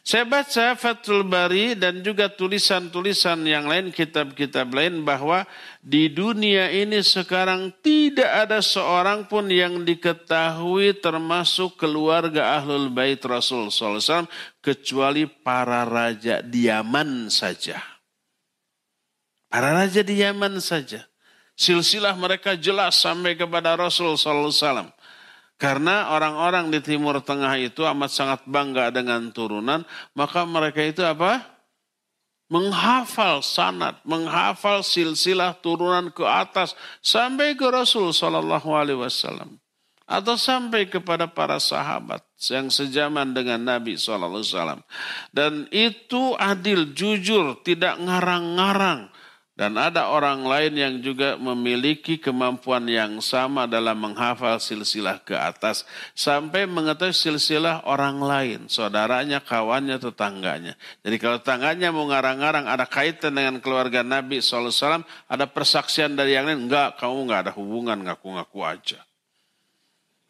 Saya 0.07 0.23
baca 0.23 0.79
Fathul 0.79 1.27
Bari 1.27 1.75
dan 1.75 1.99
juga 1.99 2.31
tulisan-tulisan 2.31 3.43
yang 3.43 3.67
lain, 3.67 3.91
kitab-kitab 3.91 4.71
lain 4.71 5.03
bahwa 5.03 5.43
di 5.83 6.07
dunia 6.07 6.71
ini 6.71 7.03
sekarang 7.03 7.75
tidak 7.83 8.47
ada 8.47 8.63
seorang 8.63 9.27
pun 9.27 9.51
yang 9.51 9.83
diketahui 9.83 11.03
termasuk 11.03 11.75
keluarga 11.75 12.55
Ahlul 12.55 12.87
Bait 12.87 13.19
Rasul 13.27 13.67
SAW 13.67 14.31
kecuali 14.63 15.27
para 15.27 15.83
raja 15.83 16.39
di 16.39 16.71
Yaman 16.71 17.27
saja. 17.27 17.83
Para 19.51 19.75
raja 19.75 20.07
di 20.07 20.23
Yaman 20.23 20.63
saja. 20.63 21.03
Silsilah 21.59 22.15
mereka 22.15 22.55
jelas 22.55 22.95
sampai 23.03 23.35
kepada 23.35 23.75
Rasul 23.75 24.15
SAW. 24.15 24.87
Karena 25.57 26.13
orang-orang 26.13 26.69
di 26.69 26.85
Timur 26.85 27.17
Tengah 27.25 27.57
itu 27.57 27.81
amat 27.89 28.13
sangat 28.13 28.41
bangga 28.45 28.93
dengan 28.93 29.33
turunan, 29.33 29.89
maka 30.13 30.45
mereka 30.45 30.85
itu 30.85 31.01
apa? 31.01 31.41
Menghafal 32.53 33.41
sanat, 33.41 33.99
menghafal 34.05 34.85
silsilah 34.85 35.57
turunan 35.65 36.13
ke 36.13 36.23
atas 36.23 36.77
sampai 37.01 37.57
ke 37.57 37.67
Rasul 37.67 38.13
Shallallahu 38.13 38.69
Alaihi 38.71 39.01
Wasallam 39.01 39.59
atau 40.07 40.39
sampai 40.39 40.87
kepada 40.87 41.27
para 41.27 41.59
sahabat 41.59 42.23
yang 42.47 42.71
sejaman 42.71 43.35
dengan 43.35 43.59
Nabi 43.59 43.99
Shallallahu 43.99 44.39
Alaihi 44.39 44.53
Wasallam 44.55 44.81
dan 45.35 45.53
itu 45.75 46.39
adil, 46.39 46.95
jujur, 46.95 47.59
tidak 47.67 47.99
ngarang-ngarang 47.99 49.11
dan 49.57 49.73
ada 49.81 50.13
orang 50.13 50.45
lain 50.45 50.77
yang 50.77 50.95
juga 51.01 51.41
memiliki 51.41 52.21
kemampuan 52.21 52.85
yang 52.85 53.25
sama 53.25 53.65
dalam 53.65 53.97
menghafal 53.97 54.61
silsilah 54.61 55.25
ke 55.25 55.33
atas. 55.33 55.89
Sampai 56.13 56.69
mengetahui 56.69 57.17
silsilah 57.17 57.81
orang 57.89 58.21
lain. 58.21 58.61
Saudaranya, 58.69 59.41
kawannya, 59.41 59.97
tetangganya. 59.97 60.77
Jadi 61.01 61.17
kalau 61.17 61.41
tetangganya 61.41 61.89
mau 61.89 62.05
ngarang-ngarang 62.05 62.69
ada 62.69 62.85
kaitan 62.85 63.33
dengan 63.33 63.57
keluarga 63.65 64.05
Nabi 64.05 64.45
SAW. 64.45 65.01
Ada 65.25 65.49
persaksian 65.49 66.13
dari 66.13 66.37
yang 66.37 66.45
lain. 66.45 66.69
Enggak, 66.69 67.01
kamu 67.01 67.25
enggak 67.25 67.41
ada 67.49 67.53
hubungan 67.57 67.97
ngaku-ngaku 68.05 68.61
aja. 68.61 69.01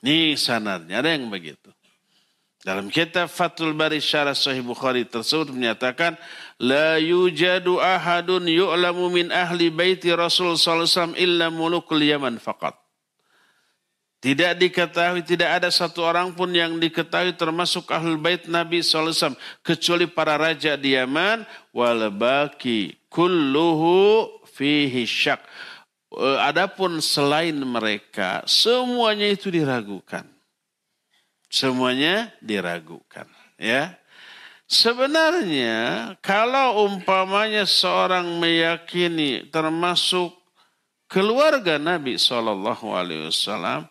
Ini 0.06 0.38
sanadnya, 0.38 1.02
ada 1.02 1.10
yang 1.10 1.26
begitu. 1.26 1.74
Dalam 2.66 2.90
kitab 2.90 3.30
Fathul 3.30 3.78
Bari 3.78 4.02
Syarah 4.02 4.34
Sahih 4.34 4.58
Bukhari 4.58 5.06
tersebut 5.06 5.54
menyatakan 5.54 6.18
la 6.58 6.98
yujadu 6.98 7.78
ahadun 7.78 8.42
yu'lamu 8.42 9.06
min 9.06 9.30
ahli 9.30 9.70
baiti 9.70 10.10
Rasul 10.10 10.58
sallallahu 10.58 11.14
illa 11.14 11.46
mulukul 11.46 12.02
Yaman 12.02 12.42
faqat. 12.42 12.74
Tidak 14.18 14.58
diketahui, 14.58 15.22
tidak 15.22 15.62
ada 15.62 15.70
satu 15.70 16.02
orang 16.02 16.34
pun 16.34 16.50
yang 16.50 16.74
diketahui 16.82 17.38
termasuk 17.38 17.86
ahlul 17.86 18.18
bait 18.18 18.50
Nabi 18.50 18.82
SAW. 18.82 19.38
Kecuali 19.62 20.10
para 20.10 20.34
raja 20.34 20.74
di 20.74 20.98
Yaman. 20.98 21.46
Walbaki 21.70 23.06
kulluhu 23.06 24.26
fihi 24.58 25.06
syak. 25.06 25.38
Eh, 26.10 26.38
adapun 26.42 26.98
selain 26.98 27.54
mereka, 27.62 28.42
semuanya 28.50 29.30
itu 29.30 29.54
diragukan. 29.54 30.35
Semuanya 31.46 32.34
diragukan. 32.42 33.26
Ya. 33.56 33.96
Sebenarnya 34.66 36.14
kalau 36.18 36.90
umpamanya 36.90 37.62
seorang 37.62 38.26
meyakini 38.42 39.46
termasuk 39.46 40.34
keluarga 41.06 41.78
Nabi 41.78 42.18
Shallallahu 42.18 42.90
Alaihi 42.90 43.30
Wasallam, 43.30 43.86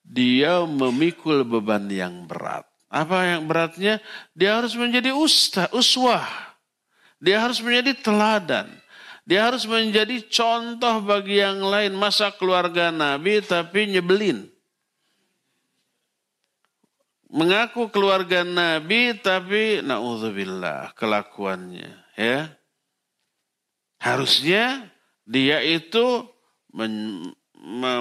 dia 0.00 0.64
memikul 0.64 1.44
beban 1.44 1.84
yang 1.92 2.24
berat. 2.24 2.64
Apa 2.88 3.36
yang 3.36 3.44
beratnya? 3.44 4.00
Dia 4.32 4.56
harus 4.56 4.72
menjadi 4.72 5.12
ustaz, 5.12 5.68
uswah. 5.76 6.24
Dia 7.20 7.44
harus 7.44 7.60
menjadi 7.60 7.92
teladan. 8.00 8.72
Dia 9.28 9.52
harus 9.52 9.68
menjadi 9.68 10.22
contoh 10.32 11.04
bagi 11.04 11.44
yang 11.44 11.60
lain. 11.60 11.92
Masa 11.92 12.32
keluarga 12.32 12.88
Nabi 12.88 13.44
tapi 13.44 13.84
nyebelin 13.92 14.55
mengaku 17.36 17.92
keluarga 17.92 18.40
Nabi 18.40 19.12
tapi 19.20 19.84
naudzubillah 19.84 20.96
kelakuannya 20.96 21.92
ya. 22.16 22.48
Harusnya 24.00 24.88
dia 25.28 25.60
itu 25.60 26.24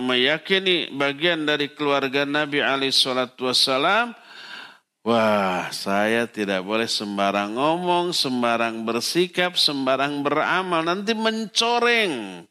meyakini 0.07 0.95
bagian 0.95 1.43
dari 1.43 1.67
keluarga 1.75 2.23
Nabi 2.23 2.63
alaihi 2.63 2.95
salatu 2.95 3.51
wassalam 3.51 4.15
Wah, 5.05 5.69
saya 5.69 6.25
tidak 6.25 6.65
boleh 6.65 6.89
sembarang 6.89 7.53
ngomong, 7.61 8.09
sembarang 8.09 8.89
bersikap, 8.89 9.53
sembarang 9.53 10.25
beramal. 10.25 10.81
Nanti 10.81 11.13
mencoreng 11.13 12.41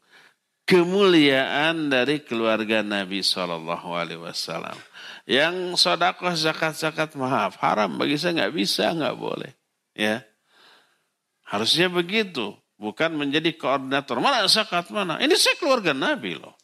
kemuliaan 0.65 1.87
dari 1.87 2.19
keluarga 2.25 2.81
Nabi 2.81 3.21
Shallallahu 3.21 3.89
Alaihi 3.93 4.21
Wasallam. 4.21 4.75
Yang 5.25 5.81
sodakoh 5.81 6.33
zakat-zakat 6.33 7.17
maaf 7.17 7.57
haram 7.61 7.97
bagi 7.97 8.17
saya 8.17 8.45
nggak 8.45 8.53
bisa 8.53 8.93
nggak 8.93 9.15
boleh. 9.17 9.53
Ya 9.95 10.25
harusnya 11.47 11.87
begitu. 11.87 12.53
Bukan 12.75 13.15
menjadi 13.15 13.55
koordinator. 13.55 14.19
Mana 14.19 14.43
zakat 14.51 14.91
mana? 14.91 15.15
Ini 15.23 15.31
saya 15.39 15.55
keluarga 15.55 15.95
Nabi 15.95 16.35
loh. 16.35 16.59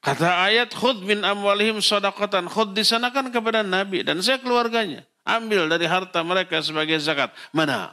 Kata 0.00 0.48
ayat 0.48 0.72
khud 0.72 1.04
min 1.04 1.20
amwalihim 1.20 1.84
sodakotan. 1.84 2.48
Khud 2.48 2.72
disanakan 2.72 3.28
kepada 3.28 3.60
Nabi. 3.60 4.00
Dan 4.00 4.24
saya 4.24 4.40
keluarganya. 4.40 5.04
Ambil 5.26 5.68
dari 5.68 5.84
harta 5.84 6.24
mereka 6.24 6.64
sebagai 6.64 6.96
zakat. 6.96 7.28
Mana? 7.52 7.92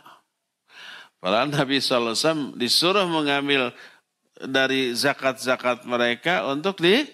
Padahal 1.20 1.52
Nabi 1.52 1.84
SAW 1.84 2.56
disuruh 2.56 3.08
mengambil 3.08 3.76
dari 4.48 4.92
zakat-zakat 4.96 5.88
mereka 5.88 6.48
untuk 6.50 6.80
di 6.84 7.08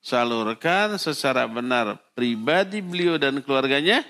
salurkan 0.00 0.96
secara 0.96 1.44
benar 1.44 2.00
pribadi 2.16 2.80
beliau 2.80 3.20
dan 3.20 3.44
keluarganya 3.44 4.04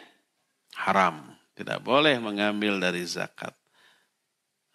haram. 0.78 1.34
Tidak 1.54 1.82
boleh 1.82 2.16
mengambil 2.22 2.80
dari 2.80 3.04
zakat. 3.04 3.52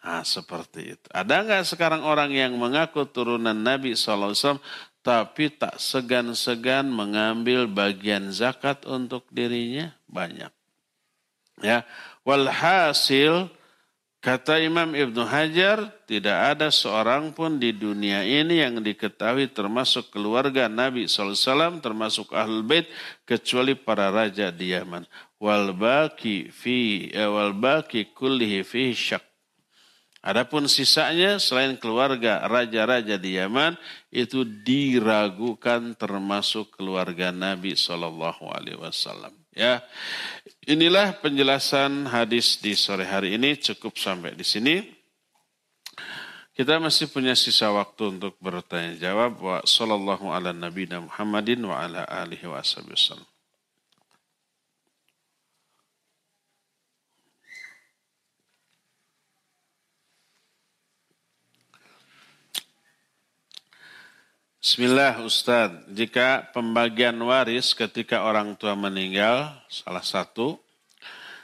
Nah, 0.05 0.21
seperti 0.21 0.93
itu. 0.93 1.07
Ada 1.09 1.41
nggak 1.41 1.65
sekarang 1.65 2.05
orang 2.05 2.29
yang 2.29 2.53
mengaku 2.61 3.09
turunan 3.09 3.57
Nabi 3.57 3.97
SAW 3.97 4.61
tapi 5.01 5.53
tak 5.53 5.77
segan-segan 5.77 6.89
mengambil 6.89 7.65
bagian 7.69 8.29
zakat 8.29 8.85
untuk 8.89 9.25
dirinya? 9.29 9.93
Banyak. 10.09 10.49
Ya, 11.61 11.85
walhasil 12.25 13.49
Kata 14.25 14.57
Imam 14.57 14.97
Ibnu 14.97 15.21
Hajar, 15.21 15.85
tidak 16.09 16.57
ada 16.57 16.73
seorang 16.73 17.29
pun 17.29 17.61
di 17.61 17.69
dunia 17.69 18.25
ini 18.25 18.57
yang 18.57 18.81
diketahui 18.81 19.53
termasuk 19.53 20.09
keluarga 20.09 20.65
Nabi 20.65 21.05
SAW, 21.05 21.77
termasuk 21.77 22.33
Ahlul 22.33 22.65
Bait, 22.65 22.89
kecuali 23.21 23.77
para 23.77 24.09
raja 24.09 24.49
di 24.49 24.73
Yaman. 24.73 25.05
Wal 25.37 25.77
baki 25.77 26.49
fi 26.49 27.05
eh, 27.13 27.29
wal 27.29 27.53
baki 27.53 28.17
kullihi 28.17 28.65
fi 28.65 28.97
syak. 28.97 29.21
Adapun 30.25 30.65
sisanya 30.65 31.37
selain 31.37 31.77
keluarga 31.77 32.49
raja-raja 32.49 33.21
di 33.21 33.37
Yaman 33.37 33.77
itu 34.09 34.41
diragukan 34.41 35.93
termasuk 35.93 36.73
keluarga 36.73 37.29
Nabi 37.29 37.77
Shallallahu 37.77 38.49
Alaihi 38.49 38.81
Wasallam. 38.81 39.37
Ya, 39.53 39.85
inilah 40.65 41.17
penjelasan 41.21 42.09
hadis 42.09 42.57
di 42.61 42.73
sore 42.73 43.05
hari 43.05 43.37
ini 43.37 43.57
cukup 43.57 43.97
sampai 43.97 44.33
di 44.33 44.45
sini. 44.45 44.81
Kita 46.55 46.79
masih 46.79 47.11
punya 47.11 47.35
sisa 47.35 47.67
waktu 47.67 48.15
untuk 48.15 48.39
bertanya 48.39 48.95
jawab. 48.95 49.31
Wa 49.43 49.57
sallallahu 49.67 50.31
ala 50.31 50.55
Muhammadin 51.03 51.59
wa 51.67 51.83
ala 51.83 52.07
alihi 52.07 52.47
wa. 52.47 52.63
Bismillah 64.65 65.21
Ustaz, 65.21 65.69
jika 65.93 66.49
pembagian 66.49 67.13
waris 67.21 67.77
ketika 67.77 68.25
orang 68.25 68.57
tua 68.57 68.73
meninggal, 68.73 69.53
salah 69.69 70.01
satu, 70.01 70.57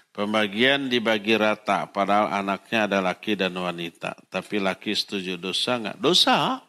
pembagian 0.10 0.90
dibagi 0.90 1.38
rata, 1.38 1.86
padahal 1.86 2.34
anaknya 2.34 2.90
ada 2.90 2.98
laki 2.98 3.38
dan 3.38 3.54
wanita. 3.54 4.18
Tapi 4.26 4.58
laki 4.58 4.98
setuju 4.98 5.38
dosa 5.38 5.78
nggak? 5.78 6.02
Dosa. 6.02 6.66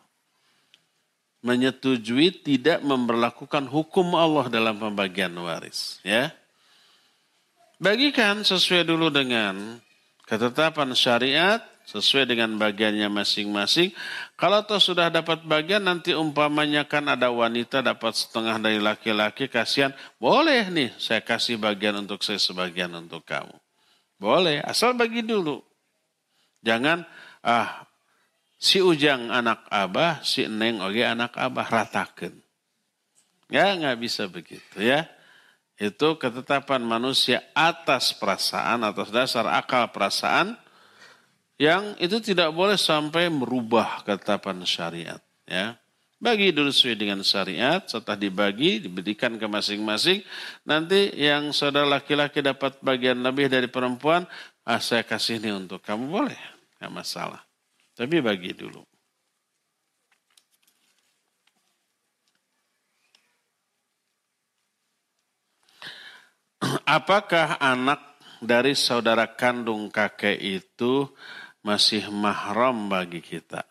Menyetujui 1.41 2.45
tidak 2.45 2.85
memperlakukan 2.85 3.65
hukum 3.73 4.13
Allah 4.13 4.53
dalam 4.53 4.77
pembagian 4.77 5.33
waris. 5.33 6.05
Ya, 6.05 6.37
Bagikan 7.81 8.45
sesuai 8.45 8.85
dulu 8.85 9.09
dengan 9.09 9.81
ketetapan 10.29 10.93
syariat, 10.93 11.65
sesuai 11.87 12.31
dengan 12.31 12.55
bagiannya 12.57 13.11
masing-masing. 13.11 13.91
Kalau 14.39 14.63
toh 14.63 14.79
sudah 14.79 15.11
dapat 15.11 15.43
bagian 15.43 15.83
nanti 15.83 16.15
umpamanya 16.15 16.87
kan 16.87 17.05
ada 17.11 17.29
wanita 17.29 17.83
dapat 17.83 18.15
setengah 18.15 18.59
dari 18.63 18.79
laki-laki 18.79 19.51
kasihan, 19.51 19.91
boleh 20.17 20.71
nih 20.71 20.91
saya 20.97 21.21
kasih 21.21 21.59
bagian 21.59 21.99
untuk 21.99 22.23
saya 22.23 22.39
sebagian 22.39 22.95
untuk 22.95 23.27
kamu. 23.27 23.55
Boleh, 24.23 24.63
asal 24.63 24.95
bagi 24.95 25.27
dulu. 25.27 25.59
Jangan 26.63 27.03
ah 27.43 27.91
si 28.55 28.79
Ujang 28.79 29.35
anak 29.35 29.67
abah, 29.67 30.23
si 30.23 30.47
Neng 30.47 30.79
oke 30.79 31.03
anak 31.03 31.35
abah 31.35 31.67
ratakan. 31.67 32.39
Ya 33.51 33.75
nggak 33.75 33.99
bisa 33.99 34.31
begitu 34.31 34.79
ya. 34.79 35.11
Itu 35.75 36.15
ketetapan 36.15 36.79
manusia 36.87 37.43
atas 37.59 38.15
perasaan, 38.15 38.87
atas 38.87 39.11
dasar 39.11 39.51
akal 39.51 39.91
perasaan 39.91 40.55
yang 41.61 41.97
itu 42.01 42.21
tidak 42.21 42.53
boleh 42.53 42.77
sampai 42.81 43.29
merubah 43.29 44.03
ketetapan 44.07 44.65
syariat. 44.65 45.21
Ya. 45.45 45.77
Bagi 46.23 46.55
dulu 46.55 46.71
sesuai 46.71 47.03
dengan 47.03 47.19
syariat, 47.27 47.83
setelah 47.83 48.15
dibagi, 48.15 48.79
diberikan 48.79 49.35
ke 49.35 49.47
masing-masing. 49.51 50.23
Nanti 50.63 51.11
yang 51.19 51.51
saudara 51.51 51.99
laki-laki 51.99 52.39
dapat 52.39 52.79
bagian 52.79 53.19
lebih 53.27 53.51
dari 53.51 53.67
perempuan, 53.67 54.23
ah 54.63 54.79
saya 54.79 55.03
kasih 55.03 55.43
ini 55.43 55.51
untuk 55.51 55.83
kamu, 55.83 56.07
boleh. 56.07 56.39
Nggak 56.79 56.95
masalah. 56.95 57.43
Tapi 57.99 58.23
bagi 58.23 58.55
dulu. 58.55 58.87
Apakah 66.87 67.59
anak 67.59 67.99
dari 68.39 68.79
saudara 68.79 69.27
kandung 69.27 69.91
kakek 69.91 70.39
itu 70.39 71.11
masih 71.63 72.11
mahram 72.11 72.91
bagi 72.91 73.23
kita. 73.23 73.63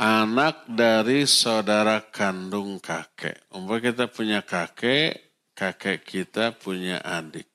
Anak 0.00 0.64
dari 0.64 1.28
saudara 1.28 2.00
kandung 2.08 2.80
kakek. 2.80 3.52
Umpamanya 3.52 3.92
kita 3.92 4.04
punya 4.08 4.40
kakek, 4.40 5.36
kakek 5.52 6.00
kita 6.08 6.56
punya 6.56 7.04
adik. 7.04 7.52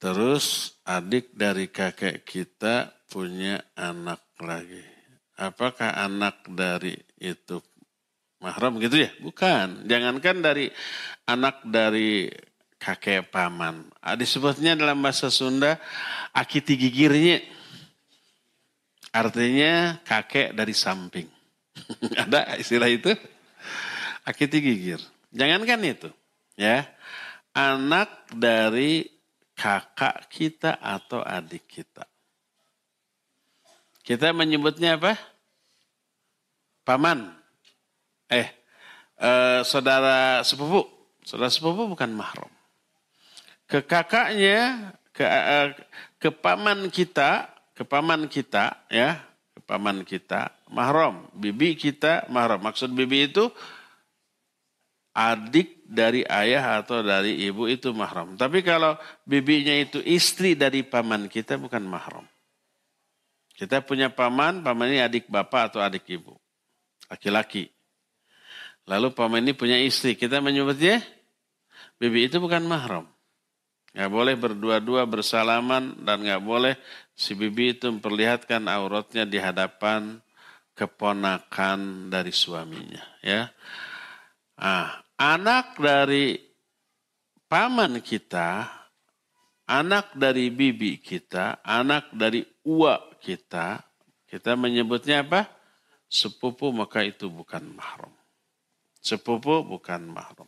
Terus 0.00 0.76
adik 0.88 1.36
dari 1.36 1.68
kakek 1.68 2.24
kita 2.24 2.88
punya 3.08 3.60
anak 3.76 4.24
lagi. 4.40 4.80
Apakah 5.36 5.92
anak 5.92 6.48
dari 6.48 6.96
itu 7.20 7.60
mahram 8.40 8.80
gitu 8.80 9.04
ya? 9.04 9.12
Bukan. 9.20 9.84
Jangankan 9.84 10.40
dari 10.40 10.72
anak 11.28 11.68
dari 11.68 12.32
kakek 12.76 13.32
paman. 13.32 13.88
Ah, 14.00 14.14
disebutnya 14.16 14.76
dalam 14.76 15.00
bahasa 15.00 15.32
Sunda 15.32 15.80
akiti 16.32 16.76
gigirnya. 16.76 17.42
Artinya 19.12 19.96
kakek 20.04 20.52
dari 20.52 20.74
samping. 20.76 21.28
Ada 22.22 22.56
istilah 22.60 22.88
itu? 22.88 23.12
Akiti 24.28 24.60
gigir. 24.60 25.00
Jangankan 25.32 25.80
itu. 25.84 26.08
ya 26.56 26.84
Anak 27.56 28.28
dari 28.36 29.08
kakak 29.56 30.28
kita 30.28 30.76
atau 30.76 31.24
adik 31.24 31.64
kita. 31.64 32.04
Kita 34.04 34.36
menyebutnya 34.36 35.00
apa? 35.00 35.16
Paman. 36.84 37.32
Eh, 38.28 38.52
eh 39.16 39.60
saudara 39.64 40.44
sepupu. 40.44 40.84
Saudara 41.24 41.48
sepupu 41.48 41.88
bukan 41.88 42.12
mahram 42.12 42.55
ke 43.66 43.82
kakaknya, 43.82 44.94
ke, 45.10 45.26
uh, 45.26 45.74
ke 46.22 46.30
paman 46.30 46.86
kita, 46.90 47.50
ke 47.74 47.82
paman 47.82 48.30
kita, 48.30 48.86
ya, 48.88 49.20
ke 49.52 49.60
paman 49.66 50.06
kita, 50.06 50.54
mahram, 50.70 51.26
bibi 51.34 51.74
kita 51.74 52.26
mahram. 52.30 52.62
Maksud 52.62 52.94
bibi 52.94 53.30
itu 53.30 53.50
adik 55.16 55.80
dari 55.88 56.20
ayah 56.28 56.84
atau 56.84 57.00
dari 57.00 57.40
ibu 57.48 57.64
itu 57.66 57.90
mahram. 57.96 58.36
Tapi 58.36 58.60
kalau 58.60 59.00
bibinya 59.24 59.72
itu 59.72 59.96
istri 60.04 60.52
dari 60.52 60.84
paman 60.84 61.26
kita 61.32 61.56
bukan 61.56 61.80
mahram. 61.82 62.28
Kita 63.56 63.80
punya 63.80 64.12
paman, 64.12 64.60
paman 64.60 64.92
ini 64.92 65.00
adik 65.00 65.32
bapak 65.32 65.72
atau 65.72 65.80
adik 65.80 66.04
ibu. 66.12 66.36
Laki-laki. 67.08 67.72
Lalu 68.84 69.16
paman 69.16 69.40
ini 69.40 69.56
punya 69.56 69.80
istri. 69.80 70.12
Kita 70.12 70.44
menyebutnya 70.44 71.00
bibi 71.96 72.28
itu 72.28 72.36
bukan 72.36 72.60
mahram. 72.68 73.08
Nggak 73.96 74.12
boleh 74.12 74.34
berdua-dua 74.36 75.08
bersalaman 75.08 75.96
dan 76.04 76.20
nggak 76.20 76.44
boleh 76.44 76.76
si 77.16 77.32
bibi 77.32 77.72
itu 77.72 77.88
memperlihatkan 77.88 78.68
auratnya 78.68 79.24
di 79.24 79.40
hadapan 79.40 80.20
keponakan 80.76 82.12
dari 82.12 82.28
suaminya. 82.28 83.00
Ya, 83.24 83.48
ah, 84.60 85.00
anak 85.16 85.80
dari 85.80 86.36
paman 87.48 88.04
kita, 88.04 88.68
anak 89.64 90.12
dari 90.12 90.52
bibi 90.52 91.00
kita, 91.00 91.64
anak 91.64 92.12
dari 92.12 92.44
uak 92.68 93.24
kita, 93.24 93.80
kita 94.28 94.60
menyebutnya 94.60 95.24
apa? 95.24 95.48
Sepupu 96.04 96.68
maka 96.68 97.00
itu 97.00 97.32
bukan 97.32 97.64
mahram. 97.72 98.12
Sepupu 99.00 99.64
bukan 99.64 100.04
mahram. 100.04 100.46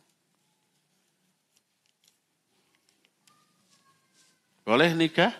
Boleh 4.68 4.92
nikah? 4.92 5.32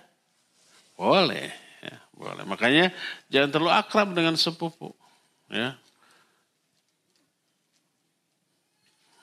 Boleh. 0.97 1.53
Ya, 1.85 2.01
boleh. 2.17 2.49
Makanya 2.49 2.97
jangan 3.29 3.53
terlalu 3.53 3.73
akrab 3.77 4.09
dengan 4.17 4.33
sepupu. 4.41 4.97
Ya. 5.53 5.77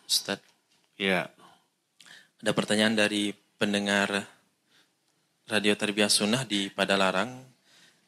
Ustaz. 0.05 0.45
Ya. 1.01 1.33
Ada 2.37 2.53
pertanyaan 2.53 2.93
dari 2.93 3.33
pendengar 3.57 4.29
Radio 5.49 5.73
Tarbiyah 5.73 6.13
Sunnah 6.13 6.45
di 6.45 6.69
Padalarang. 6.69 7.41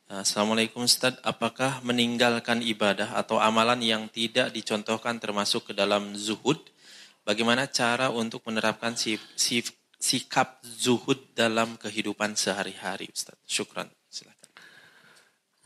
Assalamualaikum 0.06 0.86
Ustaz, 0.86 1.18
apakah 1.26 1.82
meninggalkan 1.82 2.61
ibadah 2.61 3.18
atau 3.18 3.41
amalan 3.41 3.82
yang 3.82 4.06
tidak 4.06 4.53
dicontohkan 4.53 5.18
termasuk 5.18 5.74
ke 5.74 5.74
dalam 5.74 6.14
zuhud? 6.14 6.61
Bagaimana 7.26 7.65
cara 7.65 8.14
untuk 8.14 8.45
menerapkan 8.45 8.94
sif, 8.94 9.19
sif, 9.34 9.74
sikap 9.98 10.61
zuhud 10.64 11.34
dalam 11.34 11.76
kehidupan 11.78 12.38
sehari-hari 12.38 13.10
Ustaz. 13.10 13.38
Syukran. 13.49 13.90
Silakan. 14.07 14.52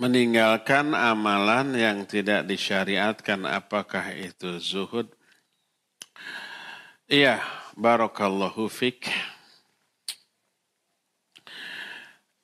Meninggalkan 0.01 0.97
amalan 0.97 1.77
yang 1.77 2.09
tidak 2.09 2.49
disyariatkan 2.49 3.45
apakah 3.45 4.09
itu 4.17 4.57
zuhud? 4.57 5.05
Iya, 7.05 7.43
barakallahu 7.77 8.65
fik. 8.71 9.05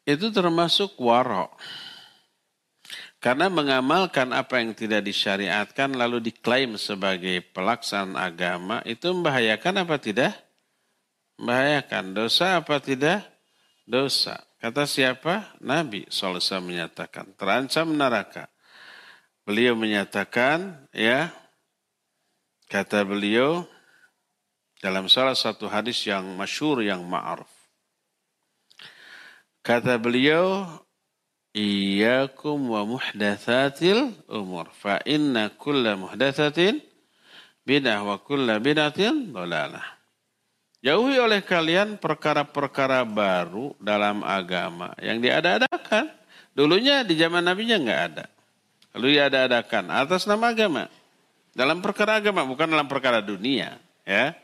Itu 0.07 0.31
termasuk 0.31 0.95
warok. 1.01 1.57
Karena 3.17 3.49
mengamalkan 3.49 4.29
apa 4.31 4.61
yang 4.61 4.77
tidak 4.77 5.01
disyariatkan 5.03 5.97
lalu 5.97 6.21
diklaim 6.21 6.77
sebagai 6.77 7.41
pelaksanaan 7.51 8.13
agama 8.13 8.79
itu 8.85 9.09
membahayakan 9.09 9.83
apa 9.83 9.97
tidak? 9.97 10.46
Membahayakan. 11.37 12.17
Dosa 12.17 12.57
apa 12.57 12.81
tidak? 12.81 13.21
Dosa. 13.85 14.41
Kata 14.57 14.89
siapa? 14.89 15.57
Nabi 15.61 16.09
SAW 16.09 16.65
menyatakan. 16.65 17.33
Terancam 17.37 17.93
neraka. 17.93 18.49
Beliau 19.47 19.79
menyatakan, 19.79 20.89
ya, 20.91 21.31
kata 22.67 23.07
beliau, 23.07 23.63
dalam 24.83 25.07
salah 25.07 25.37
satu 25.37 25.71
hadis 25.71 26.03
yang 26.03 26.25
masyur, 26.35 26.83
yang 26.83 27.05
ma'aruf. 27.07 27.47
Kata 29.63 29.95
beliau, 29.95 30.67
Iyakum 31.57 32.69
wa 32.69 32.85
muhdathatil 32.85 34.13
umur. 34.29 34.69
Fa 34.77 35.01
inna 35.09 35.49
kulla 35.57 35.97
muhdathatin 35.97 36.77
bidah 37.65 38.05
wa 38.05 38.21
kulla 38.21 38.61
bidatin 38.61 39.33
dolalah. 39.33 39.96
Jauhi 40.85 41.17
oleh 41.17 41.41
kalian 41.41 41.97
perkara-perkara 41.97 43.01
baru 43.01 43.73
dalam 43.81 44.21
agama 44.21 44.93
yang 45.01 45.17
diada-adakan. 45.17 46.13
Dulunya 46.53 47.01
di 47.01 47.17
zaman 47.17 47.45
Nabi 47.45 47.69
nya 47.69 47.77
nggak 47.81 48.01
ada. 48.13 48.25
Lalu 48.97 49.17
diada-adakan 49.17 49.93
atas 49.93 50.25
nama 50.29 50.53
agama. 50.53 50.89
Dalam 51.57 51.81
perkara 51.81 52.21
agama, 52.21 52.45
bukan 52.45 52.69
dalam 52.69 52.85
perkara 52.85 53.21
dunia. 53.21 53.77
Ya. 54.05 54.37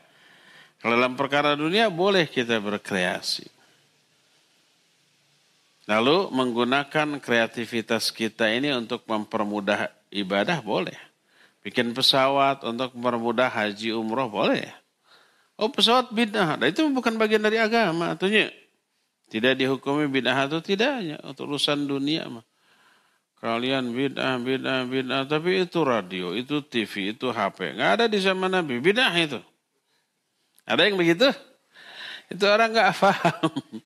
Kalau 0.82 0.98
dalam 0.98 1.14
perkara 1.14 1.54
dunia 1.54 1.86
boleh 1.86 2.26
kita 2.26 2.58
berkreasi. 2.58 3.46
Lalu 5.86 6.32
menggunakan 6.34 7.22
kreativitas 7.22 8.10
kita 8.10 8.50
ini 8.50 8.74
untuk 8.74 9.06
mempermudah 9.06 9.92
ibadah 10.10 10.58
boleh. 10.64 10.96
Bikin 11.62 11.94
pesawat 11.94 12.66
untuk 12.66 12.92
mempermudah 12.96 13.48
haji 13.48 13.94
umroh 13.94 14.26
boleh. 14.26 14.83
Oh 15.54 15.70
pesawat 15.70 16.10
bid'ah, 16.10 16.58
nah, 16.58 16.66
itu 16.66 16.82
bukan 16.90 17.14
bagian 17.14 17.38
dari 17.38 17.62
agama. 17.62 18.18
Artinya 18.18 18.50
tidak 19.30 19.54
dihukumi 19.54 20.10
bid'ah 20.10 20.50
itu 20.50 20.58
tidaknya 20.74 21.22
untuk 21.22 21.46
urusan 21.54 21.86
dunia 21.86 22.26
mah. 22.26 22.42
Kalian 23.38 23.92
bid'ah, 23.94 24.40
bid'ah, 24.42 24.88
bid'ah. 24.88 25.22
Tapi 25.30 25.68
itu 25.68 25.78
radio, 25.84 26.34
itu 26.34 26.64
TV, 26.64 27.14
itu 27.14 27.30
HP. 27.30 27.76
Nggak 27.76 27.90
ada 28.00 28.04
di 28.10 28.18
zaman 28.18 28.50
Nabi. 28.50 28.80
Bid'ah 28.82 29.14
itu. 29.14 29.38
Ada 30.64 30.88
yang 30.88 30.96
begitu? 30.96 31.28
Itu 32.32 32.44
orang 32.48 32.72
nggak 32.72 32.90
paham. 33.04 33.52